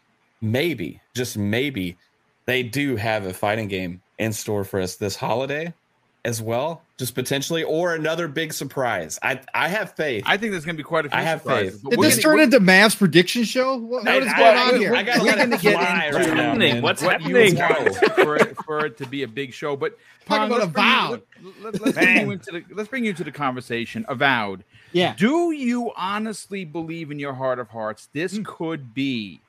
[0.41, 1.98] Maybe, just maybe,
[2.45, 5.73] they do have a fighting game in store for us this holiday
[6.26, 9.19] as well, just potentially, or another big surprise.
[9.22, 10.23] I I have faith.
[10.26, 11.18] I think there's going to be quite a few.
[11.18, 11.81] I have faith.
[11.88, 13.77] Did this turn into Mavs prediction show?
[13.77, 14.95] What, what is going I, on here?
[14.95, 17.56] I got to get into right now, what's what happening
[18.15, 19.76] for it, for it to be a big show.
[19.76, 21.22] But talk about avowed.
[21.61, 24.06] Let, us bring you into the let's bring you into the conversation.
[24.10, 24.64] Avowed.
[24.91, 25.14] Yeah.
[25.15, 28.45] Do you honestly believe in your heart of hearts this mm.
[28.45, 29.41] could be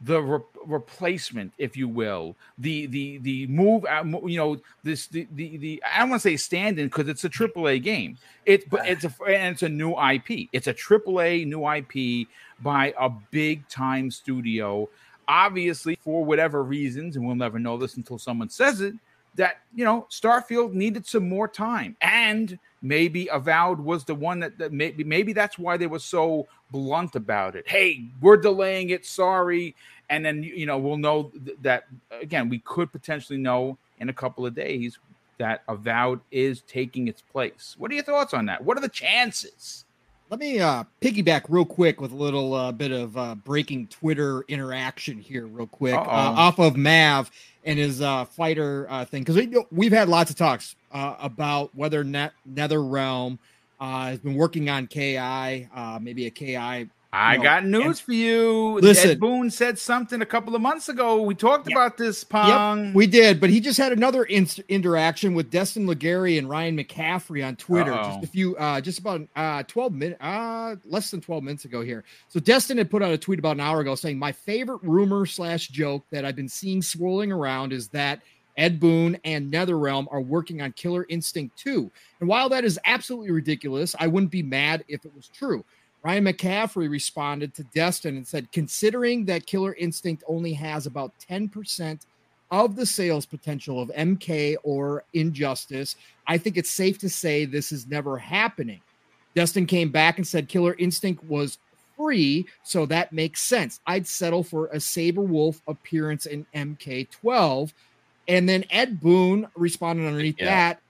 [0.00, 3.84] the re- replacement, if you will, the the the move
[4.26, 7.24] you know, this the the, the I don't want to say stand in because it's
[7.24, 8.18] a triple A game.
[8.44, 10.48] It but it's a and it's a new IP.
[10.52, 12.28] It's a triple A new IP
[12.60, 14.88] by a big time studio.
[15.28, 18.94] Obviously, for whatever reasons, and we'll never know this until someone says it,
[19.34, 24.58] that you know Starfield needed some more time, and maybe Avowed was the one that,
[24.58, 27.68] that maybe maybe that's why they were so blunt about it.
[27.68, 29.04] Hey, we're delaying it.
[29.06, 29.74] Sorry,
[30.10, 32.48] and then you know we'll know th- that again.
[32.48, 34.98] We could potentially know in a couple of days
[35.38, 37.74] that Avowed is taking its place.
[37.78, 38.64] What are your thoughts on that?
[38.64, 39.85] What are the chances?
[40.28, 44.42] Let me uh, piggyback real quick with a little uh, bit of uh, breaking Twitter
[44.48, 47.30] interaction here, real quick, uh, off of Mav
[47.64, 52.02] and his uh, fighter uh, thing, because we, we've had lots of talks about whether
[52.02, 53.38] Net Nether Realm
[53.78, 55.68] has been working on KI,
[56.00, 58.78] maybe a KI I got news for you.
[58.80, 61.22] Listen, Ed Boon said something a couple of months ago.
[61.22, 62.86] We talked yeah, about this, Pong.
[62.86, 66.76] Yep, we did, but he just had another in- interaction with Destin Legarie and Ryan
[66.76, 68.04] McCaffrey on Twitter Uh-oh.
[68.04, 71.80] just a few, uh, just about uh, 12 minutes, uh, less than 12 minutes ago
[71.80, 72.04] here.
[72.28, 75.24] So Destin had put out a tweet about an hour ago saying, My favorite rumor
[75.24, 78.20] slash joke that I've been seeing swirling around is that
[78.56, 81.90] Ed Boon and NetherRealm are working on Killer Instinct 2.
[82.20, 85.64] And while that is absolutely ridiculous, I wouldn't be mad if it was true.
[86.06, 91.98] Ryan McCaffrey responded to Destin and said, considering that Killer Instinct only has about 10%
[92.52, 95.96] of the sales potential of MK or Injustice,
[96.28, 98.82] I think it's safe to say this is never happening.
[99.34, 101.58] Destin came back and said Killer Instinct was
[101.96, 103.80] free, so that makes sense.
[103.84, 107.72] I'd settle for a Sabrewulf appearance in MK12.
[108.28, 110.44] And then Ed Boon responded underneath yeah.
[110.44, 110.80] that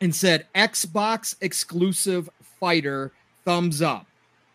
[0.00, 3.12] and said Xbox exclusive fighter,
[3.44, 4.06] thumbs up.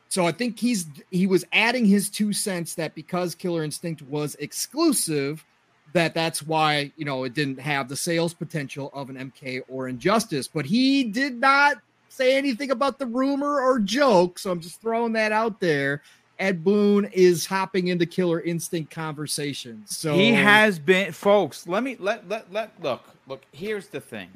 [0.10, 4.36] So I think he's he was adding his two cents that because Killer Instinct was
[4.36, 5.46] exclusive,
[5.94, 9.88] that that's why you know it didn't have the sales potential of an MK or
[9.88, 10.48] Injustice.
[10.48, 11.78] But he did not
[12.10, 14.40] say anything about the rumor or joke.
[14.40, 16.02] So I'm just throwing that out there.
[16.40, 19.96] Ed Boon is hopping into Killer Instinct conversations.
[19.96, 21.68] So he has been, folks.
[21.68, 23.44] Let me let let let look look.
[23.52, 24.30] Here's the thing,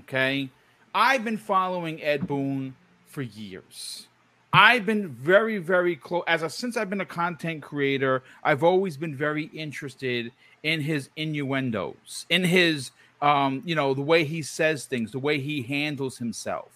[0.00, 0.48] okay.
[0.94, 2.74] I've been following Ed Boon
[3.06, 4.08] for years.
[4.52, 8.22] I've been very, very close as a since I've been a content creator.
[8.44, 10.30] I've always been very interested
[10.62, 12.90] in his innuendos, in his,
[13.22, 16.68] um, you know, the way he says things, the way he handles himself.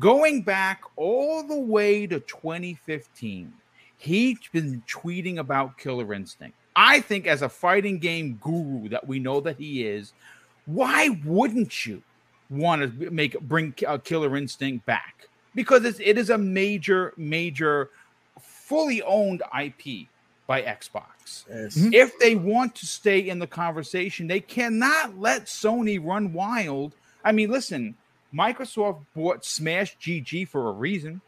[0.00, 3.52] Going back all the way to 2015,
[3.96, 6.56] he's been tweeting about Killer Instinct.
[6.74, 10.12] I think, as a fighting game guru that we know that he is,
[10.66, 12.02] why wouldn't you
[12.50, 15.28] want to make bring uh, Killer Instinct back?
[15.54, 17.90] Because it's, it is a major, major,
[18.40, 20.08] fully owned IP
[20.46, 21.44] by Xbox.
[21.48, 21.76] Yes.
[21.76, 21.94] Mhm.
[21.94, 26.94] If they want to stay in the conversation, they cannot let Sony run wild.
[27.24, 27.96] I mean, listen,
[28.32, 31.20] Microsoft bought Smash GG for a reason.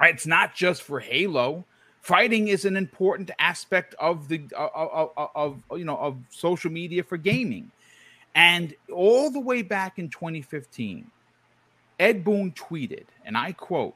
[0.00, 1.64] It's not just for Halo.
[2.00, 7.02] Fighting is an important aspect of the of, of, of you know of social media
[7.02, 7.70] for gaming.
[8.34, 11.10] And all the way back in 2015,
[12.00, 13.94] Ed Boon tweeted, and I quote,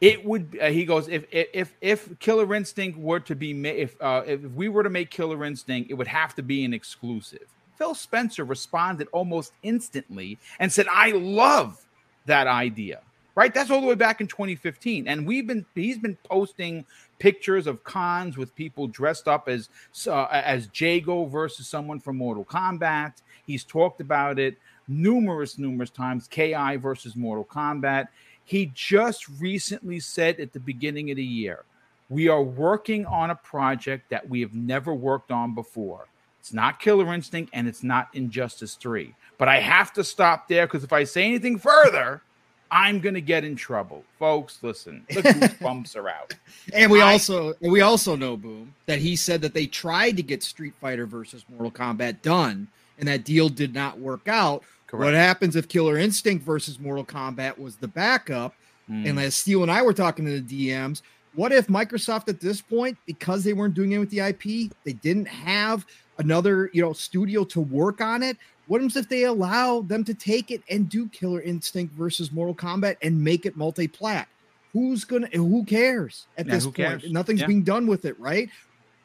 [0.00, 3.96] "It would." Uh, he goes, "If if if Killer Instinct were to be made, if
[4.02, 7.46] uh, if we were to make Killer Instinct, it would have to be an exclusive."
[7.78, 11.86] Phil Spencer responded almost instantly and said, "I love
[12.26, 13.00] that idea."
[13.36, 16.84] Right, that's all the way back in 2015, and we've been he's been posting
[17.20, 19.68] pictures of cons with people dressed up as
[20.08, 23.12] uh, as Jago versus someone from Mortal Kombat.
[23.46, 24.58] He's talked about it
[24.88, 26.26] numerous, numerous times.
[26.28, 28.08] Ki versus Mortal Kombat.
[28.44, 31.64] He just recently said at the beginning of the year,
[32.08, 36.06] we are working on a project that we have never worked on before.
[36.40, 39.14] It's not Killer Instinct and it's not Injustice 3.
[39.36, 42.22] But I have to stop there because if I say anything further,
[42.70, 44.58] I'm gonna get in trouble, folks.
[44.62, 46.34] Listen, the goosebumps are out.
[46.72, 50.16] And we I- also and we also know, Boom, that he said that they tried
[50.16, 54.64] to get Street Fighter versus Mortal Kombat done, and that deal did not work out.
[54.90, 58.54] What happens if Killer Instinct versus Mortal Kombat was the backup?
[58.90, 59.08] Mm.
[59.08, 61.02] And as Steele and I were talking to the DMs,
[61.34, 64.94] what if Microsoft at this point, because they weren't doing it with the IP, they
[64.94, 65.84] didn't have
[66.18, 68.36] another you know studio to work on it?
[68.66, 72.96] What if they allow them to take it and do Killer Instinct versus Mortal Kombat
[73.02, 74.28] and make it multi-plat?
[74.72, 75.28] Who's gonna?
[75.28, 77.02] Who cares at Yeah, this who point?
[77.02, 77.12] cares?
[77.12, 77.46] Nothing's Yeah.
[77.46, 78.50] being done with it, right?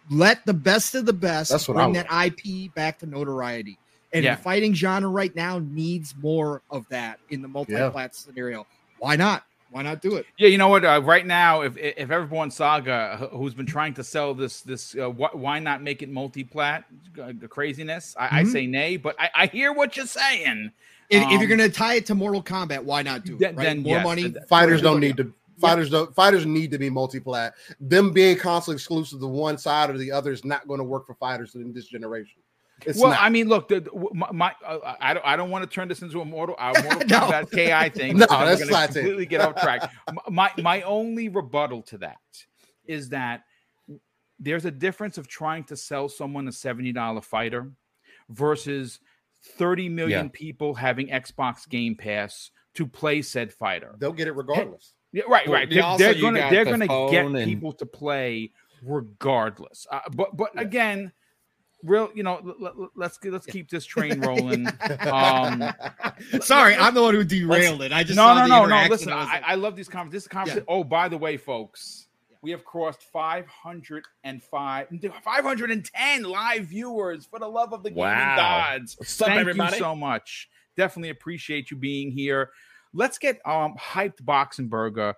[0.09, 3.77] Let the best of the best That's what bring that IP back to notoriety.
[4.13, 4.35] And Yeah.
[4.35, 8.65] the fighting genre right now needs more of that in the multi-plat scenario.
[8.99, 9.43] Why not?
[9.71, 10.27] Why not do it?
[10.37, 10.85] Yeah, you know what?
[10.85, 15.09] Uh, right now, if if Everborn Saga, who's been trying to sell this this, uh,
[15.09, 16.83] wh- why not make it multi-plat?
[17.19, 18.15] Uh, the craziness.
[18.19, 18.51] I, I Mhm.
[18.51, 20.71] say nay, but I, I hear what you're saying.
[21.09, 23.39] If, if you're Um, going to tie it to Mortal Kombat, why not do it?
[23.39, 23.63] Then- right?
[23.63, 24.27] then More yes, money.
[24.29, 25.33] then- Fighters don't need to.
[25.59, 26.13] Fighters don't.
[26.13, 27.55] Fighters need to be multi-plat.
[27.79, 31.07] Them being console exclusive to one side or the other is not going to work
[31.07, 32.42] for fighters in this generation.
[32.85, 33.21] It's well, not.
[33.21, 35.87] I mean, look, the, the- my, my uh, I don't I don't want to turn
[35.87, 37.19] this into a Mortal uh, Mortal No.
[37.19, 38.17] Kombat Ki thing.
[38.17, 38.93] No, because that's gonna not it.
[38.93, 39.89] completely get off track.
[40.29, 42.17] My my only rebuttal to that
[42.85, 43.43] is that
[44.39, 47.71] there's a difference of trying to sell someone a seventy dollar fighter
[48.29, 48.99] versus
[49.57, 50.31] thirty million Yeah.
[50.33, 53.95] people having Xbox Game Pass to play said fighter.
[53.99, 54.93] They'll get it regardless.
[55.11, 55.71] Yeah, right, right.
[55.71, 58.51] you They're, they're gonna they're the gonna get and- people to play
[58.81, 59.85] regardless.
[59.91, 61.11] Uh, but but again,
[61.83, 64.67] real you know l- l- let's let's keep this train rolling.
[65.01, 65.63] Um,
[66.41, 67.91] Sorry, I'm the one who derailed it.
[67.91, 68.87] I just no, no, no, no.
[68.89, 70.13] Listen, I like, I love these conversations.
[70.13, 70.65] This is a conversation.
[70.67, 72.07] Oh, by the way, folks,
[72.41, 73.03] we have crossed
[74.23, 74.87] 505,
[75.23, 78.35] 510 live viewers for the love of the gaming Wow.
[78.35, 78.95] gods.
[78.97, 79.75] What's up, Thank everybody?
[79.77, 80.49] you so much.
[80.75, 82.49] Definitely appreciate you being here.
[82.93, 85.13] Let's get um hyped Boxenberger.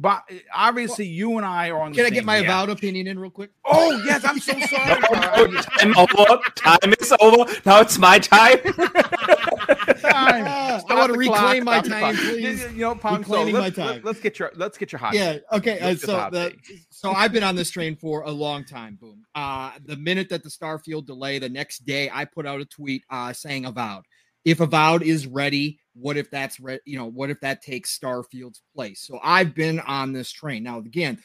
[0.00, 1.90] But obviously, you and I are on.
[1.90, 2.44] The Can I get my yeah.
[2.44, 3.50] avowed opinion in real quick?
[3.64, 5.00] Oh yes, I'm so sorry.
[5.00, 6.38] Time over.
[6.54, 7.52] Time is over.
[7.66, 8.58] Now it's my time.
[8.58, 8.74] Time.
[9.98, 11.42] Stop I want to the clock.
[11.42, 12.62] reclaim my Stop time, please.
[12.72, 14.02] You know, Pong, so Reclaiming my let's, time.
[14.04, 15.14] Let, us get your let's get your hot.
[15.14, 15.32] Yeah.
[15.32, 15.42] take.
[15.52, 15.80] Okay.
[15.80, 16.54] Uh, so the
[16.90, 18.96] so I've been on this train for a long time.
[19.00, 19.24] Boom.
[19.34, 23.02] Uh, the minute that the Starfield delay, the next day I put out a tweet
[23.10, 24.04] uh, saying avowed.
[24.48, 28.62] If avowed is ready, what if that's re- you know what if that takes Starfield's
[28.74, 29.00] place?
[29.00, 30.78] So I've been on this train now.
[30.78, 31.20] Again,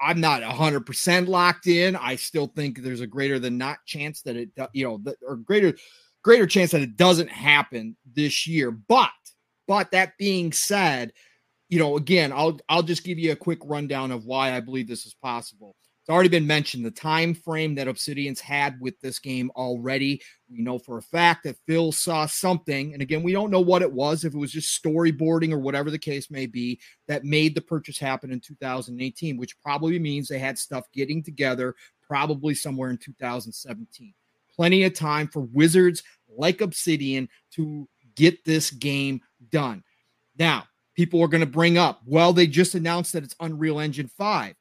[0.00, 1.96] I'm not 100 percent locked in.
[1.96, 5.74] I still think there's a greater than not chance that it you know or greater
[6.22, 8.70] greater chance that it doesn't happen this year.
[8.70, 9.10] But
[9.66, 11.12] but that being said,
[11.68, 14.88] you know, again, I'll I'll just give you a quick rundown of why I believe
[14.88, 15.74] this is possible.
[16.08, 20.22] It's already been mentioned the time frame that Obsidian's had with this game already.
[20.50, 23.82] We know for a fact that Phil saw something, and again, we don't know what
[23.82, 27.54] it was, if it was just storyboarding or whatever the case may be, that made
[27.54, 32.88] the purchase happen in 2018, which probably means they had stuff getting together probably somewhere
[32.88, 34.14] in 2017.
[34.56, 36.02] Plenty of time for Wizards
[36.38, 39.20] like Obsidian to get this game
[39.50, 39.84] done.
[40.38, 40.64] Now,
[40.94, 44.54] people are going to bring up, well, they just announced that it's Unreal Engine 5.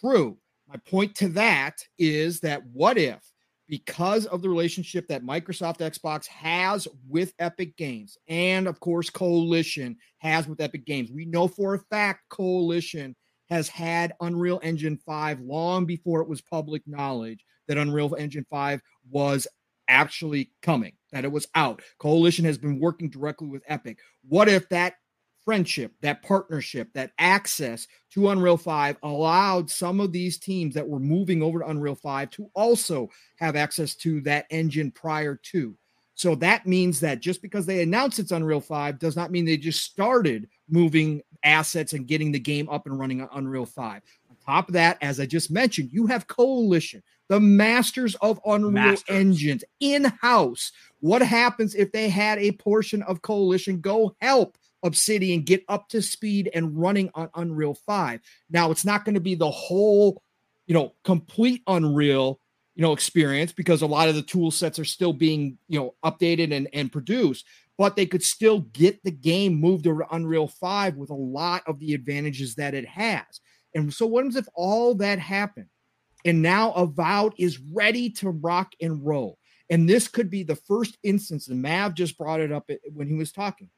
[0.00, 0.36] True.
[0.70, 3.18] My point to that is that what if,
[3.66, 9.96] because of the relationship that Microsoft Xbox has with Epic Games, and of course, Coalition
[10.18, 13.16] has with Epic Games, we know for a fact Coalition
[13.48, 18.80] has had Unreal Engine 5 long before it was public knowledge that Unreal Engine 5
[19.10, 19.48] was
[19.88, 21.82] actually coming, that it was out.
[21.98, 23.98] Coalition has been working directly with Epic.
[24.28, 24.94] What if that
[25.44, 30.98] friendship, that partnership, that access to Unreal 5 allowed some of these teams that were
[30.98, 35.76] moving over to Unreal 5 to also have access to that engine prior to.
[36.14, 39.56] So that means that just because they announced it's Unreal 5 does not mean they
[39.56, 44.02] just started moving assets and getting the game up and running on Unreal 5.
[44.28, 48.70] On top of that, as I just mentioned, you have Coalition, the masters of Unreal
[48.70, 49.16] masters.
[49.16, 50.72] engines in house.
[51.00, 56.02] What happens if they had a portion of Coalition go help Obsidian get up to
[56.02, 58.20] speed and running on Unreal 5.
[58.50, 60.22] Now, it's not going to be the whole,
[60.66, 62.40] you know, complete Unreal,
[62.74, 65.94] you know, experience because a lot of the tool sets are still being, you know,
[66.04, 67.46] updated and, and produced,
[67.76, 71.78] but they could still get the game moved to Unreal 5 with a lot of
[71.78, 73.40] the advantages that it has.
[73.74, 75.66] And so, what if all that happened?
[76.24, 79.38] And now Avowed is ready to rock and roll.
[79.70, 83.14] And this could be the first instance, and Mav just brought it up when he
[83.14, 83.70] was talking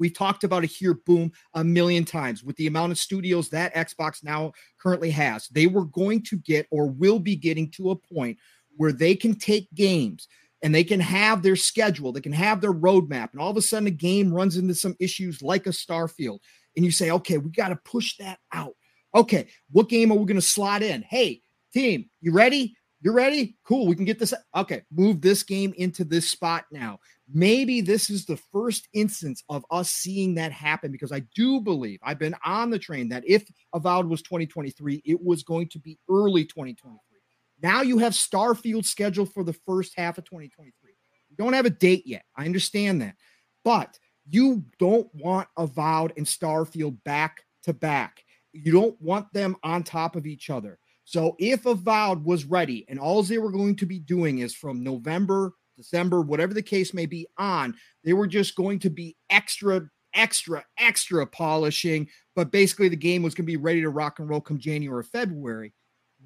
[0.00, 3.74] We've talked about it here, boom, a million times with the amount of studios that
[3.74, 5.46] Xbox now currently has.
[5.48, 8.38] They were going to get or will be getting to a point
[8.76, 10.26] where they can take games
[10.62, 13.62] and they can have their schedule, they can have their roadmap, and all of a
[13.62, 16.38] sudden a game runs into some issues like a Starfield.
[16.76, 18.74] And you say, okay, we got to push that out.
[19.14, 21.02] Okay, what game are we going to slot in?
[21.02, 22.74] Hey, team, you ready?
[23.02, 23.56] You're ready?
[23.64, 23.86] Cool.
[23.86, 24.34] We can get this.
[24.54, 27.00] Okay, move this game into this spot now
[27.32, 31.98] maybe this is the first instance of us seeing that happen because I do believe
[32.02, 33.44] I've been on the train that if
[33.74, 36.98] Avowed was 2023, it was going to be early 2023.
[37.62, 40.72] Now you have Starfield scheduled for the first half of 2023.
[41.28, 42.24] You don't have a date yet.
[42.36, 43.16] I understand that.
[43.64, 43.98] But
[44.28, 48.24] you don't want Avowed and Starfield back to back.
[48.52, 50.78] You don't want them on top of each other.
[51.04, 54.82] So if Avowed was ready and all they were going to be doing is from
[54.82, 57.74] November December, whatever the case may be, on.
[58.04, 63.34] They were just going to be extra, extra, extra polishing, but basically the game was
[63.34, 65.72] going to be ready to rock and roll come January or February.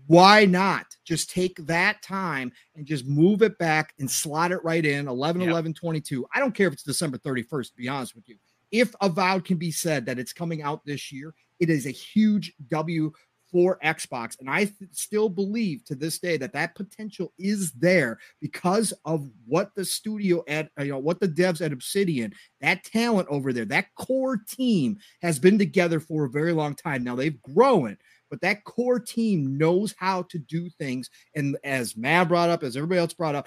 [0.07, 4.85] Why not just take that time and just move it back and slot it right
[4.85, 5.51] in 11 yep.
[5.51, 6.27] 11 22?
[6.35, 8.37] I don't care if it's December 31st, to be honest with you.
[8.73, 12.53] If Avowed can be said that it's coming out this year, it is a huge
[12.69, 13.13] W
[13.55, 14.37] for Xbox.
[14.41, 19.31] And I th- still believe to this day that that potential is there because of
[19.47, 23.65] what the studio at, you know, what the devs at Obsidian, that talent over there,
[23.67, 27.05] that core team has been together for a very long time.
[27.05, 27.97] Now they've grown,
[28.29, 31.09] but that core team knows how to do things.
[31.37, 33.47] And as Matt brought up, as everybody else brought up,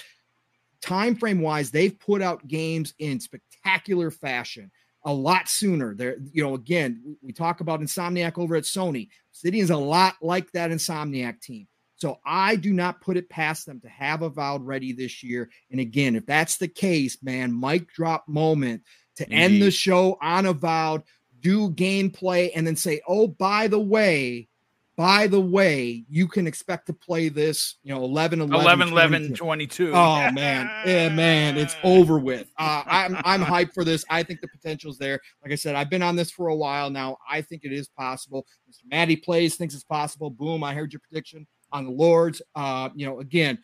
[0.81, 4.71] time frame wise, they've put out games in spectacular fashion
[5.07, 5.95] a lot sooner.
[5.95, 9.07] There, you know, again, we talk about Insomniac over at Sony.
[9.31, 11.67] Obsidian's a lot like that Insomniac team.
[11.95, 15.49] So I do not put it past them to have Avowed ready this year.
[15.71, 18.83] And again, if that's the case, man, mic drop moment
[19.15, 19.37] to Indeed.
[19.37, 21.03] end the show on Avowed,
[21.39, 24.49] do gameplay, and then say, oh, by the way,
[24.97, 29.33] by the way, you can expect to play this, you know, 11 11 11 11
[29.35, 29.93] 22.
[29.93, 30.69] Oh man.
[30.87, 32.51] Yeah, man, it's over with.
[32.57, 34.03] Uh, I'm I'm hyped for this.
[34.09, 35.19] I think the potential's there.
[35.43, 37.17] Like I said, I've been on this for a while now.
[37.29, 38.47] I think it is possible.
[38.67, 38.89] Mr.
[38.89, 40.31] Maddie plays, thinks it's possible.
[40.31, 42.41] Boom, I heard your prediction on the Lords.
[42.55, 43.59] Uh, you know, again,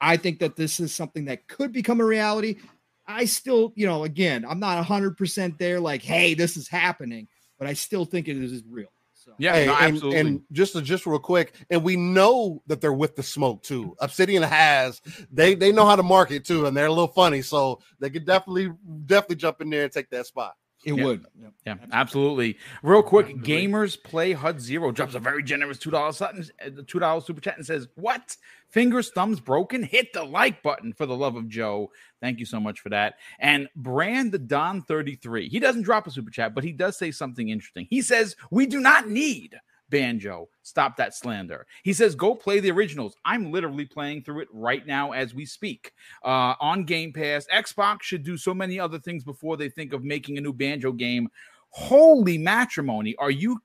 [0.00, 2.58] I think that this is something that could become a reality.
[3.08, 7.26] I still, you know, again, I'm not 100% there like, hey, this is happening,
[7.58, 8.88] but I still think it is real.
[9.38, 10.20] Yeah, hey, no, and, absolutely.
[10.20, 13.96] And just just real quick, and we know that they're with the smoke too.
[14.00, 15.00] Obsidian has
[15.30, 18.24] they they know how to market too, and they're a little funny, so they could
[18.24, 18.72] definitely
[19.06, 20.54] definitely jump in there and take that spot.
[20.86, 21.04] It yeah.
[21.04, 21.26] would.
[21.36, 22.56] Yeah, yeah absolutely.
[22.84, 27.40] Real quick, Gamers Play HUD Zero drops a very generous $2 uh, the $2 super
[27.40, 28.36] chat and says, What?
[28.68, 29.82] Fingers, thumbs broken?
[29.82, 31.90] Hit the like button for the love of Joe.
[32.20, 33.14] Thank you so much for that.
[33.40, 37.10] And Brand the Don 33, he doesn't drop a super chat, but he does say
[37.10, 37.88] something interesting.
[37.90, 39.58] He says, We do not need
[39.90, 40.48] Banjo.
[40.62, 41.66] Stop that slander.
[41.82, 43.16] He says, go play the originals.
[43.24, 45.92] I'm literally playing through it right now as we speak.
[46.24, 50.04] Uh, on Game Pass, Xbox should do so many other things before they think of
[50.04, 51.28] making a new Banjo game.
[51.70, 53.14] Holy matrimony.
[53.18, 53.60] Are you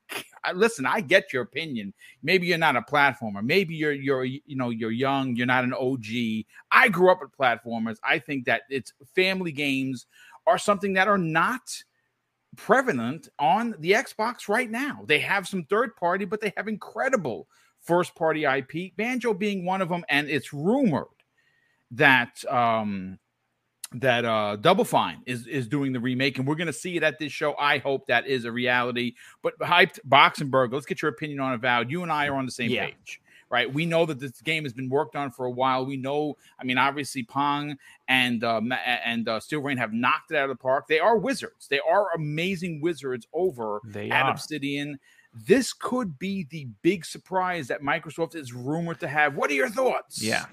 [0.54, 1.94] listen, I get your opinion.
[2.22, 3.42] Maybe you're not a platformer.
[3.42, 6.44] Maybe you're you're you know, you're young, you're not an OG.
[6.70, 7.96] I grew up with platformers.
[8.04, 10.06] I think that it's family games
[10.46, 11.62] are something that are not
[12.56, 15.04] prevalent on the Xbox right now.
[15.06, 17.48] They have some third party, but they have incredible
[17.80, 20.04] first party IP, Banjo being one of them.
[20.08, 21.06] And it's rumored
[21.92, 23.18] that um
[23.94, 27.18] that uh Double Fine is is doing the remake, and we're gonna see it at
[27.18, 27.54] this show.
[27.58, 29.14] I hope that is a reality.
[29.42, 31.90] But hyped Boxenberg, let's get your opinion on Avowed.
[31.90, 32.86] You and I are on the same yeah.
[32.86, 33.21] page
[33.52, 33.72] right?
[33.72, 35.84] We know that this game has been worked on for a while.
[35.84, 37.76] We know, I mean, obviously Pong
[38.08, 38.60] and uh,
[39.04, 40.88] and uh, Steel Rain have knocked it out of the park.
[40.88, 41.68] They are wizards.
[41.68, 44.32] They are amazing wizards over They at are.
[44.32, 44.98] Obsidian.
[45.34, 49.36] This could be the big surprise that Microsoft is rumored to have.
[49.36, 50.22] What are your thoughts?
[50.22, 50.46] Yeah.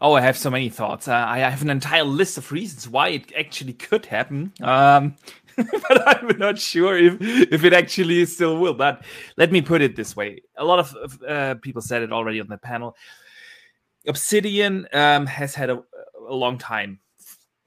[0.00, 1.08] Oh, I have so many thoughts.
[1.08, 4.52] Uh, I have an entire list of reasons why it actually could happen.
[4.62, 5.16] Um,
[5.88, 8.74] but I'm not sure if if it actually still will.
[8.74, 9.04] But
[9.36, 12.48] let me put it this way: a lot of uh, people said it already on
[12.48, 12.96] the panel.
[14.06, 15.82] Obsidian um, has had a,
[16.28, 17.00] a long time,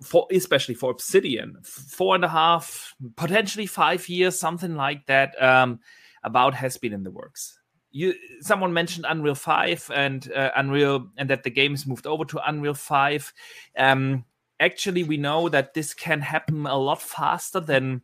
[0.01, 5.41] for especially for Obsidian, four and a half, potentially five years, something like that.
[5.41, 5.79] Um,
[6.23, 7.59] Avowed has been in the works
[7.91, 12.25] you someone mentioned Unreal 5 and uh, Unreal and that the game games moved over
[12.25, 13.33] to Unreal 5.
[13.77, 14.25] Um,
[14.61, 18.01] actually, we know that this can happen a lot faster than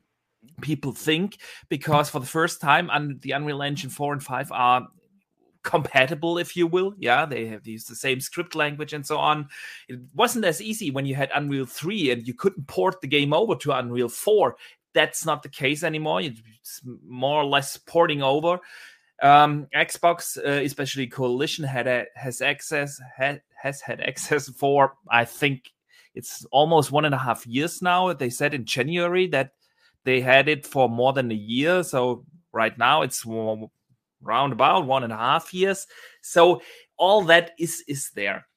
[0.61, 1.37] people think
[1.69, 4.87] because for the first time, un- the Unreal Engine 4 and 5 are
[5.63, 6.93] compatible, if you will.
[6.97, 9.49] Yeah, they have used the same script language and so on.
[9.87, 13.33] It wasn't as easy when you had Unreal 3 and you couldn't port the game
[13.33, 14.55] over to Unreal 4.
[14.93, 16.21] That's not the case anymore.
[16.21, 18.59] It's more or less porting over
[19.23, 25.25] um xbox uh, especially coalition had a, has access had, has had access for i
[25.25, 25.71] think
[26.17, 28.11] it's almost one and a half years now.
[28.11, 29.51] They said in january that
[30.03, 31.83] they had it for more than a year.
[31.83, 35.85] So right now it's round about one and a half years.
[36.21, 36.61] So
[36.97, 38.47] all that is is there.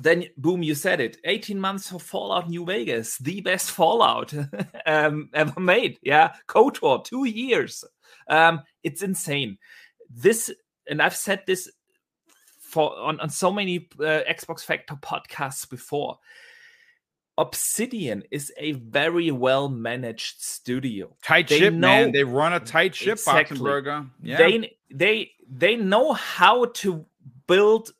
[0.00, 4.32] Then boom you said it 18 months for fallout new vegas the best fallout
[4.86, 6.34] um, ever made yeah?
[6.46, 7.84] Kotor two years.
[8.28, 9.58] Um, it's insane.
[10.08, 10.50] This
[10.88, 11.70] and i've said this
[12.60, 16.18] for on, on so many uh, xbox factor podcasts before
[17.38, 22.12] obsidian is a very well managed studio Tight They ship, man.
[22.12, 23.56] They run a tight ship, Exactly.
[23.58, 24.10] Boxenberger.
[24.22, 24.38] Yeah.
[24.38, 27.06] they they they know how to
[27.46, 27.92] build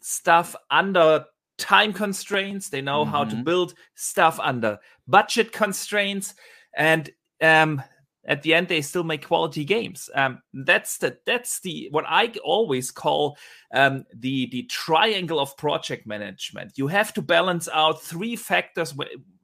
[0.00, 1.24] stuff under
[1.58, 3.44] time constraints they know how to Mhm.
[3.44, 6.34] build stuff under budget constraints
[6.76, 7.10] and
[7.40, 7.82] um
[8.26, 10.10] at the end they still make quality games.
[10.14, 13.36] Um that's the that's the what i always call
[13.72, 16.72] um the the triangle of project management.
[16.76, 18.94] You have to balance out three factors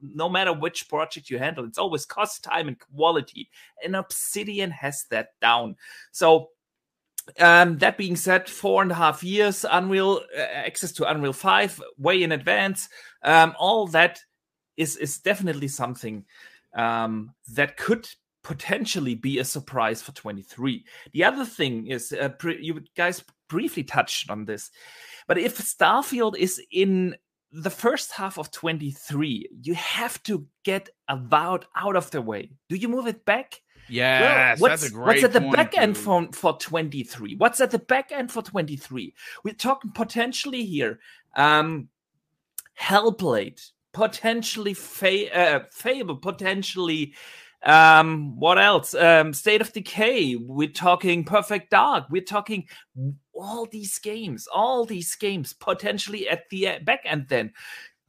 [0.01, 1.65] no matter which project you handle.
[1.65, 3.49] It's always cost time and quality.
[3.83, 5.75] And obsidian has that down.
[6.11, 6.49] So
[7.39, 11.81] um, that being said, four and a half years, Unreal uh, access to Unreal Five
[11.97, 12.89] way in advance.
[13.23, 14.19] Um, all that
[14.77, 16.25] is is definitely something
[16.75, 18.07] um, that could
[18.43, 20.83] potentially be a surprise for 23.
[21.13, 24.71] The other thing is, uh, pre- you guys briefly touched on this,
[25.27, 27.15] but if Starfield is in
[27.51, 32.51] the first half of 23, you have to get Avowed out of the way.
[32.69, 33.61] Do you move it back?
[33.89, 37.35] yes, Well, what's, that's a great what's at the point, back end for, for 23?
[37.35, 39.13] What's at the back end for 23?
[39.43, 40.99] We're talking potentially here.
[41.35, 41.89] Um,
[42.79, 43.61] Hellblade,
[43.93, 47.13] potentially fa- uh, Fable, potentially.
[47.63, 48.93] Um, what else?
[48.95, 50.35] Um, State of Decay.
[50.35, 52.05] We're talking Perfect Dark.
[52.09, 52.67] We're talking
[53.33, 57.27] all these games, all these games potentially at the uh, back end.
[57.29, 57.53] Then,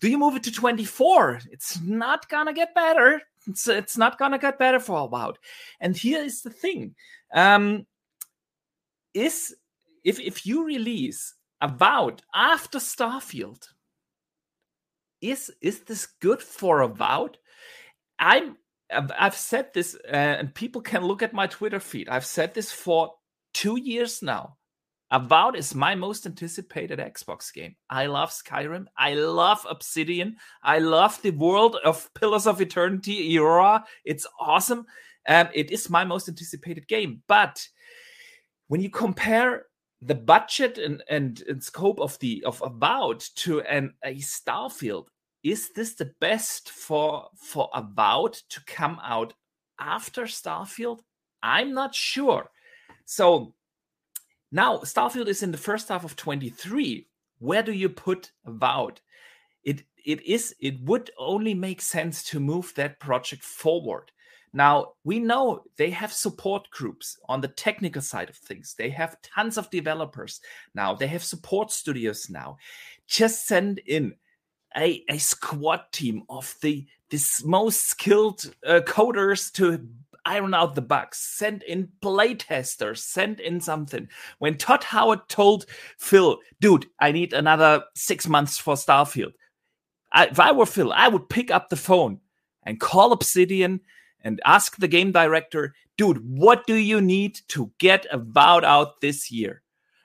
[0.00, 1.40] do you move it to 24?
[1.50, 3.20] It's not gonna get better.
[3.46, 5.36] It's, it's not gonna get better for a while.
[5.80, 6.94] And here is the thing:
[7.34, 7.86] um,
[9.12, 9.54] is
[10.04, 13.68] if if you release Avowed after Starfield,
[15.20, 17.36] is is this good for Avowed?
[18.18, 18.56] I'm
[18.92, 22.08] I've said this, uh, and people can look at my Twitter feed.
[22.08, 23.14] I've said this for
[23.54, 24.56] two years now.
[25.10, 27.76] Avowed is my most anticipated Xbox game.
[27.90, 28.86] I love Skyrim.
[28.96, 30.36] I love Obsidian.
[30.62, 33.84] I love the world of Pillars of Eternity era.
[34.06, 34.86] It's awesome.
[35.28, 37.22] Um, it is my most anticipated game.
[37.28, 37.68] But
[38.68, 39.66] when you compare
[40.00, 45.08] the budget and, and, and scope of the of Avowed to an a Starfield,
[45.42, 49.34] is this the best for for Avowed to come out
[49.80, 51.00] after Starfield?
[51.42, 52.50] I'm not sure.
[53.04, 53.54] So
[54.50, 57.08] now Starfield is in the first half of 23.
[57.38, 59.00] Where do you put Avowed?
[59.64, 64.12] It it is it would only make sense to move that project forward.
[64.54, 68.74] Now, we know they have support groups on the technical side of things.
[68.76, 70.40] They have tons of developers
[70.74, 70.94] now.
[70.94, 72.58] They have support studios now.
[73.06, 74.14] Just send in
[74.76, 79.86] a, a squad team of the this most skilled uh, coders to
[80.24, 81.18] iron out the bugs.
[81.18, 82.98] Send in playtesters.
[82.98, 84.08] Send in something.
[84.38, 85.66] When Todd Howard told
[85.98, 89.34] Phil, "Dude, I need another six months for Starfield,"
[90.12, 92.20] I, if I were Phil, I would pick up the phone
[92.62, 93.80] and call Obsidian
[94.22, 99.30] and ask the game director, "Dude, what do you need to get Avowed out this
[99.30, 99.62] year?"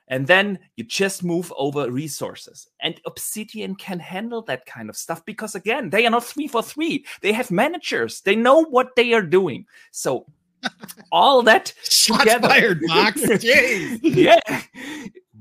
[0.08, 2.66] And then you just move over resources.
[2.80, 6.62] And Obsidian can handle that kind of stuff because, again, they are not three for
[6.62, 7.04] three.
[7.22, 9.66] They have managers, they know what they are doing.
[9.92, 10.26] So,
[11.12, 13.20] all that Shots together- fired, Box.
[13.22, 14.00] Jeez.
[14.02, 14.40] yeah.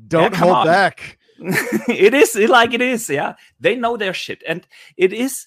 [0.07, 0.65] Don't Yeah, hold on.
[0.68, 1.18] back.
[1.39, 4.65] it is like it is yeah they know their shit and
[4.98, 5.45] it is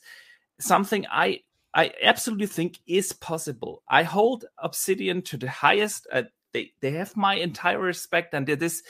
[0.61, 1.41] something i
[1.75, 6.23] i absolutely think is possible i hold obsidian to the highest uh,
[6.53, 8.83] they they have my entire respect and it is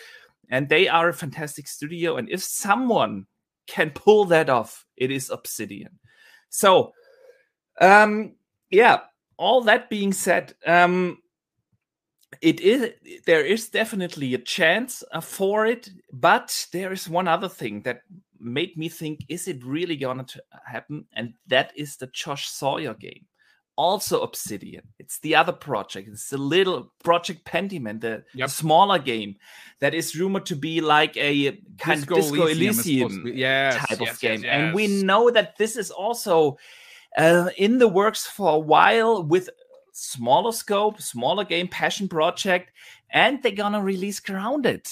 [0.51, 2.17] and they are a fantastic studio.
[2.17, 3.27] And if someone
[3.67, 5.99] can pull that off it is obsidian.
[6.49, 6.93] So
[7.81, 8.35] um
[8.71, 9.01] yeah
[9.37, 11.19] all that being said um
[12.43, 12.93] it is
[13.27, 18.03] there is definitely a chance uh, for it but there is one other thing that
[18.41, 20.27] made me think is it really gonna
[20.65, 21.07] happen?
[21.13, 23.27] And that is the josh sawyer game
[23.77, 28.51] also obsidian it's the other project it's the little project pentiment the Yep.
[28.51, 29.37] smaller game
[29.81, 34.01] that is rumored to be like a kind of disco is elysium, be- yes, type
[34.01, 36.59] yes, of game yes, and we know that this is also
[37.17, 39.49] uh, in the works for a while with
[39.93, 42.71] smaller scope, smaller game, passion project,
[43.11, 44.87] and they're gonna release Grounded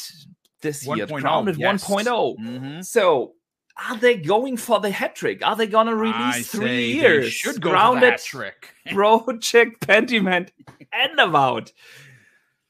[0.61, 1.07] this year.
[1.07, 1.85] 1.0, Grounded yes.
[1.85, 2.37] 1.0.
[2.39, 2.85] Mhm.
[2.85, 3.35] So,
[3.79, 5.45] are they going for the hat trick?
[5.47, 7.33] Are they gonna I release say three they years?
[7.33, 8.75] should go Grounded that trick.
[8.87, 10.51] Project Pentiment
[10.93, 11.73] and Avowed.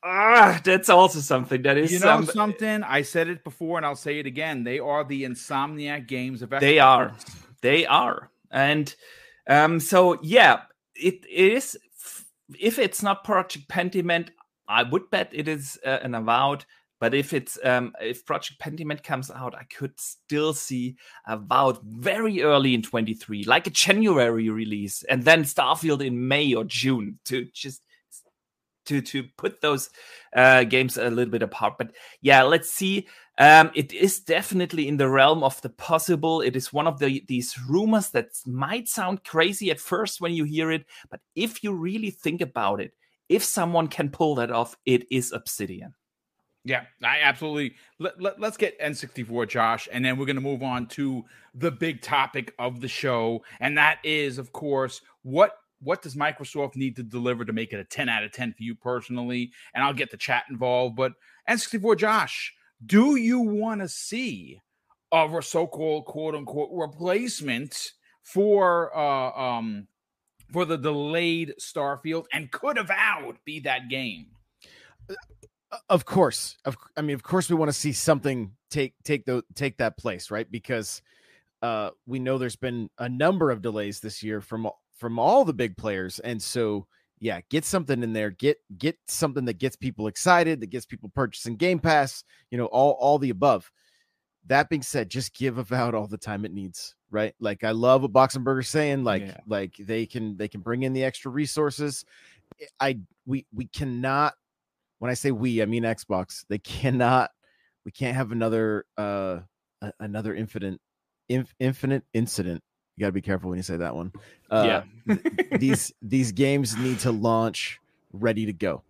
[0.02, 2.82] Ah, that's also something that is You know um, something?
[2.82, 4.62] I said it before, and I'll say it again.
[4.64, 7.14] They are the Insomniac games of They are.
[7.62, 8.30] They are.
[8.50, 8.94] And
[9.48, 10.62] um, so yeah,
[10.94, 11.76] it is
[12.58, 14.30] if it's not Project Pentiment,
[14.68, 16.64] I would bet it is uh, an Avowed.
[17.00, 20.96] But if it's um, if Project Pentiment comes out, I could still see
[21.26, 26.64] Avowed very early in 23, like a January release, and then Starfield in May or
[26.64, 27.82] June to just
[28.86, 29.90] to to put those
[30.34, 31.74] uh, games a little bit apart.
[31.78, 33.06] But yeah, let's see.
[33.38, 36.40] Um, it is definitely in the realm of the possible.
[36.40, 40.42] It is one of the these rumors that might sound crazy at first when you
[40.42, 42.92] hear it, but if you really think about it,
[43.28, 45.94] if someone can pull that off, it is Obsidian.
[46.68, 47.76] Yeah, I absolutely.
[47.98, 51.24] Let, let, us get N64, Josh, and then we're going to move on to
[51.54, 56.76] the big topic of the show, and that is, of course, what what does Microsoft
[56.76, 59.50] need to deliver to make it a 10 out of 10 for you personally?
[59.72, 60.94] And I'll get the chat involved.
[60.94, 61.12] But
[61.48, 62.52] N64, Josh,
[62.84, 64.60] do you want to see
[65.10, 69.88] a so-called quote unquote replacement for uh um
[70.52, 74.26] for the delayed Starfield and could Avowed be that game?
[75.88, 79.42] Of course of i mean of course we want to see something take take the
[79.54, 80.50] take that place right?
[80.50, 81.02] Because
[81.62, 85.52] uh we know there's been a number of delays this year from from all the
[85.52, 86.86] big players and so
[87.20, 91.10] yeah get something in there get get something that gets people excited that gets people
[91.14, 93.70] purchasing game pass you know all all the above.
[94.46, 97.34] That being said just give Avowed all the time it needs right?
[97.40, 99.36] Like i love what boxenberger's saying like Yeah.
[99.46, 102.04] like they can they can bring in the extra resources.
[102.80, 104.34] I we we cannot
[104.98, 106.44] when I say we, I mean Xbox.
[106.48, 107.30] They cannot.
[107.84, 109.40] We can't have another uh
[110.00, 110.80] another infinite
[111.28, 112.62] inf, infinite incident.
[112.96, 114.12] You got to be careful when you say that one.
[114.50, 114.82] Uh,
[115.58, 117.78] these these games need to launch
[118.12, 118.82] ready to go.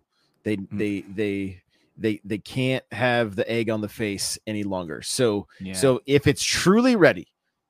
[0.43, 1.61] They they they
[1.97, 5.01] they they can't have the egg on the face any longer.
[5.01, 5.73] So Yeah.
[5.73, 7.27] so if it's truly ready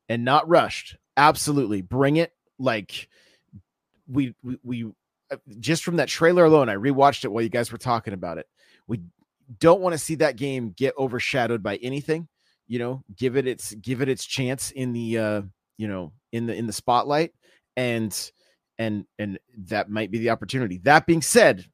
[0.08, 2.32] and not rushed, absolutely bring it.
[2.58, 3.10] Like
[4.08, 4.92] we we, we
[5.60, 8.48] just from that trailer alone, I rewatched it while you guys were talking about it.
[8.88, 9.02] We
[9.60, 12.28] don't want to see that game get overshadowed by anything.
[12.68, 15.42] You know, give it its give it its chance in the uh,
[15.78, 17.32] you know, in the in the spotlight
[17.76, 18.32] and
[18.78, 20.78] and and that might be the opportunity.
[20.80, 21.66] That being said,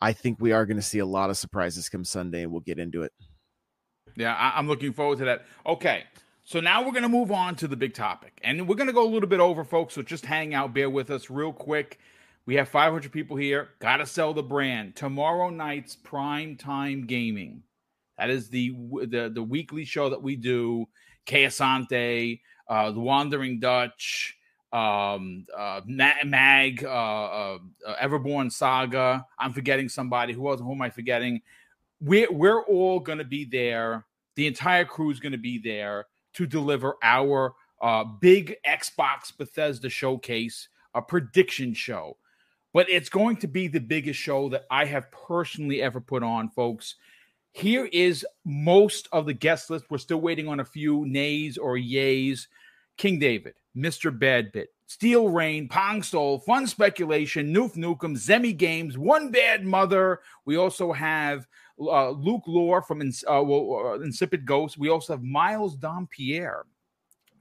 [0.00, 2.60] I think we are going to see a lot of surprises come Sunday and we'll
[2.60, 3.12] get into it.
[4.16, 5.44] Yeah, I, I'm looking forward to that.
[5.66, 6.04] Okay,
[6.44, 8.40] so now we're going to move on to the big topic.
[8.42, 9.94] And we're going to go a little bit over, folks.
[9.94, 11.98] So just hang out, bear with us real quick.
[12.46, 13.70] We have 500 people here.
[13.78, 14.96] Got to sell the brand.
[14.96, 17.62] Tomorrow night's prime time gaming.
[18.18, 18.70] That is the
[19.06, 20.86] the, the weekly show that we do.
[21.26, 24.36] Keasante, uh, The Wandering Dutch,
[24.72, 29.24] um, uh, Mag, uh, uh, uh, Everborn Saga.
[29.38, 30.32] I'm forgetting somebody.
[30.32, 30.60] Who else?
[30.60, 31.42] Who am I forgetting?
[32.02, 34.04] we're we're all going to be there.
[34.34, 39.88] The entire crew is going to be there to deliver our uh, big Xbox Bethesda
[39.88, 42.16] showcase, a prediction show.
[42.72, 46.48] But it's going to be the biggest show that I have personally ever put on,
[46.50, 46.96] folks.
[47.52, 49.84] Here is most of the guest list.
[49.90, 52.46] We're still waiting on a few nays or yays.
[52.96, 54.16] King David, Mr.
[54.16, 60.20] Badbit, Steel Rain, Pong Soul, Fun Speculation, Noof Nukem, Zemi Games, One Bad Mother.
[60.44, 61.46] We also have
[61.80, 64.78] uh, Luke Lore from uh, well, uh, Insipid Ghost.
[64.78, 66.64] We also have Miles Dompierre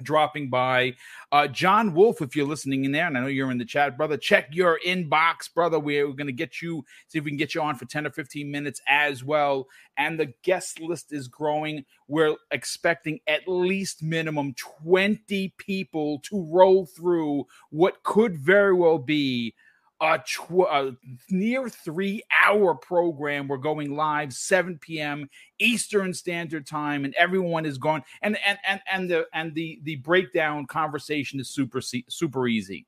[0.04, 0.96] dropping by.
[1.32, 3.98] Uh, John Wolf, if you're listening in there, and I know you're in the chat,
[3.98, 5.80] brother, check your inbox, brother.
[5.80, 8.08] We're, we're going to get you, see if we can get you on for 10
[8.08, 9.68] or 15 minutes as well.
[9.98, 11.86] And the guest list is growing.
[12.08, 19.54] We're expecting at least minimum 20 people to roll through what could very well be
[20.02, 20.96] a, tw- a
[21.30, 23.48] near three hour program.
[23.48, 25.30] We're going live 7 p.m.
[25.60, 28.04] Eastern Standard Time, and everyone is going.
[28.22, 32.88] And and and and the and the the breakdown conversation is super super easy.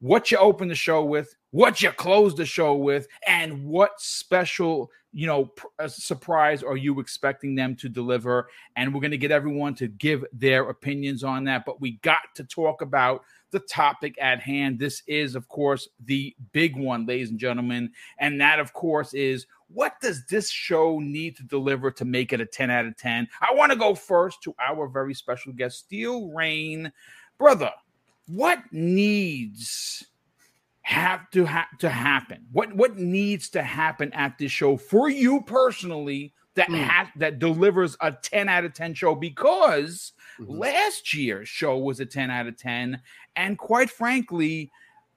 [0.00, 4.90] What you open the show with, what you close the show with, and what special
[5.12, 8.48] you know pr- uh, surprise are you expecting them to deliver?
[8.76, 11.64] And we're going to get everyone to give their opinions on that.
[11.66, 14.78] But we got to talk about the topic at hand.
[14.78, 17.90] This is, of course, the big one, ladies and gentlemen.
[18.18, 22.40] And that, of course, is what does this show need to deliver to make it
[22.40, 23.28] a 10 out of 10?
[23.40, 26.92] I want to go first to our very special guest, Steel Rain.
[27.38, 27.70] Brother,
[28.30, 30.04] what needs
[30.82, 32.46] have to have to happen?
[32.52, 36.82] What what needs to happen at this show for you personally that mm.
[36.82, 40.52] has that delivers a 10 out of 10 show because mm-hmm.
[40.52, 43.00] last year's show was a 10 out of 10
[43.36, 44.70] and quite frankly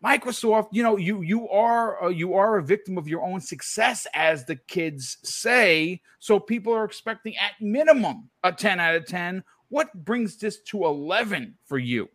[0.04, 4.06] Microsoft, you know, you you are uh, you are a victim of your own success,
[4.14, 6.02] as the kids say.
[6.20, 9.46] So people are expecting at minimum a ten out of ten.
[9.70, 12.10] What brings this to eleven for you?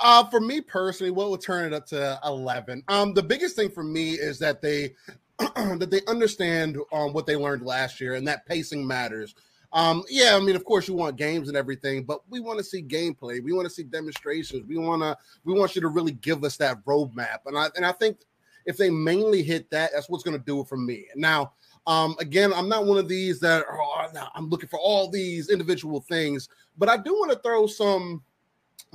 [0.00, 2.82] Uh, for me personally, what will turn it up to eleven?
[2.88, 4.94] Um, the biggest thing for me is that they
[5.38, 9.34] that they understand um, what they learned last year and that pacing matters.
[9.72, 12.64] Um, yeah, I mean, of course, you want games and everything, but we want to
[12.64, 13.42] see gameplay.
[13.42, 14.66] We want to see demonstrations.
[14.66, 17.40] We want to we want you to really give us that roadmap.
[17.46, 18.18] And I and I think
[18.66, 21.06] if they mainly hit that, that's what's going to do it for me.
[21.16, 21.52] Now,
[21.86, 26.00] um, again, I'm not one of these that oh, I'm looking for all these individual
[26.00, 28.22] things, but I do want to throw some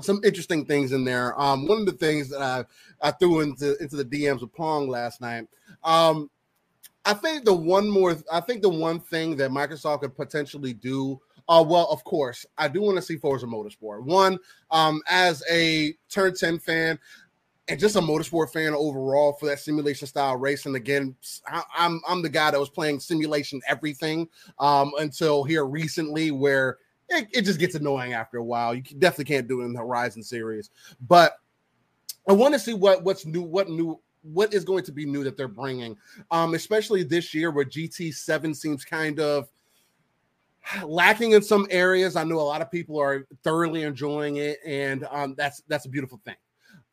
[0.02, 1.40] some interesting things in there.
[1.40, 2.66] Um, one of the things that I,
[3.02, 5.48] I threw into into the DMs of Pong last night.
[5.84, 6.30] Um,
[7.06, 11.20] I think the one more, I think the one thing that Microsoft could potentially do.
[11.50, 14.04] Uh, well, of course, I do want to see Forza Motorsport.
[14.04, 14.40] One,
[14.72, 16.98] um, as a Turn 10 fan,
[17.68, 20.76] and just a motorsport fan overall for that simulation style racing.
[20.76, 21.16] Again,
[21.48, 24.28] I, am I'm, I'm the guy that was playing simulation everything
[24.60, 26.78] um, until here recently, where
[27.14, 28.74] it, it, just gets annoying after a while.
[28.74, 30.70] You definitely can't do it in the Horizon series,
[31.08, 31.38] but
[32.28, 35.24] I want to see what what's new, what new what is going to be new
[35.24, 35.98] that they're bringing,
[36.32, 39.50] um, especially this year where GT7 seems kind of
[40.84, 42.16] lacking in some areas.
[42.16, 45.90] I know a lot of people are thoroughly enjoying it, and um, that's that's a
[45.90, 46.36] beautiful thing.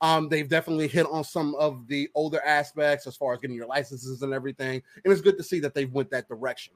[0.02, 3.66] Um, they've definitely hit on some of the older aspects as far as getting your
[3.66, 6.74] licenses and everything, and it's good to see that they've went that direction.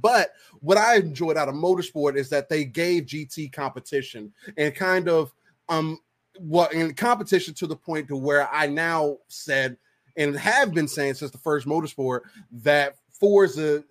[0.00, 5.08] But what I enjoyed out of motorsport is that they gave GT competition and kind
[5.08, 5.32] of
[5.68, 5.98] um
[6.38, 9.76] well in competition to the point to where I now said
[10.16, 12.20] and have been saying since the first motorsport
[12.52, 13.84] that Forza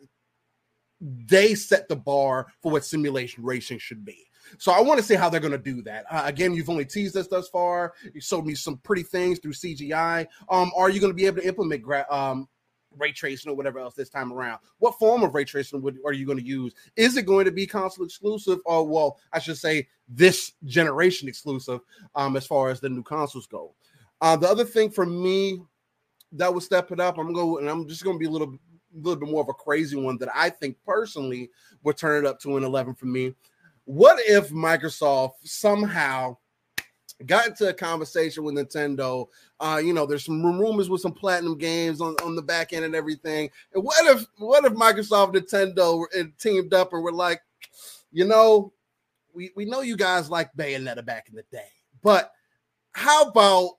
[1.01, 4.25] they set the bar for what simulation racing should be.
[4.57, 6.05] So I want to see how they're going to do that.
[6.09, 7.93] Uh, again, you've only teased us thus far.
[8.13, 10.27] You showed me some pretty things through CGI.
[10.49, 12.47] Um, are you going to be able to implement gra- um,
[12.97, 14.59] ray tracing or whatever else this time around.
[14.79, 16.73] What form of ray tracing would, are you going to use?
[16.95, 21.81] Is it going to be console exclusive, or well, I should say this generation exclusive,
[22.15, 23.73] um, as far as the new consoles go?
[24.21, 25.61] Uh, the other thing for me
[26.31, 28.57] that would step it up, I'm going, and I'm just going to be a little,
[28.93, 31.49] little bit more of a crazy one that I think personally
[31.83, 33.33] would turn it up to an 11 for me.
[33.85, 36.37] What if Microsoft somehow
[37.25, 39.27] got into a conversation with Nintendo.
[39.59, 42.85] Uh, you know, there's some rumors with some platinum games on, on the back end
[42.85, 43.49] and everything.
[43.73, 46.05] And what if what if Microsoft Nintendo
[46.37, 47.41] teamed up and were like,
[48.11, 48.73] you know,
[49.33, 51.69] we, we know you guys like Bayonetta back in the day,
[52.01, 52.31] but
[52.91, 53.71] how about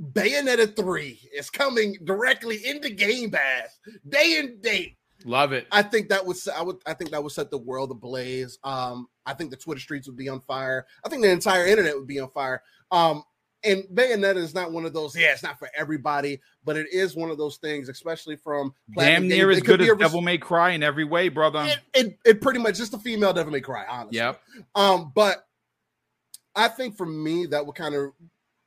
[0.00, 3.78] Bayonetta 3 is coming directly into Game Pass
[4.08, 4.96] day and date.
[5.24, 5.66] Love it.
[5.70, 8.58] I think that would I would I think that would set the world ablaze.
[8.64, 10.86] Um, I think the Twitter streets would be on fire.
[11.04, 12.62] I think the entire internet would be on fire.
[12.90, 13.24] Um,
[13.62, 15.16] and Bayonetta is not one of those.
[15.16, 19.28] Yeah, it's not for everybody, but it is one of those things, especially from damn
[19.28, 21.66] near as good as Devil May Cry in every way, brother.
[21.66, 24.18] It, it, it pretty much just a female Devil May Cry, honestly.
[24.18, 24.40] Yep.
[24.74, 25.46] Um, but
[26.56, 28.12] I think for me that would kind of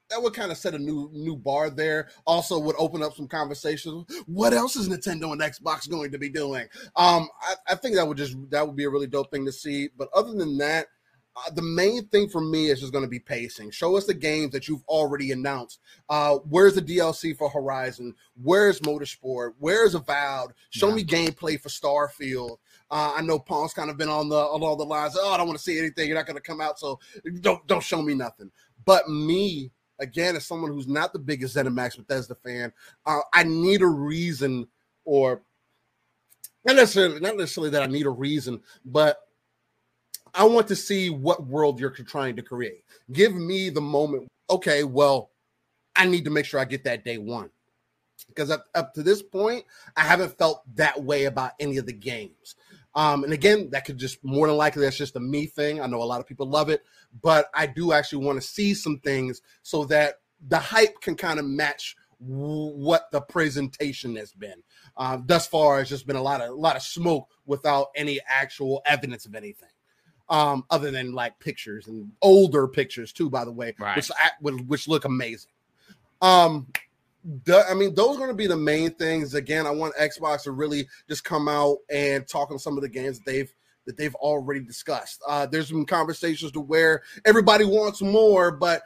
[0.09, 2.09] that would kind of set a new new bar there.
[2.25, 4.05] Also, would open up some conversations.
[4.25, 6.67] What else is Nintendo and Xbox going to be doing?
[6.95, 9.51] Um, I, I think that would just that would be a really dope thing to
[9.51, 9.89] see.
[9.97, 10.87] But other than that,
[11.35, 13.71] uh, the main thing for me is just going to be pacing.
[13.71, 15.79] Show us the games that you've already announced.
[16.07, 18.13] Uh, where's the DLC for Horizon?
[18.41, 19.53] Where's Motorsport?
[19.57, 20.53] Where's Avowed?
[20.69, 20.95] Show yeah.
[20.95, 22.57] me gameplay for Starfield.
[22.91, 25.17] Uh, I know Paul's kind of been on the along the lines.
[25.19, 26.07] Oh, I don't want to see anything.
[26.07, 26.99] You're not going to come out, so
[27.41, 28.51] don't don't show me nothing.
[28.85, 32.71] But me, again, as someone who's not the biggest ZeniMax Bethesda fan,
[33.05, 34.67] uh, I need a reason,
[35.05, 35.41] or
[36.65, 39.19] not necessarily not necessarily that I need a reason, but
[40.33, 42.83] I want to see what world you're trying to create.
[43.11, 44.27] Give me the moment.
[44.49, 45.31] Okay, well,
[45.95, 47.49] I need to make sure I get that day one.
[48.27, 49.65] Because up, up to this point,
[49.95, 52.55] I haven't felt that way about any of the games.
[52.95, 55.81] Um, and again, that could just more than likely that's just a me thing.
[55.81, 56.83] I know a lot of people love it,
[57.21, 60.15] but I do actually want to see some things so that
[60.47, 64.61] the hype can kind of match what the presentation has been.
[64.95, 68.19] Um, thus far, it's just been a lot of a lot of smoke without any
[68.27, 69.69] actual evidence of anything
[70.29, 73.95] um, other than like pictures and older pictures too, by the way, right.
[73.95, 74.11] which
[74.67, 75.51] which look amazing.
[76.21, 76.67] Um,
[77.69, 79.33] I mean, those are going to be the main things.
[79.33, 82.89] Again, I want Xbox to really just come out and talk on some of the
[82.89, 83.53] games that they've
[83.85, 85.21] that they've already discussed.
[85.27, 88.81] Uh, there's some conversations to where everybody wants more, but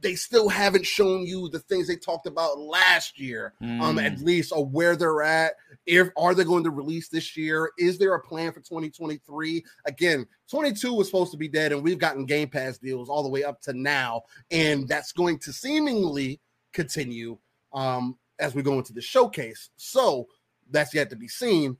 [0.00, 3.80] they still haven't shown you the things they talked about last year, mm.
[3.80, 4.24] um, at mm.
[4.24, 5.54] least, or where they're at.
[5.86, 7.70] If are they going to release this year?
[7.78, 9.64] Is there a plan for 2023?
[9.86, 13.28] Again, 22 was supposed to be dead, and we've gotten Game Pass deals all the
[13.28, 16.40] way up to now, and that's going to seemingly
[16.72, 17.38] continue
[17.74, 19.70] um, as we go into the showcase.
[19.76, 20.28] So
[20.70, 21.76] that's yet to be seen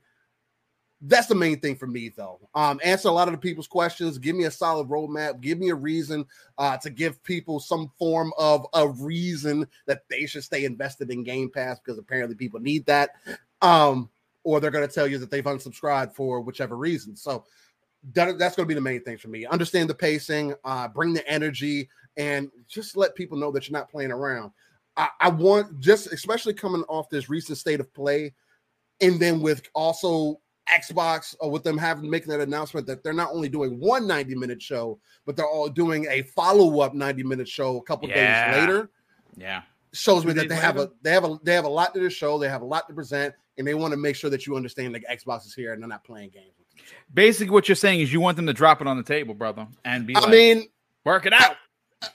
[1.05, 2.39] that's the main thing for me, though.
[2.55, 4.17] Um, answer a lot of the people's questions.
[4.17, 5.41] Give me a solid roadmap.
[5.41, 6.25] Give me a reason
[6.57, 11.23] uh, to give people some form of a reason that they should stay invested in
[11.23, 13.11] Game Pass because apparently people need that.
[13.61, 14.09] Um,
[14.45, 17.15] or they're going to tell you that they've unsubscribed for whichever reason.
[17.17, 17.45] So
[18.13, 19.45] that, that's going to be the main thing for me.
[19.45, 23.89] Understand the pacing, uh, bring the energy, and just let people know that you're not
[23.89, 24.51] playing around.
[24.97, 28.33] I, I want just especially coming off this recent state of play,
[29.01, 30.39] and then with also
[30.69, 34.07] Xbox or uh, with them having making that announcement that they're not only doing one
[34.07, 38.07] 90 minute show, but they're all doing a follow up 90 minute show a couple
[38.09, 38.51] yeah.
[38.51, 38.89] days later.
[39.35, 39.63] Yeah.
[39.93, 42.09] Shows me that they have a they have a they have a lot to the
[42.09, 44.55] show, they have a lot to present, and they want to make sure that you
[44.55, 46.53] understand that Xbox is here and they're not playing games.
[47.13, 49.67] Basically, what you're saying is you want them to drop it on the table, brother,
[49.85, 50.67] and be I like, mean,
[51.05, 51.57] work it out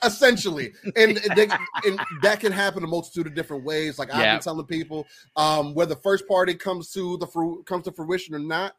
[0.03, 0.73] essentially.
[0.95, 1.47] And, they,
[1.85, 5.05] and that can happen a multitude of different ways like i've been telling people
[5.35, 8.75] um whether first party comes to the fru- comes to fruition or not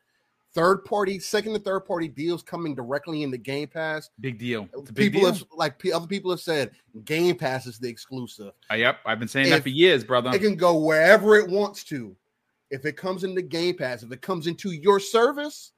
[0.53, 4.11] third party second and third party deals coming directly into game pass.
[4.20, 4.69] Big deal.
[4.93, 5.32] Big people deal.
[5.32, 6.73] have like other people have said
[7.05, 8.53] game pass is the exclusive.
[8.70, 10.31] Uh, yep i've been saying if that for years brother.
[10.35, 12.16] it can go wherever it wants to.
[12.70, 15.73] If it comes into game pass if it comes into your service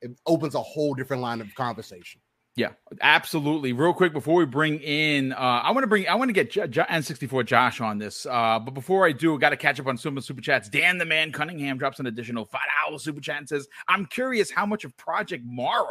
[0.00, 2.20] it opens a whole different line of conversation
[2.56, 2.70] yeah,
[3.00, 3.72] absolutely.
[3.72, 6.50] Real quick before we bring in, uh, I want to bring, I want to get
[6.50, 8.26] J- J- N64 Josh on this.
[8.26, 10.68] Uh, but before I do, got to catch up on some of the super chats.
[10.68, 14.50] Dan the Man Cunningham drops an additional five dollars super chat and says, "I'm curious
[14.50, 15.86] how much of Project Mara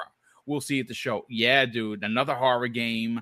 [0.45, 3.21] we'll see at the show." Yeah, dude, another horror game.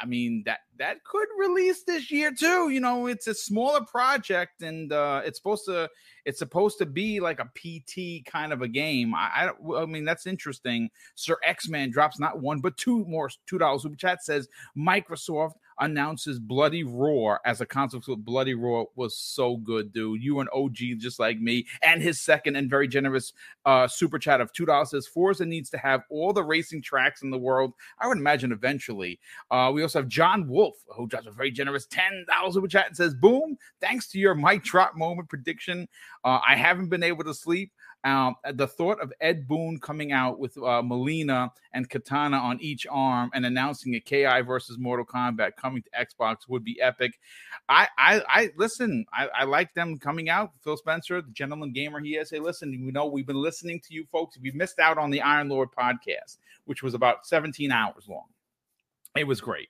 [0.00, 2.70] I mean that that could release this year too.
[2.70, 5.88] You know, it's a smaller project, and uh, it's supposed to
[6.24, 9.14] it's supposed to be like a PT kind of a game.
[9.14, 10.90] I, I, I mean, that's interesting.
[11.14, 15.54] Sir X Man drops not one but two more two dollars super chat says Microsoft
[15.80, 20.22] announces Bloody Roar as a concept with Bloody Roar was so good, dude.
[20.22, 21.66] You an OG just like me.
[21.82, 23.32] And his second and very generous
[23.64, 27.22] uh, super chat of two dollars says Forza needs to have all the racing tracks
[27.22, 27.72] in the world.
[27.98, 29.18] I would imagine eventually.
[29.50, 32.88] Uh, we also have John Wolf who drops a very generous ten dollars super chat
[32.88, 33.56] and says, "Boom!
[33.80, 35.88] Thanks to your mic drop moment prediction,
[36.24, 37.72] uh, I haven't been able to sleep."
[38.04, 42.86] Um, the thought of Ed Boon coming out with uh, Mileena and Katana on each
[42.90, 47.18] arm and announcing a KI versus Mortal Kombat coming to Xbox would be epic.
[47.66, 49.06] I, I, I listen.
[49.10, 50.52] I, I like them coming out.
[50.62, 52.28] Phil Spencer, the gentleman gamer he is.
[52.28, 52.70] Hey, listen.
[52.84, 54.36] We know we've been listening to you folks.
[54.36, 56.36] If you missed out on the Iron Lord podcast,
[56.66, 58.26] which was about 17 hours long,
[59.16, 59.68] it was great.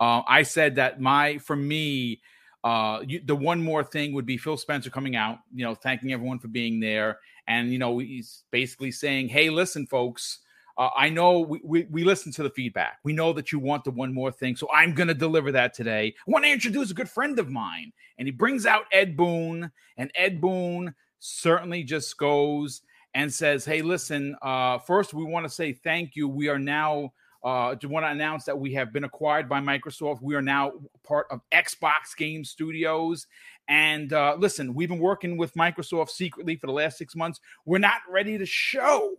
[0.00, 2.20] Uh, I said that my for me.
[2.64, 6.12] Uh, you, the one more thing would be Phil Spencer coming out, you know, thanking
[6.12, 10.40] everyone for being there, and you know he's basically saying, "Hey, listen, folks."
[10.78, 12.98] Uh, I know we, we, we listen to the feedback.
[13.02, 14.56] We know that you want the one more thing.
[14.56, 16.14] So I'm going to deliver that today.
[16.18, 17.94] I want to introduce a good friend of mine.
[18.18, 19.70] And he brings out Ed Boon.
[19.96, 22.82] And Ed Boon certainly just goes
[23.14, 26.28] and says, Hey, listen, uh, first, we want to say thank you.
[26.28, 27.14] We are now.
[27.44, 30.20] Uh, to want to announce that we have been acquired by Microsoft.
[30.20, 30.72] We are now
[31.04, 33.26] part of Xbox Game Studios,
[33.68, 37.40] and uh, listen, we've been working with Microsoft secretly for the last six months.
[37.64, 39.12] We're not ready to show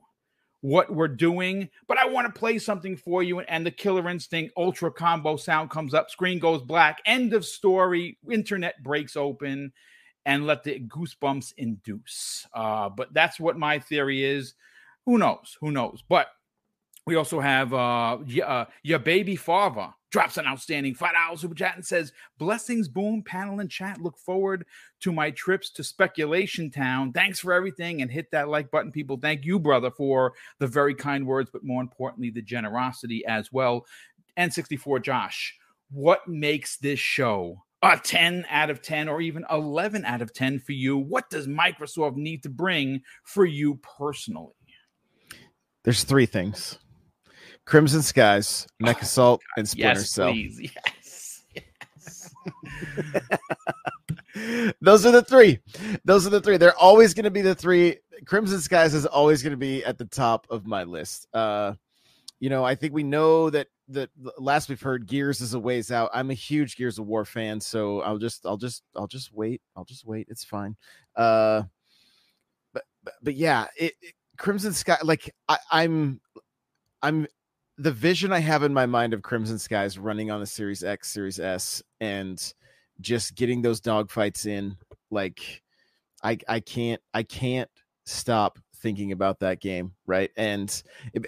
[0.62, 3.40] what we're doing, but I want to play something for you.
[3.42, 8.18] And the Killer Instinct Ultra Combo sound comes up, screen goes black, end of story,
[8.30, 9.72] internet breaks open,
[10.26, 12.46] and let the goosebumps induce.
[12.54, 14.56] Uh, but that's what my theory is.
[15.06, 15.58] Who knows?
[15.62, 16.04] Who knows?
[16.08, 16.28] But
[17.08, 21.76] we also have uh, uh your baby father drops an outstanding five dollars super chat
[21.76, 24.02] and says, "Blessings, boom, panel and chat.
[24.02, 24.66] Look forward
[25.00, 27.14] to my trips to Speculation Town.
[27.14, 29.18] Thanks for everything and hit that like button, people.
[29.18, 33.86] Thank you, brother, for the very kind words, but more importantly, the generosity as well."
[34.38, 35.56] N64 Josh,
[35.90, 40.60] what makes this show a 10 out of 10 or even 11 out of 10
[40.60, 40.98] for you?
[40.98, 44.54] What does Microsoft need to bring for you personally?
[45.84, 46.78] There's three things.
[47.68, 50.32] Crimson Skies, Mech Assault, oh, and Splinter yes, Cell.
[50.32, 50.72] Please.
[50.74, 51.44] Yes.
[51.54, 52.34] Yes.
[54.82, 55.60] Those are the three.
[56.06, 56.56] Those are the three.
[56.56, 57.98] They're always going to be the three.
[58.26, 61.28] Crimson Skies is always going to be at the top of my list.
[61.34, 61.74] Uh,
[62.40, 65.92] you know, I think we know that that last we've heard Gears is a ways
[65.92, 66.10] out.
[66.14, 69.62] I'm a huge Gears of War fan, so I'll just I'll just I'll just wait.
[69.76, 70.28] I'll just wait.
[70.30, 70.78] It's fine.
[71.18, 71.64] Uh,
[72.74, 74.98] but but, but yeah, it, it, Crimson Sky.
[75.04, 76.22] Like I, I'm
[77.02, 77.28] I'm
[77.78, 81.10] the vision I have in my mind of Crimson Skies running on the Series X,
[81.10, 82.54] Series S, and
[83.00, 84.78] just getting those dogfights in,
[85.12, 85.62] like
[86.24, 87.70] I I can't I can't
[88.06, 90.32] stop thinking about that game, right?
[90.38, 90.82] And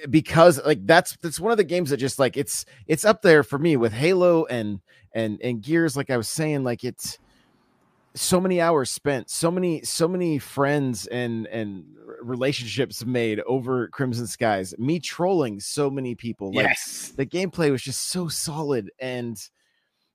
[0.09, 3.43] because like that's that's one of the games that just like it's it's up there
[3.43, 4.79] for me with Halo and
[5.13, 5.95] and and Gears.
[5.95, 7.19] Like I was saying, like it's
[8.15, 11.85] so many hours spent so many so many friends and and
[12.21, 17.13] relationships made over crimson skies me trolling so many people like yes.
[17.15, 19.49] the gameplay was just so solid and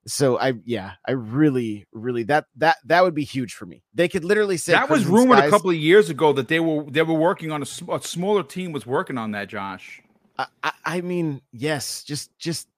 [0.06, 4.08] so i yeah i really really that that that would be huge for me they
[4.08, 6.84] could literally say that was rumored skies, a couple of years ago that they were
[6.90, 10.02] they were working on a, a smaller team was working on that josh
[10.36, 12.68] I, I, I mean yes just just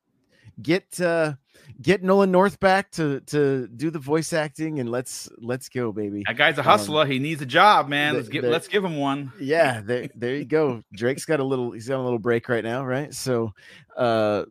[0.62, 1.34] get uh
[1.80, 6.22] get Nolan North back to to do the voice acting and let's let's go, baby.
[6.26, 7.02] That guy's a hustler.
[7.02, 8.14] Um, he needs a job, man.
[8.14, 9.32] The, let's give the, let's give him one.
[9.40, 10.82] Yeah, there, there you go.
[10.92, 13.12] Drake's got a little he's got a little break right now, right?
[13.12, 13.52] So
[13.96, 14.44] uh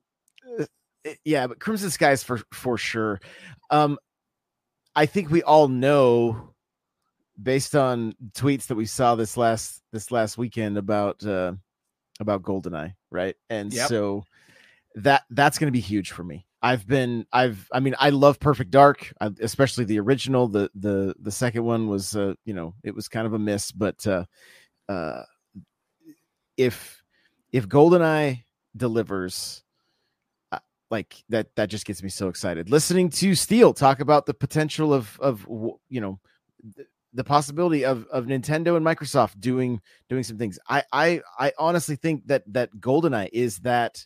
[1.23, 3.19] yeah, but Crimson Skies for for sure.
[3.69, 3.97] Um
[4.95, 6.51] I think we all know
[7.41, 11.53] based on tweets that we saw this last this last weekend about uh
[12.19, 13.35] about Goldeneye, right?
[13.49, 13.89] And yep.
[13.89, 14.23] so
[14.95, 16.45] that that's going to be huge for me.
[16.65, 20.47] I've been I've I mean I love Perfect Dark, especially the original.
[20.47, 23.71] The the the second one was uh, you know it was kind of a miss,
[23.71, 24.25] but uh,
[24.89, 25.21] uh,
[26.57, 27.03] if
[27.51, 29.63] if Goldeneye delivers,
[30.51, 30.57] uh,
[30.89, 32.71] like that that just gets me so excited.
[32.71, 35.45] Listening to Steel talk about the potential of of
[35.87, 36.19] you know
[37.13, 39.79] the possibility of of Nintendo and Microsoft doing
[40.09, 40.57] doing some things.
[40.67, 44.03] I I I honestly think that that Goldeneye is that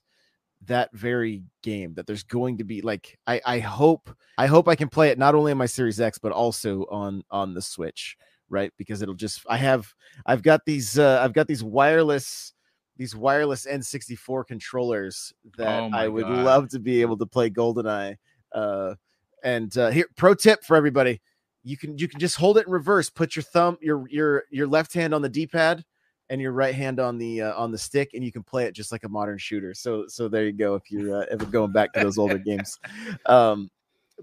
[0.65, 4.76] that very game that there's going to be like I, I hope I hope I
[4.76, 8.18] can play it not only on my Series X but also on on the Switch,
[8.49, 8.72] right?
[8.77, 9.94] Because it'll just I have
[10.26, 12.53] I've got these uh I've got these wireless
[12.98, 16.44] these wireless N64 controllers that oh I would God.
[16.44, 18.18] love to be able to play GoldenEye.
[18.53, 18.95] Uh
[19.44, 21.22] and uh here pro tip for everybody.
[21.64, 24.68] You can you can just hold it in reverse, put your thumb your your your
[24.68, 25.86] left hand on the D-pad
[26.30, 28.74] and your right hand on the uh, on the stick, and you can play it
[28.74, 29.74] just like a modern shooter.
[29.74, 30.76] So so there you go.
[30.76, 32.80] If you're uh, ever going back to those older games,
[33.26, 33.70] um,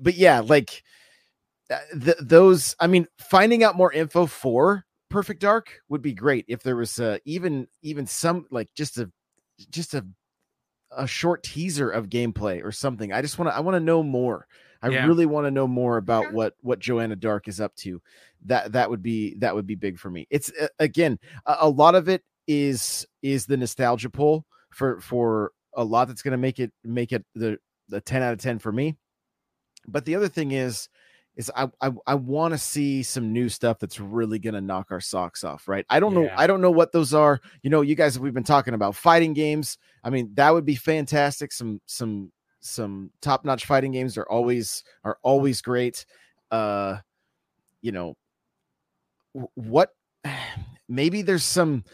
[0.00, 0.82] but yeah, like
[1.70, 2.76] uh, th- those.
[2.80, 6.98] I mean, finding out more info for Perfect Dark would be great if there was
[7.00, 9.10] uh, even even some like just a
[9.70, 10.06] just a
[10.96, 13.12] a short teaser of gameplay or something.
[13.12, 14.46] I just want to I want to know more.
[14.82, 15.06] I yeah.
[15.06, 18.00] really want to know more about what what Joanna Dark is up to.
[18.44, 20.26] That that would be that would be big for me.
[20.30, 25.82] It's again a, a, lot of it is is the nostalgia pull for for a
[25.84, 27.58] lot that's going to make it make it the
[27.88, 28.96] the 10 out of 10 for me.
[29.86, 30.88] But the other thing is
[31.36, 34.88] is I I, I want to see some new stuff that's really going to knock
[34.90, 35.84] our socks off, right?
[35.90, 36.22] I don't yeah.
[36.22, 37.40] know I don't know what those are.
[37.62, 39.78] You know, you guys we've been talking about fighting games.
[40.02, 41.52] I mean, that would be fantastic.
[41.52, 46.06] Some some some top-notch fighting games are always are always great.
[46.50, 46.98] Uh
[47.82, 48.16] you know
[49.54, 49.90] what
[50.88, 51.84] maybe there's some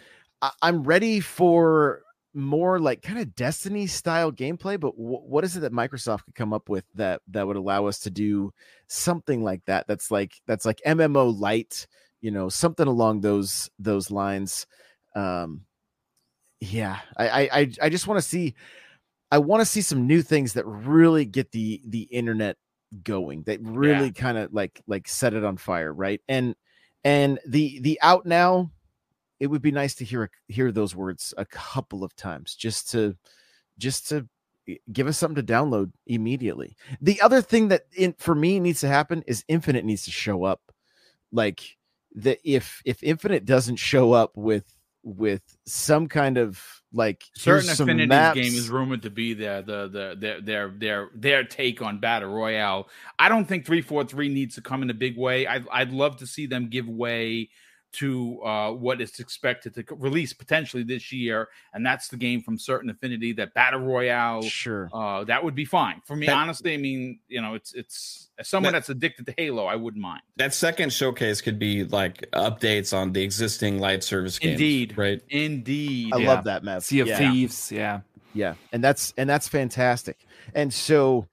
[0.61, 2.03] I'm ready for
[2.35, 6.35] more like kind of Destiny style gameplay, but w- what is it that Microsoft could
[6.35, 8.53] come up with that that would allow us to do
[8.89, 9.87] something like that?
[9.87, 11.87] That's like that's like MMO light,
[12.21, 14.67] you know, something along those those lines.
[15.15, 15.63] Um,
[16.61, 18.55] yeah, I I I just want to see
[19.31, 22.57] I want to see some new things that really get the the internet
[23.05, 23.43] going.
[23.45, 24.13] That really yeah.
[24.13, 26.21] kind of like like set it on fire, right?
[26.29, 26.55] And
[27.05, 28.71] and the the out now
[29.41, 33.17] it would be nice to hear hear those words a couple of times just to
[33.77, 34.29] just to
[34.69, 36.77] eh, give us something to download immediately.
[37.01, 40.45] The other thing that in, for me needs to happen is Infinite needs to show
[40.45, 40.61] up.
[41.33, 41.77] Like
[42.15, 44.65] that if if Infinite doesn't show up with
[45.03, 50.17] with some kind of like certain Affinity's game is rumored to be their the the
[50.19, 52.89] their their their their take on battle royale.
[53.19, 55.47] I don't think three four three needs to come in a big way.
[55.47, 57.49] I'd I'd love to see them give way
[57.93, 62.59] to uh, what is expected to release potentially this year, and that's the game from
[62.59, 64.43] Certain Affinity, that battle royale.
[64.43, 66.27] Sure, uh, that would be fine for me.
[66.27, 69.67] That, honestly, I mean, you know, it's it's as someone that, that's addicted to Halo,
[69.67, 70.23] I wouldn't mind.
[70.37, 74.53] That second showcase could be like updates on the existing live service games.
[74.53, 75.23] Indeed, right?
[75.29, 76.29] Indeed, I yeah.
[76.29, 76.83] love that, Matt.
[76.83, 77.19] Sea of yeah.
[77.19, 78.01] Thieves, yeah,
[78.35, 80.27] yeah, and that's and that's fantastic.
[80.55, 81.29] And so,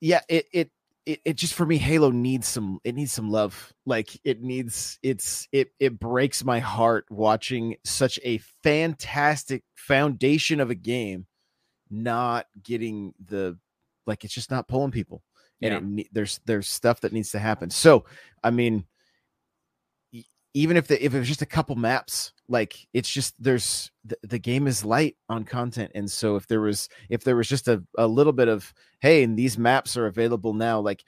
[0.00, 0.70] yeah, it it
[1.06, 3.72] it, it just for me halo needs some it needs some love.
[3.86, 10.70] Like it needs it's it it breaks my heart watching such a fantastic foundation of
[10.70, 11.26] a game
[11.90, 13.58] not getting the
[14.06, 15.22] like it's just not pulling people.
[15.62, 16.02] And yeah.
[16.02, 17.70] it, there's there's stuff that needs to happen.
[17.70, 18.04] So
[18.42, 18.84] i mean
[20.54, 24.16] even if the if it was just a couple maps like it's just there's the,
[24.22, 27.68] the game is light on content and so if there was if there was just
[27.68, 31.04] a, a little bit of hey and these maps are available now like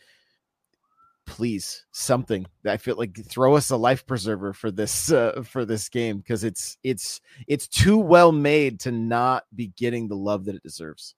[1.26, 5.88] please something i feel like throw us a life preserver for this uh, for this
[5.88, 10.54] game because it's it's it's too well made to not be getting the love that
[10.54, 11.14] it deserves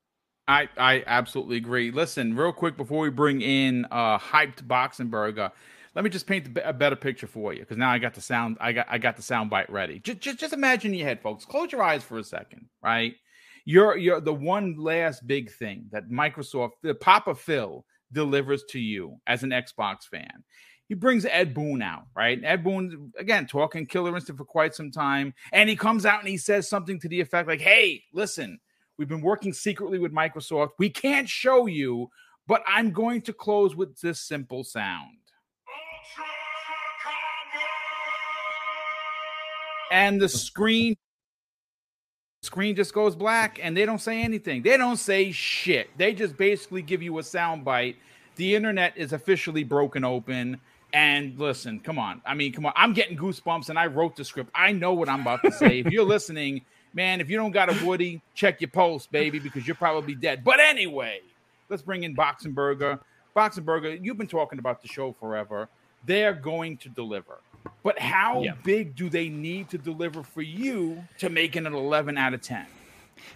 [0.46, 1.90] I, I absolutely agree.
[1.90, 5.52] Listen, real quick before we bring in uh hyped Boxenberger,
[5.94, 8.56] let me just paint a better picture for you because now I got the sound.
[8.60, 10.00] I got I got the sound bite ready.
[10.00, 11.44] Just, just just imagine your head, folks.
[11.44, 13.14] Close your eyes for a second, right?
[13.64, 19.18] You're you're the one last big thing that Microsoft, the Papa Phil, delivers to you
[19.26, 20.44] as an Xbox fan.
[20.86, 22.38] He brings Ed Boon out, right?
[22.44, 26.28] Ed Boon again talking Killer Instinct for quite some time, and he comes out and
[26.28, 28.58] he says something to the effect like, "Hey, listen."
[28.96, 30.70] We've been working secretly with Microsoft.
[30.78, 32.10] We can't show you,
[32.46, 35.18] but I'm going to close with this simple sound.
[39.94, 40.96] And the screen
[42.42, 44.60] screen just goes black and they don't say anything.
[44.60, 45.88] They don't say shit.
[45.96, 47.96] They just basically give you a sound bite.
[48.36, 50.60] The internet is officially broken open.
[50.92, 52.20] And listen, come on.
[52.26, 52.72] I mean, come on.
[52.76, 54.50] I'm getting goosebumps and I wrote the script.
[54.52, 55.78] I know what I'm about to say.
[55.78, 56.62] if you're listening,
[56.92, 60.42] man, if you don't got a Woody, check your post, baby, because you're probably dead.
[60.42, 61.20] But anyway,
[61.68, 62.98] let's bring in Boxenberger.
[63.34, 65.68] Boxenberger, you've been talking about the show forever.
[66.06, 67.38] They're going to deliver.
[67.82, 68.54] But how yeah.
[68.62, 72.42] big do they need to deliver for you to make it an 11 out of
[72.42, 72.66] 10?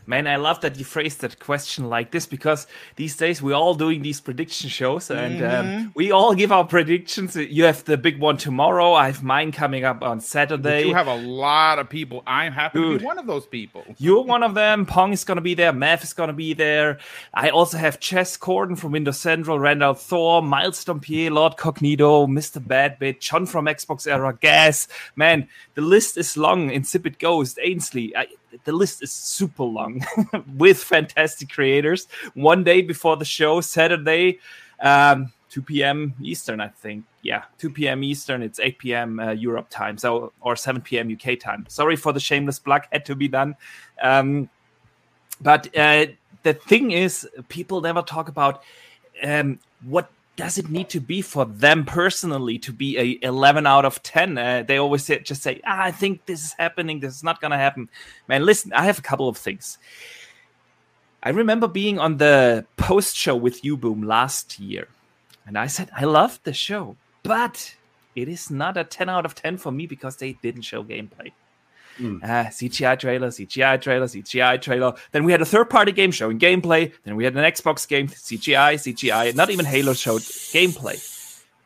[0.07, 3.75] Man, I love that you phrased that question like this because these days we're all
[3.75, 5.77] doing these prediction shows and um, mm-hmm.
[5.77, 7.37] um, we all give our predictions.
[7.37, 8.95] You have the big one tomorrow.
[8.95, 10.87] I have mine coming up on Saturday.
[10.87, 12.23] you have a lot of people.
[12.27, 13.85] I'm happy Dude, to be one of those people.
[13.99, 14.87] You're one of them.
[14.87, 15.73] Pong is going to be there.
[15.73, 16.99] Math is going to be there.
[17.35, 22.65] I also have Jez Corden from Windows Central, Randall Thor, Miles Dompier, Lord Cognito, Mr.
[22.65, 24.89] Badbit, John from Xbox Era, Gaz.
[25.17, 26.71] Man, the list is long.
[26.71, 28.17] Insipid Ghost, Ainsley.
[28.17, 28.29] I,
[28.65, 30.05] the list is super long
[30.57, 32.07] with fantastic creators.
[32.35, 34.39] One day before the show, Saturday,
[34.81, 36.15] um, 2 p.m.
[36.23, 37.05] Eastern, I think.
[37.23, 38.03] Yeah, 2 p.m.
[38.03, 38.43] Eastern.
[38.43, 39.21] It's 8 p.m.
[39.21, 41.11] Uh, Europe time, so or 7 p.m.
[41.11, 41.65] UK time.
[41.69, 43.57] Sorry for the shameless plug, had to be done.
[44.03, 44.49] Um,
[45.41, 46.07] but uh,
[46.43, 48.63] the thing is, people never talk about
[49.23, 53.85] um, what does it need to be for them personally to be a 11 out
[53.85, 57.01] of 10 uh, they always say, just say ah, i think this is happening.
[57.01, 57.91] This is not going to happen.
[58.29, 59.79] Man listen i have a couple of things.
[61.23, 64.87] I remember being on the post show with you boom last year
[65.45, 67.75] and i said i love the show but
[68.15, 71.33] it is not a 10 out of 10 for me because they didn't show gameplay
[71.99, 72.23] Mm.
[72.23, 74.95] Uh, CGI trailer, CGI trailer, CGI trailer.
[75.13, 76.93] Then we had a third party game showing gameplay.
[77.05, 79.35] Then we had an Xbox game, CGI, CGI.
[79.35, 80.99] Not even Halo showed gameplay.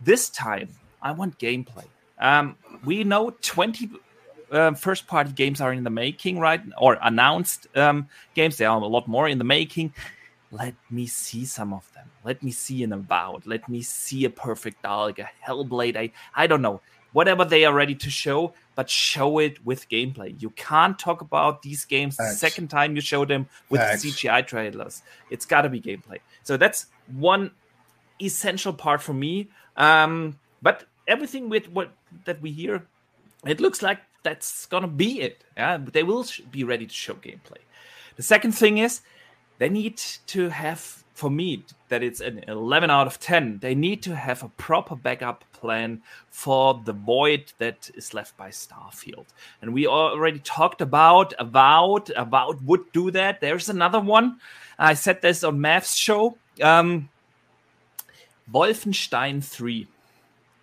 [0.01, 0.69] This time,
[1.01, 1.85] I want gameplay.
[2.19, 3.91] Um, we know 20
[4.51, 6.61] uh, first party games are in the making, right?
[6.79, 8.57] Or announced um, games.
[8.57, 9.93] There are a lot more in the making.
[10.51, 12.11] Let me see some of them.
[12.25, 13.47] Let me see an Avowed.
[13.47, 15.97] Let me see a Perfect Dark, a Hellblade.
[15.97, 16.81] I, I don't know
[17.13, 20.41] whatever they are ready to show, but show it with gameplay.
[20.41, 22.35] You can't talk about these games Thanks.
[22.35, 24.05] the second time you show them with Thanks.
[24.05, 25.03] CGI trailers.
[25.31, 26.19] It's got to be gameplay.
[26.43, 27.51] So that's one
[28.21, 29.49] essential part for me.
[29.77, 31.93] Um, but everything with what
[32.25, 32.87] that we hear,
[33.47, 35.45] it looks like that's gonna be it.
[35.57, 37.59] Yeah, they will sh- be ready to show gameplay.
[38.17, 39.01] The second thing is
[39.59, 39.97] they need
[40.29, 44.43] to have for me that it's an 11 out of 10 they need to have
[44.43, 49.27] a proper backup plan for the void that is left by starfield.
[49.61, 53.41] And we already talked about about about would do that.
[53.41, 54.41] There's another one.
[54.79, 56.37] I said this on math's show.
[56.61, 57.09] Um
[58.53, 59.87] wolfenstein 3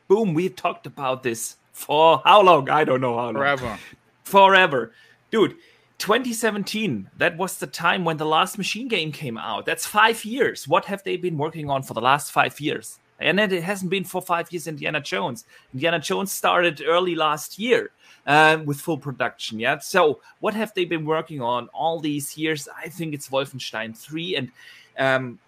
[0.07, 2.69] boom we talked about this for how long?
[2.69, 3.35] I don't know how long.
[3.35, 3.79] Forever.
[4.23, 4.91] forever.
[5.31, 5.55] Dude
[5.99, 9.65] 2017 that was the time when the last machine game came out.
[9.65, 10.67] That's five years.
[10.67, 12.99] What have they been working on for the last five years?
[13.19, 15.43] And it hasn't been for five years indiana jones.
[15.73, 17.91] Indiana jones started early last year
[18.25, 19.79] uh, with full production yeah?
[19.79, 22.69] So what have they been working on all these years?
[22.75, 24.51] I think it's wolfenstein 3 and
[24.97, 25.39] um,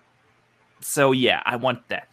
[0.81, 2.09] so yeah i want that.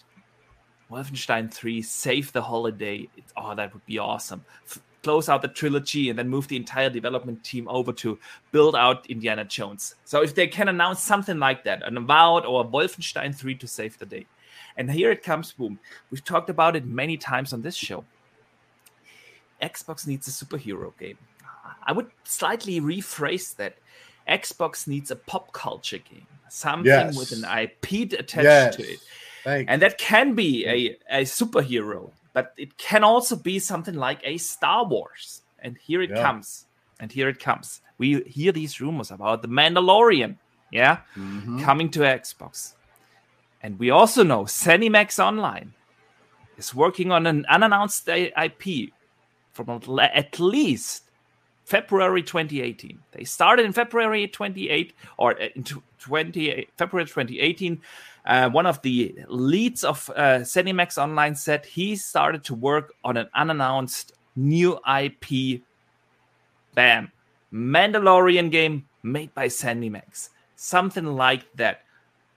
[0.92, 3.08] Wolfenstein 3 save the holiday.
[3.16, 4.44] It's, oh that would be awesome.
[4.64, 8.18] F- close out the trilogy and then move the entire development team over to
[8.52, 9.94] build out Indiana Jones.
[10.04, 13.66] So if they can announce something like that, an Avowed or a Wolfenstein 3 to
[13.66, 14.26] save the day.
[14.76, 15.78] And here it comes, boom.
[16.10, 18.04] We've talked about it many times on this show.
[19.62, 21.16] Xbox needs a superhero game.
[21.86, 23.76] I would slightly rephrase that.
[24.28, 27.16] Xbox needs a pop culture game, something Yes.
[27.16, 28.76] with an IP attached Yes.
[28.76, 28.98] to it.
[29.42, 34.20] Thank And that can be a, a superhero, but it can also be something like
[34.22, 35.42] a Star Wars.
[35.58, 36.22] And here it Yeah.
[36.22, 36.66] comes.
[37.00, 37.80] And here it comes.
[37.98, 40.38] We hear these rumors about the Mandalorian,
[40.70, 41.64] yeah, Mhm.
[41.64, 42.74] coming to Xbox.
[43.60, 45.74] And we also know Zenimax Online
[46.56, 48.92] is working on an unannounced IP
[49.52, 49.68] from
[50.00, 51.10] at least
[51.64, 53.00] February 2018.
[53.10, 55.64] They started in February 28 or uh, in
[55.98, 57.82] 20 February 2018.
[58.28, 63.16] Uh, one of the leads of uh, Zenimax Online said he started to work on
[63.16, 65.62] an unannounced new IP.
[66.74, 67.10] Bam,
[67.52, 70.28] Mandalorian game made by Zenimax.
[70.56, 71.80] Something like that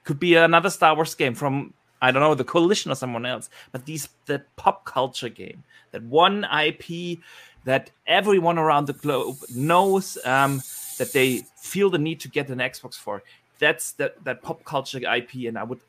[0.04, 3.50] could be another Star Wars game from I don't know the Coalition or someone else.
[3.70, 7.18] But these the pop culture game, that one IP
[7.64, 10.62] that everyone around the globe knows um,
[10.98, 13.22] that they feel the need to get an Xbox for.
[13.58, 15.80] That's that that pop culture IP, and I would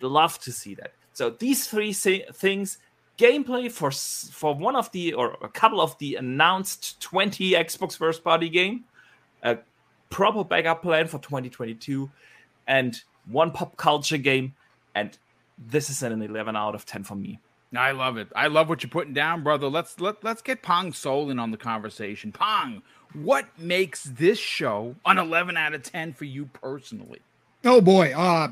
[0.00, 0.92] love to see that.
[1.12, 2.78] So these three thi- things:
[3.18, 8.24] gameplay for for one of the or a couple of the announced 20 Xbox first
[8.24, 8.84] party game,
[9.42, 9.58] a
[10.10, 12.10] proper backup plan for 2022,
[12.66, 14.54] and one pop culture game,
[14.94, 15.16] and
[15.58, 17.38] this is an 11 out of 10 for me.
[17.74, 18.28] I love it.
[18.36, 19.68] I love what you're putting down, brother.
[19.68, 22.30] Let's let let's get Pong Soul on the conversation.
[22.30, 22.82] Pong,
[23.14, 27.20] what makes this show an 11 out of 10 for you personally?
[27.64, 28.48] Oh boy, uh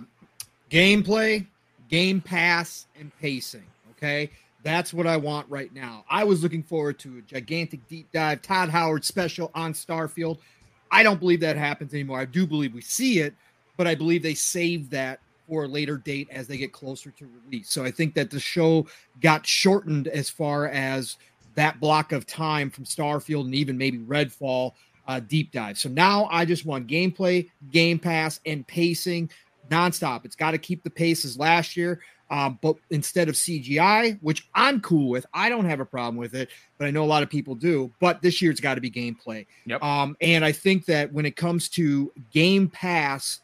[0.70, 1.46] gameplay,
[1.88, 3.66] game pass, and pacing.
[3.92, 4.30] Okay.
[4.62, 6.04] That's what I want right now.
[6.08, 10.38] I was looking forward to a gigantic deep dive, Todd Howard special on Starfield.
[10.90, 12.20] I don't believe that happens anymore.
[12.20, 13.34] I do believe we see it,
[13.76, 17.28] but I believe they save that for a later date as they get closer to
[17.44, 17.70] release.
[17.70, 18.86] So I think that the show
[19.20, 21.16] got shortened as far as
[21.54, 24.72] that block of time from Starfield and even maybe Redfall
[25.06, 25.78] uh, deep dive.
[25.78, 29.30] So now I just want gameplay, game pass, and pacing
[29.70, 30.24] nonstop.
[30.24, 32.00] It's got to keep the pace as last year.
[32.30, 36.34] Um, but instead of CGI, which I'm cool with, I don't have a problem with
[36.34, 36.48] it,
[36.78, 37.90] but I know a lot of people do.
[37.98, 39.46] But this year it's got to be gameplay.
[39.66, 39.82] Yep.
[39.82, 43.40] Um, and I think that when it comes to Game Pass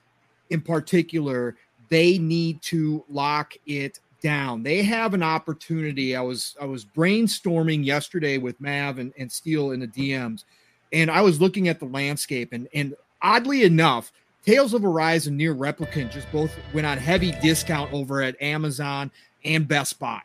[0.51, 1.57] in particular,
[1.89, 4.63] they need to lock it down.
[4.63, 6.17] They have an opportunity.
[6.17, 10.45] I was I was brainstorming yesterday with Mav and, and Steel in the DMs,
[10.93, 14.13] and I was looking at the landscape and and oddly enough,
[14.45, 19.11] Tales of Arise and NieR Replicant just both went on heavy discount over at Amazon
[19.45, 20.23] and Best Buy.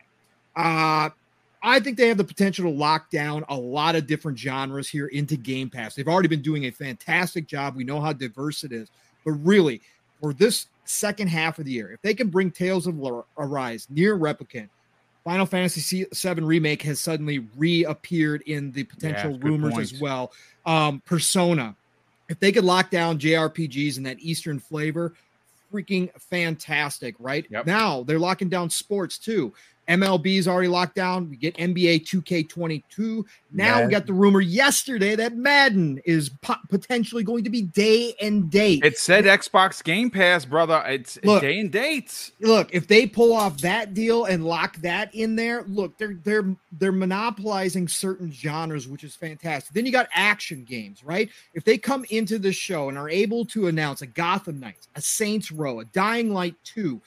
[0.56, 1.10] Uh
[1.64, 5.06] I think they have the potential to lock down a lot of different genres here
[5.06, 5.94] into Game Pass.
[5.94, 7.76] They've already been doing a fantastic job.
[7.76, 8.88] We know how diverse it is.
[9.24, 9.80] But really,
[10.20, 13.00] for this second half of the year, if they can bring Tales of
[13.38, 14.68] Arise, NieR Replicant,
[15.24, 19.92] Final Fantasy VII Remake has suddenly reappeared in the potential good rumors point.
[19.92, 20.32] as well.
[20.66, 21.76] Um, Persona,
[22.28, 25.14] if they could lock down JRPGs and that Eastern flavor,
[25.72, 27.46] freaking fantastic, right?
[27.50, 27.66] Yep.
[27.66, 29.52] Now they're locking down sports too.
[29.88, 31.28] MLB is already locked down.
[31.28, 33.24] We get NBA 2K22.
[33.52, 38.14] Now we got the rumor yesterday that Madden is po- potentially going to be day
[38.20, 38.84] and date.
[38.84, 40.82] It said Xbox Game Pass, brother.
[40.86, 41.42] It's Look.
[41.42, 42.32] day and dates.
[42.40, 46.54] look, if they pull off that deal and lock that in there, look, they're they're
[46.78, 49.74] they're monopolizing certain genres, which is fantastic.
[49.74, 51.28] Then you got action games, right?
[51.54, 55.02] If they come into the show and are able to announce a Gotham Knights, a
[55.02, 57.00] Saints Row, a Dying Light 2,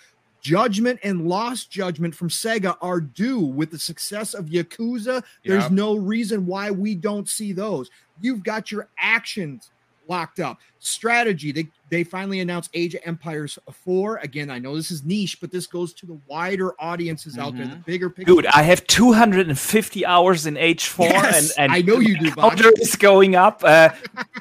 [0.45, 5.23] Judgment and Lost Judgment from Sega are due with the success of Yakuza.
[5.43, 5.71] There's Yep.
[5.71, 7.89] no reason why we don't see those.
[8.21, 9.71] You've got your actions
[10.07, 10.59] locked up.
[10.79, 14.17] Strategy, they, they finally announced Age of Empires 4.
[14.17, 17.65] Again, I know this is niche, but this goes to the wider audiences out there,
[17.65, 18.33] the bigger picture.
[18.33, 21.07] Dude, I have 250 hours in Age 4.
[21.07, 22.51] Yes, and, and I know you do, Bob.
[22.51, 23.61] counter is going up.
[23.63, 23.89] Uh,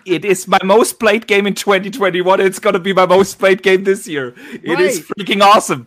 [0.04, 2.40] it is my most played game in 2021.
[2.40, 4.34] It's going to be my most played game this year.
[4.52, 5.26] It is Right.
[5.26, 5.86] freaking awesome.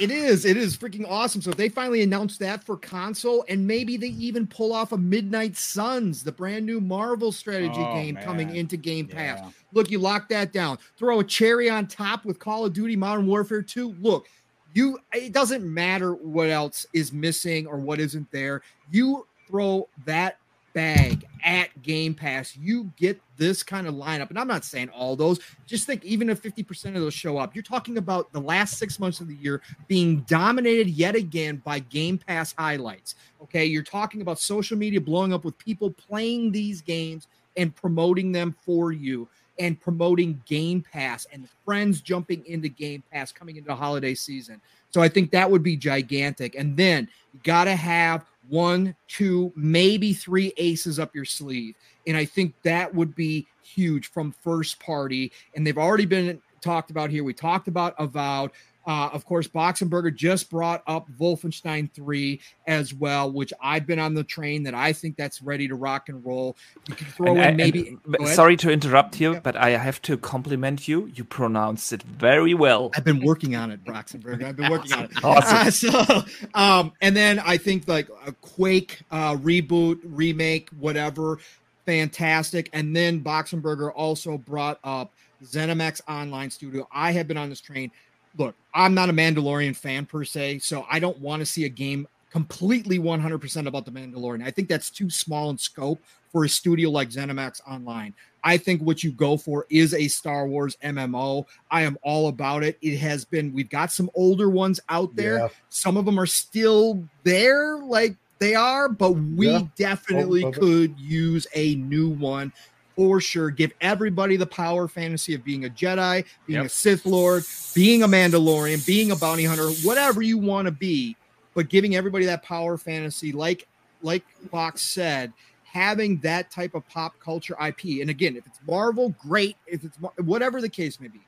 [0.00, 0.44] It is.
[0.44, 1.40] It is freaking awesome.
[1.40, 4.98] So if they finally announce that for console, and maybe they even pull off a
[4.98, 9.38] Midnight Suns, the brand new Marvel strategy Oh, game coming into Game Pass.
[9.40, 9.50] Yeah.
[9.72, 10.78] Look, you lock that down.
[10.96, 13.94] Throw a cherry on top with Call of Duty Modern Warfare 2.
[14.00, 14.26] Look,
[14.74, 18.62] you it doesn't matter what else is missing or what isn't there.
[18.90, 20.38] You throw that
[20.74, 24.28] bag at Game Pass, you get this kind of lineup.
[24.28, 27.54] And I'm not saying all those, just think even if 50% of those show up,
[27.54, 31.78] you're talking about the last six months of the year being dominated yet again by
[31.78, 33.14] Game Pass highlights.
[33.42, 33.64] Okay.
[33.64, 38.54] You're talking about social media blowing up with people playing these games and promoting them
[38.64, 39.28] for you
[39.58, 44.60] and promoting Game Pass and friends jumping into Game Pass coming into the holiday season.
[44.90, 46.54] So I think that would be gigantic.
[46.54, 51.74] And then you got to have one, two, maybe three aces up your sleeve.
[52.06, 55.32] And I think that would be huge from first party.
[55.54, 57.24] And they've already been talked about here.
[57.24, 58.50] We talked about Avowed.
[58.86, 64.12] Uh, of course, Boxenberger just brought up Wolfenstein 3 as well, which I've been on
[64.14, 66.56] the train that I think that's ready to rock and roll.
[66.88, 67.98] You can throw And in and- maybe.
[68.20, 68.34] ahead.
[68.34, 69.40] sorry to interrupt you, Yeah.
[69.40, 71.10] but I have to compliment you.
[71.14, 72.90] You pronounced it very well.
[72.94, 74.44] I've been working on it, Boxenberger.
[74.44, 75.10] I've been working on it.
[75.24, 75.56] Awesome.
[75.56, 76.24] Uh, so,
[76.54, 81.38] um, and then I think like a Quake uh, reboot, remake, whatever,
[81.86, 82.68] fantastic.
[82.72, 85.12] And then Boxenberger also brought up
[85.44, 86.86] ZeniMax Online Studio.
[86.92, 87.90] I have been on this train.
[88.36, 91.68] Look, I'm not a Mandalorian fan per se, so I don't want to see a
[91.68, 94.44] game completely 100% about the Mandalorian.
[94.44, 96.02] I think that's too small in scope
[96.32, 98.12] for a studio like ZeniMax Online.
[98.42, 101.46] I think what you go for is a Star Wars MMO.
[101.70, 102.76] I am all about it.
[102.82, 105.38] It has been, we've got some older ones out there.
[105.38, 105.48] Yeah.
[105.68, 109.62] Some of them are still there, like they are, but we Yeah.
[109.76, 112.52] definitely oh, Boba could use a new one
[112.96, 113.50] for sure.
[113.50, 116.66] Give everybody the power fantasy of being a Jedi, being Yep.
[116.66, 117.44] a Sith Lord,
[117.74, 121.16] being a Mandalorian, being a bounty hunter, whatever you want to be,
[121.54, 123.66] but giving everybody that power fantasy, like
[124.02, 125.32] like Fox said,
[125.64, 128.00] having that type of pop culture IP.
[128.02, 129.56] And again, if it's Marvel, great.
[129.66, 131.20] If it's whatever the case may be,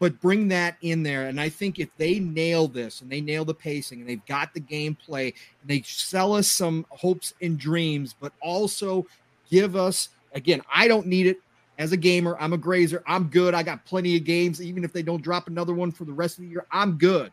[0.00, 1.28] but bring that in there.
[1.28, 4.52] And I think if they nail this and they nail the pacing and they've got
[4.52, 9.06] the gameplay and they sell us some hopes and dreams, but also
[9.48, 10.08] give us
[10.38, 11.38] again, I don't need it
[11.78, 12.36] as a gamer.
[12.40, 13.02] I'm a grazer.
[13.06, 13.54] I'm good.
[13.54, 14.62] I got plenty of games.
[14.62, 17.30] Even if they don't drop another one for the rest of the year, I'm good.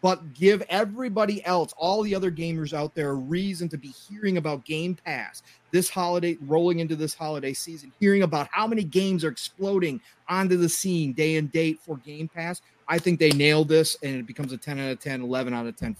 [0.00, 4.36] But give everybody else, all the other gamers out there, a reason to be hearing
[4.36, 9.24] about Game Pass this holiday, rolling into this holiday season, hearing about how many games
[9.24, 12.62] are exploding onto the scene day and date for Game Pass.
[12.86, 15.66] I think they nailed this and it becomes a 10 out of 10, 11 out
[15.66, 15.96] of 10.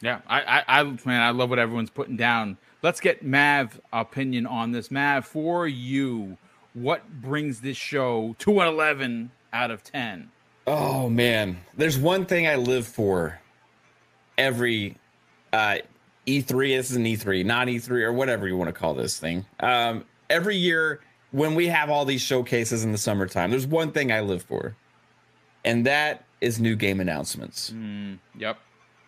[0.00, 2.58] Yeah, I, I, I, man, I love what everyone's putting down.
[2.82, 4.90] Let's get Mav opinion on this.
[4.90, 6.38] Mav, for you,
[6.74, 10.30] what brings this show to an eleven out of ten?
[10.66, 13.40] Oh man, there's one thing I live for.
[14.36, 14.96] Every
[15.52, 15.78] uh,
[16.28, 19.46] E3, this is an E3, not E3 or whatever you want to call this thing.
[19.58, 21.00] Um, every year
[21.30, 24.76] when we have all these showcases in the summertime, there's one thing I live for,
[25.64, 27.70] and that is new game announcements.
[27.70, 28.58] Mm, yep.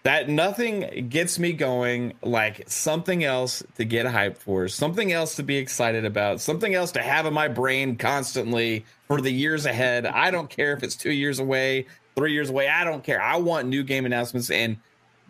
[0.03, 5.43] That nothing gets me going like something else to get hyped for, something else to
[5.43, 10.07] be excited about, something else to have in my brain constantly for the years ahead.
[10.07, 11.87] I don't care if it's two years away,
[12.17, 12.67] three years away.
[12.67, 13.21] I don't care.
[13.21, 14.51] I want new game announcements.
[14.51, 14.79] And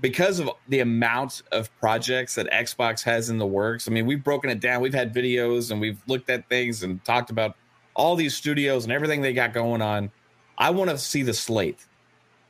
[0.00, 4.22] because of the amount of projects that Xbox has in the works, I mean, we've
[4.22, 4.80] broken it down.
[4.82, 7.56] We've had videos and we've looked at things and talked about
[7.94, 10.12] all these studios and everything they got going on.
[10.56, 11.86] I want to see the slate.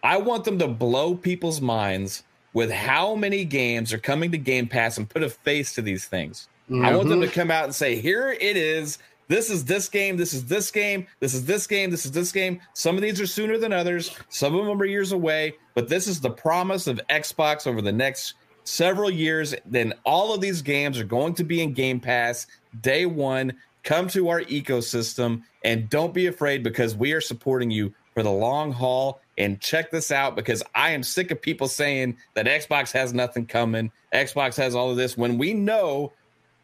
[0.02, 2.22] I want them to blow people's minds
[2.52, 6.06] with how many games are coming to Game Pass and put a face to these
[6.06, 6.48] things.
[6.72, 7.34] I want them to mm-hmm.
[7.34, 8.98] come out and say, here it is.
[9.26, 10.16] This is this game.
[10.16, 11.06] This is this game.
[11.18, 11.90] This is this game.
[11.90, 12.60] This is this game.
[12.74, 14.16] Some of these are sooner than others.
[14.28, 15.54] Some of them are years away.
[15.74, 19.54] But this is the promise of Xbox over the next several years.
[19.66, 22.46] Then all of these games are going to be in Game Pass
[22.80, 23.54] day one.
[23.82, 28.30] Come to our ecosystem and don't be afraid because we are supporting you for the
[28.30, 29.18] long haul.
[29.38, 33.46] And check this out because I am sick of people saying that Xbox has nothing
[33.46, 33.90] coming.
[34.12, 36.12] Xbox has all of this when we know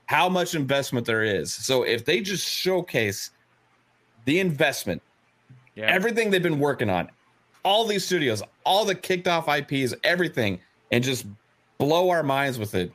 [0.04, 1.54] how much investment there is.
[1.54, 3.30] So if they just showcase
[4.26, 5.00] the investment,
[5.74, 5.86] Yeah.
[5.86, 7.10] everything they've been working on,
[7.64, 10.60] all these studios, all the kicked off IPs, everything,
[10.92, 11.24] and just
[11.78, 12.92] blow our minds with it,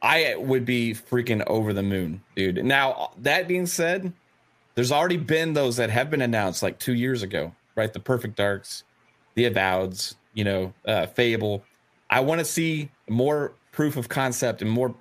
[0.00, 2.64] I would be freaking over the moon, dude.
[2.64, 4.12] Now, that being said,
[4.74, 7.92] There's already been those that have been announced like two years ago, right?
[7.92, 8.84] The Perfect Darks,
[9.34, 11.62] the Avoweds, you know, uh, Fable.
[12.08, 14.94] I want to see more proof of concept and more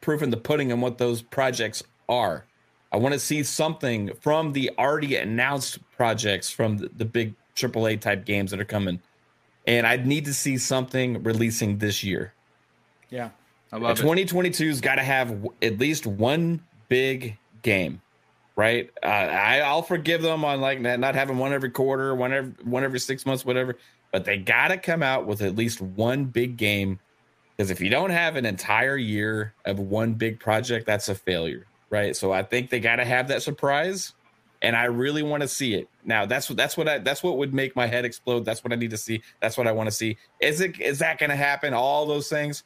[0.00, 2.44] proof in the pudding on what those projects are.
[2.92, 8.00] I want to see something from the already announced projects from the, the big AAA
[8.00, 9.00] type games that are coming.
[9.66, 12.32] And I need to see something releasing this year.
[13.10, 13.30] Yeah.
[13.70, 18.00] I love 2022's got to have w- at least one big game,
[18.58, 18.90] right?
[19.04, 22.82] Uh, I, I'll forgive them on like not having one every quarter, one every, one
[22.82, 23.78] every six months, whatever.
[24.12, 26.98] But they got to come out with at least one big game
[27.56, 31.66] because if you don't have an entire year of one big project, that's a failure,
[31.88, 32.16] right?
[32.16, 34.12] So I think they got to have that surprise,
[34.60, 35.88] and I really want to see it.
[36.04, 38.44] Now that's what that's what I that's what would make my head explode.
[38.44, 39.22] That's what I need to see.
[39.40, 40.16] That's what I want to see.
[40.40, 41.74] Is it is that going to happen?
[41.74, 42.64] All those things,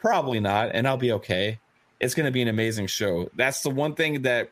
[0.00, 1.60] probably not, and I'll be okay.
[2.00, 3.30] It's going to be an amazing show.
[3.36, 4.50] That's the one thing that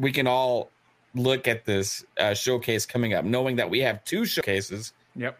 [0.00, 0.70] we can all
[1.14, 4.92] look at this uh, showcase coming up, knowing that we have two showcases.
[5.16, 5.38] Yep.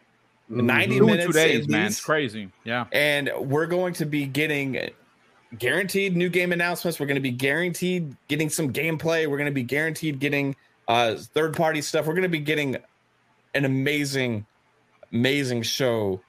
[0.48, 1.82] 90 Two minutes two days, man.
[1.84, 1.98] least.
[1.98, 2.50] It's crazy.
[2.64, 2.86] Yeah.
[2.92, 4.90] and we're going to be getting
[5.58, 9.54] guaranteed new game announcements we're going to be guaranteed getting some gameplay we're going to
[9.54, 10.54] be guaranteed getting
[10.86, 12.76] uh third party stuff we're going to be getting
[13.56, 14.46] an amazing
[15.12, 16.20] amazing show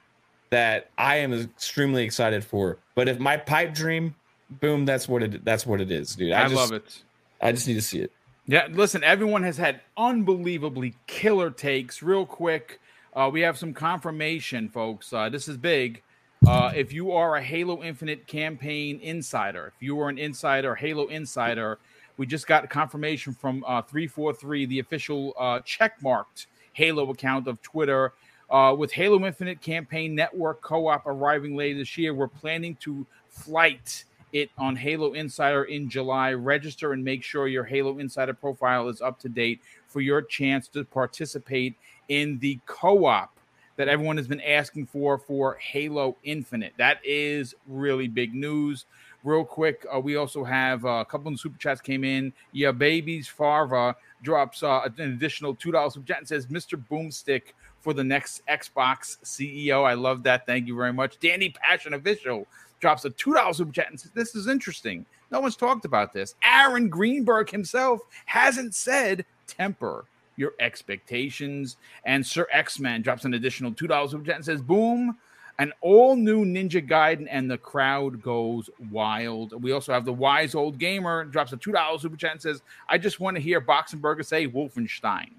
[0.50, 4.12] that i am extremely excited for but if my pipe dream
[4.60, 7.02] boom that's what it that's what it is dude I, i, just, love it.
[7.40, 8.10] i just need to see it
[8.46, 12.02] Yeah, listen, everyone has had unbelievably killer takes.
[12.02, 12.80] Real quick,
[13.14, 15.12] uh, we have some confirmation, folks.
[15.12, 16.02] Uh, this is big.
[16.44, 21.06] Uh, if you are a Halo Infinite campaign insider, if you are an insider, Halo
[21.06, 21.78] insider,
[22.16, 28.12] we just got confirmation from uh, 343, the official uh, checkmarked Halo account of Twitter.
[28.50, 33.06] Uh, with Halo Infinite campaign network co op arriving later this year, we're planning to
[33.28, 36.32] flight it on Halo Insider in July.
[36.32, 40.68] Register and make sure your Halo Insider profile is up to date for your chance
[40.68, 41.74] to participate
[42.08, 43.36] in the co op
[43.76, 46.74] that everyone has been asking for for Halo Infinite.
[46.76, 48.86] That is really big news.
[49.24, 52.32] Real quick, uh, we also have uh, a couple of super chats came in.
[52.52, 56.82] Yeah, babies Farva drops uh, an additional two dollars super chat and says, "Mr.
[56.90, 60.44] Boomstick for the next Xbox CEO." I love that.
[60.44, 61.18] Thank you very much.
[61.20, 62.46] Danny Passion official
[62.82, 65.06] drops a two dollars super chat and says, "This is interesting.
[65.30, 66.34] No one's talked about this.
[66.44, 70.04] Aaron Greenberg himself hasn't said temper."
[70.36, 74.60] Your expectations and Sir X Man drops an additional two dollars super chat and says,
[74.60, 75.16] "Boom,
[75.58, 79.62] an all new Ninja Gaiden, and the crowd goes wild.
[79.62, 82.62] We also have the wise old gamer drops a two dollars super chat and says,
[82.88, 85.30] "I just want to hear Boxenberger say Wolfenstein."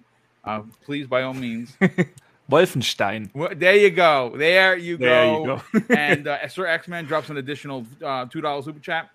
[0.45, 1.77] Uh, please, by all means.
[2.51, 3.29] Wolfenstein.
[3.33, 4.33] Well, there you go.
[4.35, 5.61] There you There go.
[5.73, 5.95] you go.
[5.95, 9.09] and uh, Sir X Man drops an additional uh, two dollars super chat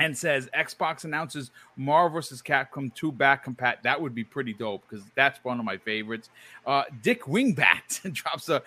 [0.00, 2.42] and says Xbox announces Marvel vs.
[2.42, 3.80] Capcom 2 back compat.
[3.82, 6.30] That would be pretty dope because that's one of my favorites.
[6.66, 8.62] Uh, Dick Wingbat drops a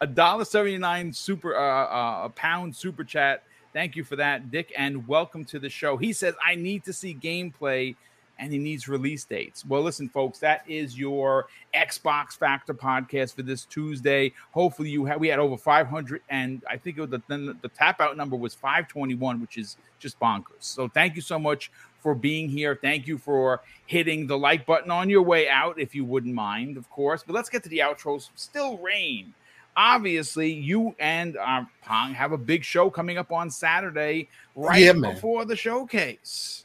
[0.00, 3.44] a dollar seventy nine super uh, uh, a pound super chat.
[3.72, 5.96] Thank you for that, Dick, and welcome to the show.
[5.96, 7.96] He says I need to see gameplay
[8.42, 9.64] and he needs release dates.
[9.64, 14.32] Well, listen, folks, that is your Xbox Factor podcast for this Tuesday.
[14.50, 17.68] Hopefully, you have we had over 500, and I think it was the, the, the
[17.68, 20.44] tap out number was 521, which is just bonkers.
[20.58, 21.70] So, thank you so much
[22.02, 22.74] for being here.
[22.74, 26.76] Thank you for hitting the like button on your way out, if you wouldn't mind,
[26.76, 27.22] of course.
[27.24, 28.30] But let's get to the outros.
[28.34, 29.34] Steel Rain.
[29.76, 34.92] Obviously, you and uh, Pong have a big show coming up on Saturday, right Yeah,
[34.92, 36.61] before the showcase.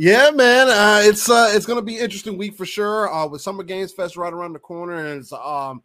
[0.00, 0.68] Yeah, man.
[0.68, 3.12] Uh, it's uh, it's gonna be interesting week for sure.
[3.12, 5.82] Uh, with Summer Games Fest right around the corner, and it's um,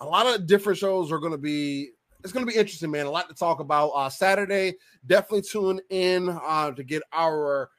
[0.00, 1.90] a lot of different shows are gonna be.
[2.22, 3.06] It's gonna be interesting, man.
[3.06, 3.88] A lot to talk about.
[3.88, 7.70] Uh, Saturday, definitely tune in uh, to get our,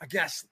[0.00, 0.44] I guess,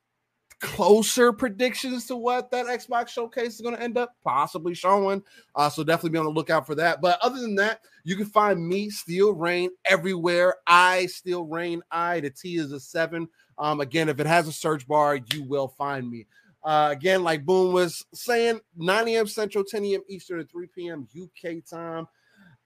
[0.60, 5.23] closer predictions to what that Xbox showcase is going to end up possibly showing.
[5.55, 7.00] Uh, so definitely be on the lookout for that.
[7.00, 10.57] But other than that, you can find me, Steel Rain, everywhere.
[10.66, 12.20] I, Steel Rain, I.
[12.20, 13.28] The T is a seven.
[13.59, 16.27] Um, again, if it has a search bar, you will find me.
[16.65, 19.27] Uh, again, like Boom was saying, 9 a.m.
[19.27, 20.03] Central, 10 a.m.
[20.09, 21.09] Eastern, and 3 p.m.
[21.20, 22.07] UK time.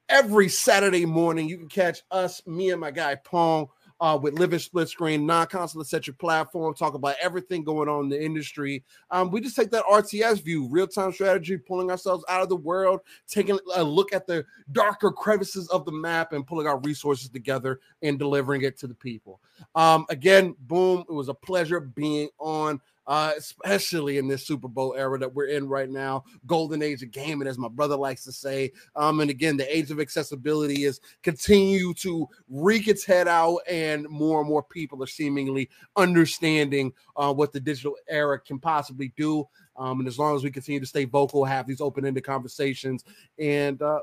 [0.08, 3.68] Every Saturday morning, you can catch us, me and my guy Pong,
[4.02, 8.20] uh, with Living Split Screen, non-console centric platform, talk about everything going on in the
[8.20, 8.82] industry.
[9.12, 12.98] Um, we just take that RTS view, real-time strategy, pulling ourselves out of the world,
[13.28, 17.78] taking a look at the darker crevices of the map, and pulling our resources together
[18.02, 19.40] and delivering it to the people.
[19.76, 24.94] Um, again, boom, it was a pleasure being on uh, especially in this Super Bowl
[24.96, 26.24] era that we're in right now.
[26.46, 28.72] Golden age of gaming, as my brother likes to say.
[28.96, 34.08] Um, and again, the age of accessibility is continue to reek its head out, and
[34.08, 39.46] more and more people are seemingly understanding uh, what the digital era can possibly do.
[39.76, 43.04] Um, and as long as we continue to stay vocal, have these open-ended conversations,
[43.38, 44.00] and uh,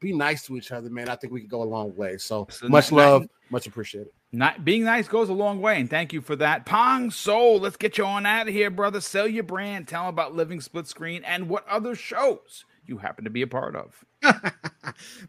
[0.00, 2.18] be nice to each other, man, I think we can go a long way.
[2.18, 4.12] So, so much love, much appreciated.
[4.30, 6.66] Not being nice goes a long way, and thank you for that.
[6.66, 9.00] Pong Soul, let's get you on out of here, brother.
[9.00, 13.24] Sell your brand, tell them about Living Split Screen and what other shows you happen
[13.24, 14.04] to be a part of.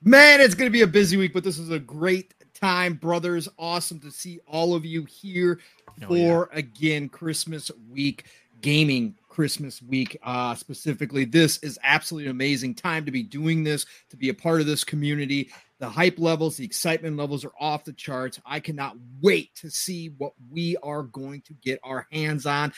[0.03, 3.47] Man, it's going to be a busy week, but this is a great time, brothers.
[3.57, 5.59] Awesome to see all of you here
[6.03, 6.59] oh, for yeah.
[6.59, 8.25] again Christmas week
[8.61, 11.23] gaming Christmas week uh, specifically.
[11.23, 14.67] This is absolutely an amazing time to be doing this, to be a part of
[14.67, 15.49] this community.
[15.79, 18.37] The hype levels, the excitement levels are off the charts.
[18.45, 22.73] I cannot wait to see what we are going to get our hands on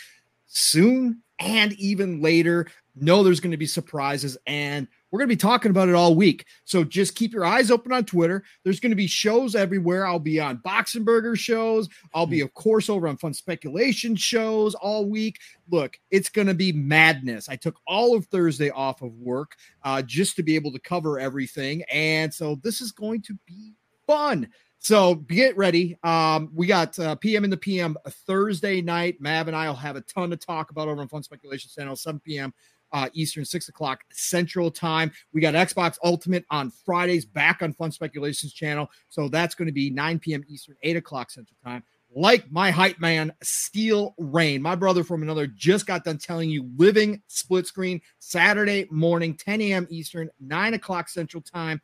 [0.46, 2.68] soon and even later.
[2.96, 6.16] Know there's going to be surprises and we're going to be talking about it all
[6.16, 6.46] week.
[6.64, 8.44] So just keep your eyes open on Twitter.
[8.64, 10.08] There's going to be shows everywhere.
[10.08, 11.90] I'll be on Boxenberger shows.
[12.14, 15.38] I'll be, of course, over on Fun Speculation shows all week.
[15.70, 17.50] Look, it's going to be madness.
[17.50, 21.20] I took all of Thursday off of work uh, just to be able to cover
[21.20, 21.84] everything.
[21.92, 23.74] And so this is going to be
[24.08, 24.50] fun.
[24.80, 25.98] So get ready.
[26.04, 29.22] Um, we got uh, PM in the PM Thursday night.
[29.22, 31.96] Mav and I will have a ton to talk about over on Fun Speculation Channel,
[31.96, 32.54] 7 p.m
[32.94, 35.12] uh, Eastern, six o'clock Central Time.
[35.34, 38.90] We got Xbox Ultimate on Fridays back on Fun Speculations channel.
[39.10, 40.46] So that's going to be 9 p.m.
[40.48, 41.84] Eastern, 8 o'clock Central Time.
[42.14, 46.70] Like my hype man, Steel Rain, my brother from another, just got done telling you
[46.76, 49.88] living split screen Saturday morning, 10 a.m.
[49.90, 51.82] Eastern, 9 o'clock Central Time.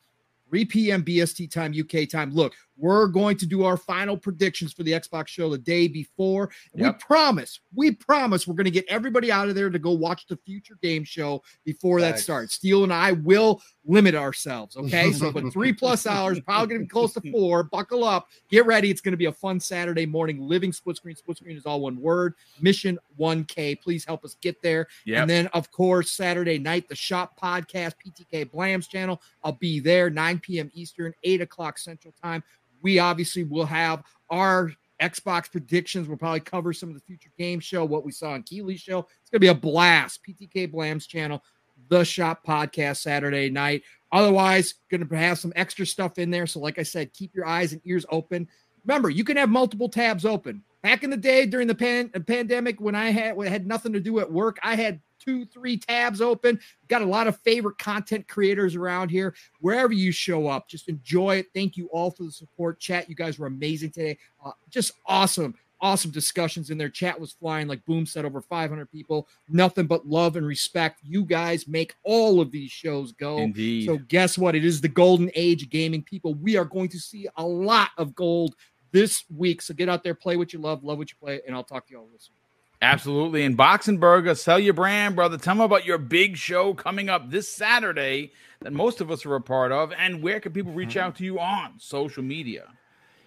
[0.49, 1.03] 3 p.m.
[1.03, 2.33] BST time, UK time.
[2.33, 6.51] Look, we're going to do our final predictions for the Xbox show the day before.
[6.75, 6.95] Yep.
[6.95, 10.27] We promise, we promise we're going to get everybody out of there to go watch
[10.27, 12.53] the future game show before that starts.
[12.53, 14.77] Steel and I will limit ourselves.
[14.77, 15.11] Okay.
[15.11, 17.63] So, but three plus hours, probably going to be close to four.
[17.63, 18.27] Buckle up.
[18.49, 18.91] Get ready.
[18.91, 20.39] It's going to be a fun Saturday morning.
[20.39, 21.15] Living split screen.
[21.15, 22.35] Split screen is all one word.
[22.61, 23.81] Mission 1K.
[23.81, 24.87] Please help us get there.
[25.05, 25.21] Yep.
[25.21, 29.21] And then, of course, Saturday night, the Shop Podcast, PTK Blams channel.
[29.43, 30.69] I'll be there 9 p.m.
[30.73, 32.43] Eastern, 8 o'clock Central Time.
[32.81, 36.07] We obviously will have our Xbox predictions.
[36.07, 38.99] We'll probably cover some of the future game show, what we saw on Keighley's show.
[38.99, 40.21] It's going to be a blast.
[40.23, 41.43] PTK Blams channel,
[41.89, 43.83] the shop podcast Saturday night.
[44.11, 46.47] Otherwise, going to have some extra stuff in there.
[46.47, 48.47] So, like I said, keep your eyes and ears open.
[48.85, 50.63] Remember, you can have multiple tabs open.
[50.81, 53.67] Back in the day during the pan- uh, pandemic, when I had when I had
[53.67, 56.59] nothing to do at work, I had two, three tabs open.
[56.87, 59.35] Got a lot of favorite content creators around here.
[59.59, 61.47] Wherever you show up, just enjoy it.
[61.53, 62.79] Thank you all for the support.
[62.79, 64.17] Chat, you guys were amazing today.
[64.43, 66.89] Uh, just awesome awesome discussions in there.
[66.89, 69.27] Chat was flying, like Boom said, over 500 people.
[69.49, 71.01] Nothing but love and respect.
[71.03, 73.37] You guys make all of these shows go.
[73.37, 73.85] Indeed.
[73.85, 74.55] So guess what?
[74.55, 76.01] It is the golden age of gaming.
[76.01, 78.55] People, we are going to see a lot of gold
[78.91, 79.61] this week.
[79.61, 81.85] So get out there, play what you love, love what you play, and I'll talk
[81.87, 82.46] to you all this week.
[82.81, 83.43] Absolutely.
[83.43, 85.37] And Boxenberger, sell your brand, brother.
[85.37, 89.35] Tell me about your big show coming up this Saturday that most of us are
[89.35, 89.91] a part of.
[89.93, 92.67] And where can people reach out to you on social media?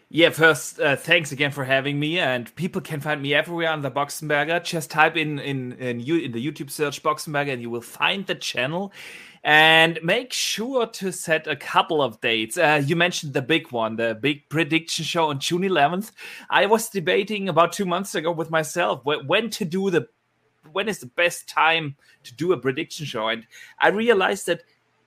[0.09, 2.19] Yeah, first, uh, thanks again for having me.
[2.19, 4.63] And people can find me everywhere on the Boxenberger.
[4.63, 8.35] Just type in in in, in the YouTube search Boxenberger, and you will find the
[8.35, 8.93] channel
[9.43, 12.59] and make sure to set a couple of dates.
[12.59, 16.13] Uh, you mentioned the big one, the big prediction show on June 11th.
[16.51, 20.09] I was debating about two months ago with myself when to do the
[20.73, 23.47] when is the best time to do a prediction show, and
[23.81, 24.63] I realized that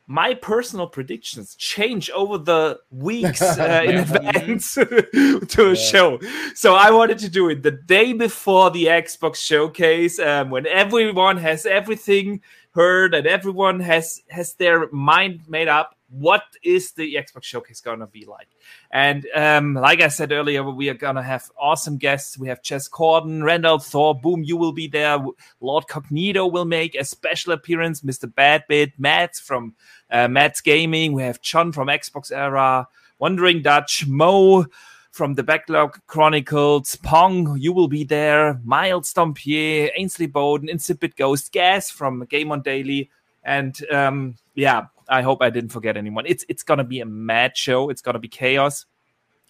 [0.07, 6.19] my personal predictions change over the weeks uh, in advance to a show.
[6.55, 11.37] So I wanted to do it the day before the Xbox showcase um, when everyone
[11.37, 12.41] has everything
[12.73, 18.05] heard and everyone has has their mind made up what is the Xbox showcase gonna
[18.05, 18.47] be like?
[18.91, 22.37] And um, like I said earlier, we are gonna have awesome guests.
[22.37, 25.17] We have Jez Corden, Randall Thor, Boom, you will be there.
[25.59, 28.01] Lord Cognito will make a special appearance.
[28.01, 28.31] Mr.
[28.31, 29.73] Badbit, Matt from
[30.11, 31.13] uh, Matt's Gaming.
[31.13, 32.87] We have John from Xbox Era,
[33.17, 34.65] Wandering Dutch, Mo
[35.13, 41.51] from the Backlog Chronicles, Pong, you will be there, Miles Dompier, Ainsley Bowden, Insipid Ghost,
[41.51, 43.11] Gaz from Game on Daily,
[43.43, 46.25] and um, yeah, I hope I didn't forget anyone.
[46.25, 47.91] It's it's gonna be a mad show.
[47.91, 48.87] It's gonna be chaos,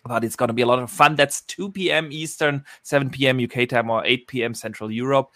[0.06, 1.16] but it's gonna be a lot of fun.
[1.16, 2.10] That's 2 p.m.
[2.12, 3.40] Eastern, 7 p.m.
[3.40, 4.54] UK time, or 8 p.m.
[4.54, 5.32] Central Europe.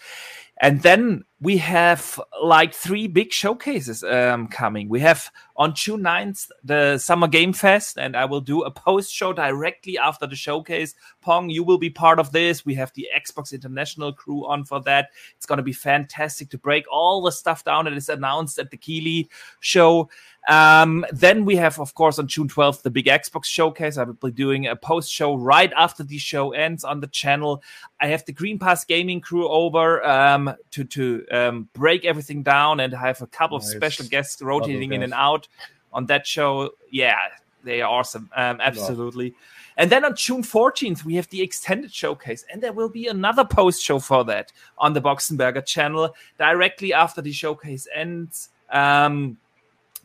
[0.60, 4.90] and then we have like three big showcases um, coming.
[4.90, 9.14] We have on June 9th the Summer Game Fest, and I will do a post
[9.14, 10.96] show directly after the showcase.
[11.22, 12.66] Pong, you will be part of this.
[12.66, 15.10] We have the Xbox International crew on for that.
[15.36, 18.72] It's going to be fantastic to break all the stuff down that is announced at
[18.72, 20.10] the Keighley show.
[20.48, 23.98] Um, then we have, of course, on June 12th, the big Xbox showcase.
[23.98, 27.62] I will be doing a post show right after the show ends on the channel.
[28.00, 32.80] I have the Green Pass Gaming crew over um, to to um, break everything down,
[32.80, 33.70] and have a couple nice.
[33.70, 35.48] of special guests rotating in and out
[35.94, 36.72] on that show.
[36.92, 37.18] Yeah,
[37.64, 38.30] they are awesome.
[38.36, 39.36] Um, absolutely.
[39.78, 43.46] And then on June 14th, we have the extended showcase, and there will be another
[43.46, 48.50] post show for that on the Boxenberger channel directly after the showcase ends.
[48.72, 49.38] Um,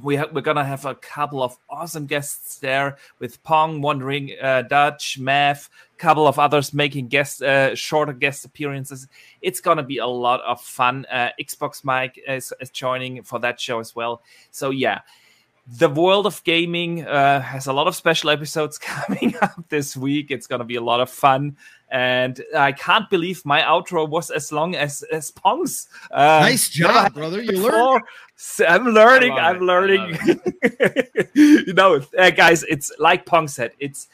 [0.03, 4.63] we ha- we're gonna have a couple of awesome guests there with Pong, Wandering uh,
[4.63, 9.07] Dutch, Math, couple of others making guest uh, shorter guest appearances.
[9.41, 11.07] It's gonna be a lot of fun.
[11.11, 14.23] Uh, Xbox Mike is, is joining for that show as well.
[14.51, 15.01] So yeah,
[15.67, 20.31] the world of gaming uh, has a lot of special episodes coming up this week.
[20.31, 21.57] It's going to be a lot of fun.
[21.93, 25.89] And I can't believe my outro was as long as, as Pong's.
[26.11, 27.43] Uh, nice job, brother.
[27.43, 28.03] You learned.
[28.67, 29.33] I'm learning.
[29.33, 29.63] I'm it.
[29.63, 30.19] learning.
[31.35, 34.09] you know, uh, guys, it's like Pong said, it's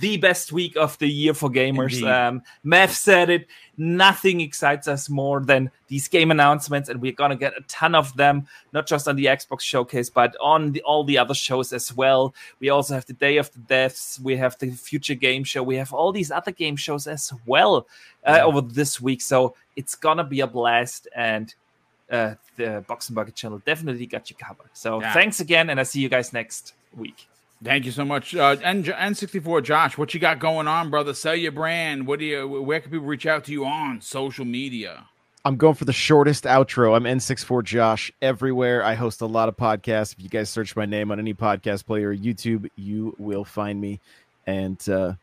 [0.00, 2.02] the best week of the year for gamers.
[2.02, 3.46] Um, Mav said it.
[3.76, 8.14] Nothing excites us more than these game announcements, and we're gonna get a ton of
[8.16, 11.94] them, not just on the Xbox showcase, but on the, all the other shows as
[11.94, 12.34] well.
[12.60, 15.76] We also have the Day of the Devs, we have the Future Game Show, we
[15.76, 17.86] have all these other game shows as well
[18.26, 18.44] uh, yeah.
[18.44, 19.22] over this week.
[19.22, 21.54] So it's gonna be a blast, and
[22.10, 24.70] uh, the Boxenberger channel definitely got you covered.
[24.72, 25.12] So yeah.
[25.12, 27.28] thanks again, and I see you guys next week.
[27.62, 28.36] Thank you so much.
[28.36, 31.12] Uh, N- N64 Josh, what you got going on, brother?
[31.12, 32.06] Sell your brand.
[32.06, 35.06] What do you where can people reach out to you on social media?
[35.44, 36.94] I'm going for the shortest outro.
[36.94, 38.84] I'm N64 Josh everywhere.
[38.84, 40.12] I host a lot of podcasts.
[40.12, 43.80] If you guys search my name on any podcast player, or YouTube, you will find
[43.80, 43.98] me.
[44.46, 45.14] And uh,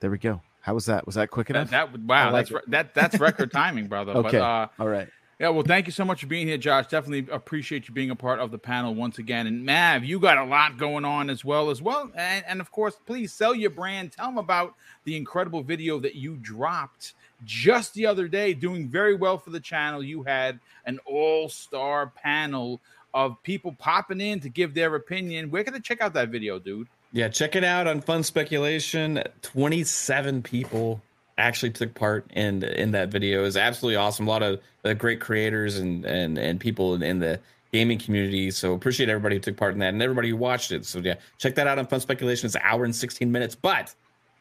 [0.00, 0.40] there we go.
[0.60, 1.06] How was that?
[1.06, 1.70] Was that quick enough?
[1.70, 4.12] That, that wow, like that's that that's record timing, brother.
[4.12, 4.38] okay.
[4.38, 5.08] But, uh, All right.
[5.38, 6.88] Yeah, well, thank you so much for being here, Josh.
[6.88, 9.46] Definitely appreciate you being a part of the panel once again.
[9.46, 12.10] And Mav, you got a lot going on as well, as well.
[12.16, 14.10] And, and of course, please sell your brand.
[14.10, 19.14] Tell them about the incredible video that you dropped just the other day, doing very
[19.14, 20.02] well for the channel.
[20.02, 22.80] You had an all-star panel
[23.14, 25.52] of people popping in to give their opinion.
[25.52, 26.88] Can they check out that video, dude?
[27.12, 29.22] Yeah, check it out on Fun Speculation.
[29.42, 31.00] 27 people
[31.38, 33.44] actually took part in in that video.
[33.44, 34.26] is absolutely awesome.
[34.26, 37.40] A lot of uh, great creators and and and people in, in, the
[37.72, 38.50] gaming community.
[38.50, 40.84] So appreciate everybody who took part in that and everybody who watched it.
[40.84, 42.46] So yeah, check that out on Fun Speculation.
[42.46, 43.54] It's an hour and 16 minutes.
[43.54, 43.94] But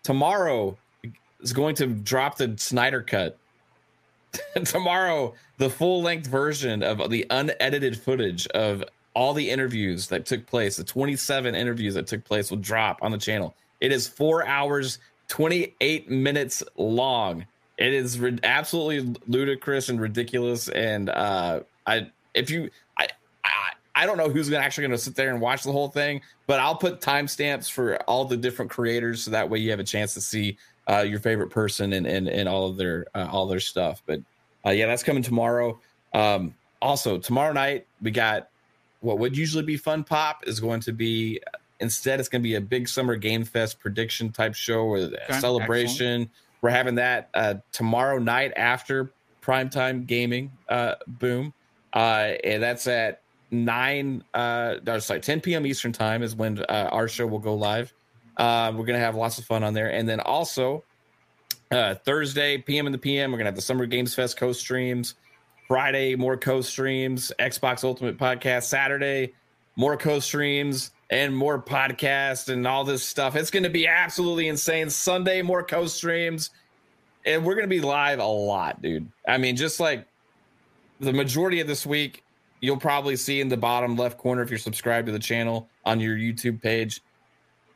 [0.03, 0.77] tomorrow
[1.41, 3.37] is going to drop the Snyder cut.
[4.65, 10.45] tomorrow, the full length version of the unedited footage of all the interviews that took
[10.45, 13.55] place, the 27 interviews that took place, will drop on the channel.
[13.81, 17.45] It is four hours 28 minutes long.
[17.77, 20.67] It is re- absolutely ludicrous and ridiculous.
[20.69, 23.07] And uh, I, if you, I,
[23.43, 23.49] I,
[23.95, 26.59] I don't know who's actually going to sit there and watch the whole thing, but
[26.59, 30.13] I'll put timestamps for all the different creators so that way you have a chance
[30.15, 30.57] to see
[30.89, 34.01] uh, your favorite person and and, and all of their uh, all their stuff.
[34.05, 34.21] But
[34.65, 35.79] uh, yeah, that's coming tomorrow.
[36.13, 38.49] Um, also, tomorrow night we got
[39.01, 41.41] what would usually be Fun Pop is going to be
[41.79, 45.39] Instead, it's going to be a big summer game fest prediction type show with okay,
[45.39, 46.21] celebration.
[46.21, 46.31] Excellent.
[46.61, 51.53] We're having that uh, tomorrow night after primetime gaming uh, boom,
[51.93, 54.23] uh, and that's at nine.
[54.33, 55.65] Uh, sorry, 10 p.m.
[55.67, 57.93] Eastern time is when uh, our show will go live.
[58.37, 60.83] Uh, we're gonna have lots of fun on there, and then also
[61.71, 65.15] uh, Thursday PM in the PM, we're gonna have the Summer Games Fest co streams.
[65.67, 67.31] Friday, more co streams.
[67.39, 68.63] Xbox Ultimate Podcast.
[68.63, 69.33] Saturday,
[69.75, 73.35] more co streams and more podcasts and all this stuff.
[73.35, 74.89] It's going to be absolutely insane.
[74.89, 76.49] Sunday, more co streams.
[77.25, 79.11] And we're going to be live a lot, dude.
[79.27, 80.05] I mean, just like
[80.99, 82.23] the majority of this week,
[82.61, 85.99] you'll probably see in the bottom left corner if you're subscribed to the channel on
[85.99, 87.01] your YouTube page,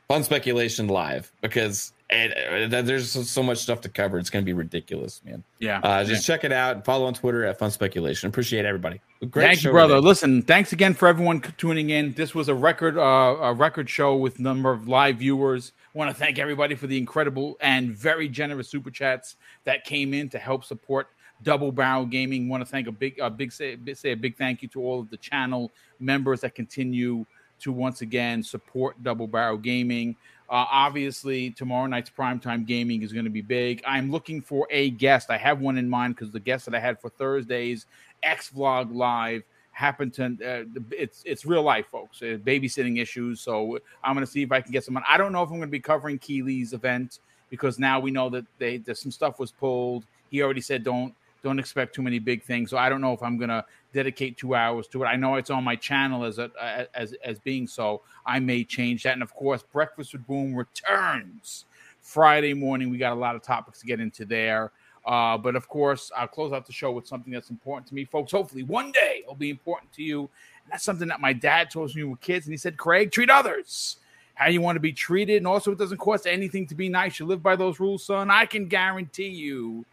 [0.08, 4.18] Fun Speculation Live, because and, there's so much stuff to cover.
[4.18, 5.42] It's going to be ridiculous, man.
[5.58, 5.80] Yeah.
[5.82, 6.34] Uh, just yeah.
[6.34, 6.84] check it out.
[6.84, 8.28] Follow on Twitter at Fun Speculation.
[8.28, 9.00] Appreciate everybody.
[9.30, 9.94] Great Thank you, brother.
[9.96, 10.06] Today.
[10.06, 12.12] Listen, thanks again for everyone tuning in.
[12.12, 13.00] This was a record, uh,
[13.40, 15.72] a record show with number of live viewers.
[15.94, 20.12] I want to thank everybody for the incredible and very generous super chats that came
[20.12, 21.08] in to help support
[21.42, 22.48] Double Barrel Gaming.
[22.48, 25.00] Want to thank a big, a big say, say a big thank you to all
[25.00, 27.24] of the channel members that continue
[27.60, 30.16] to once again support Double Barrel Gaming.
[30.52, 33.82] Uh, obviously, tomorrow night's primetime gaming is going to be big.
[33.86, 35.30] I'm looking for a guest.
[35.30, 37.86] I have one in mind because the guest that I had for Thursday's
[38.22, 42.20] X Vlog Live happened to uh, it's it's real life, folks.
[42.20, 43.40] Uh, babysitting issues.
[43.40, 45.04] So I'm going to see if I can get someone.
[45.08, 48.28] I don't know if I'm going to be covering Keighley's event because now we know
[48.28, 50.04] that they that some stuff was pulled.
[50.30, 52.70] He already said don't don't expect too many big things.
[52.70, 55.06] So I don't know if I'm going to dedicate two hours to it.
[55.06, 56.50] I know it's on my channel as a,
[56.94, 58.02] as as being so.
[58.24, 59.14] I may change that.
[59.14, 61.64] And of course, Breakfast with Boom returns
[62.00, 62.90] Friday morning.
[62.90, 64.72] We got a lot of topics to get into there.
[65.04, 68.04] Uh, but of course, I'll close out the show with something that's important to me,
[68.04, 68.30] folks.
[68.30, 70.20] Hopefully, one day it'll be important to you.
[70.20, 72.46] And that's something that my dad told me when we were kids.
[72.46, 73.96] And he said, Craig, treat others
[74.34, 75.38] how you want to be treated.
[75.38, 77.18] And also, it doesn't cost anything to be nice.
[77.18, 78.30] You live by those rules, son.
[78.30, 79.84] I can guarantee you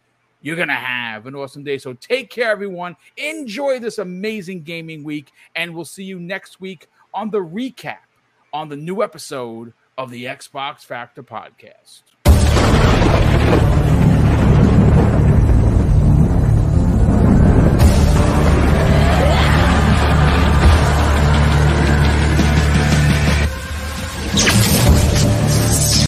[0.42, 1.78] you're going to have an awesome day.
[1.78, 2.96] So take care, everyone.
[3.18, 5.32] Enjoy this amazing gaming week.
[5.56, 7.98] And we'll see you next week on the recap
[8.54, 12.04] on the new episode of the Xbox Factor podcast.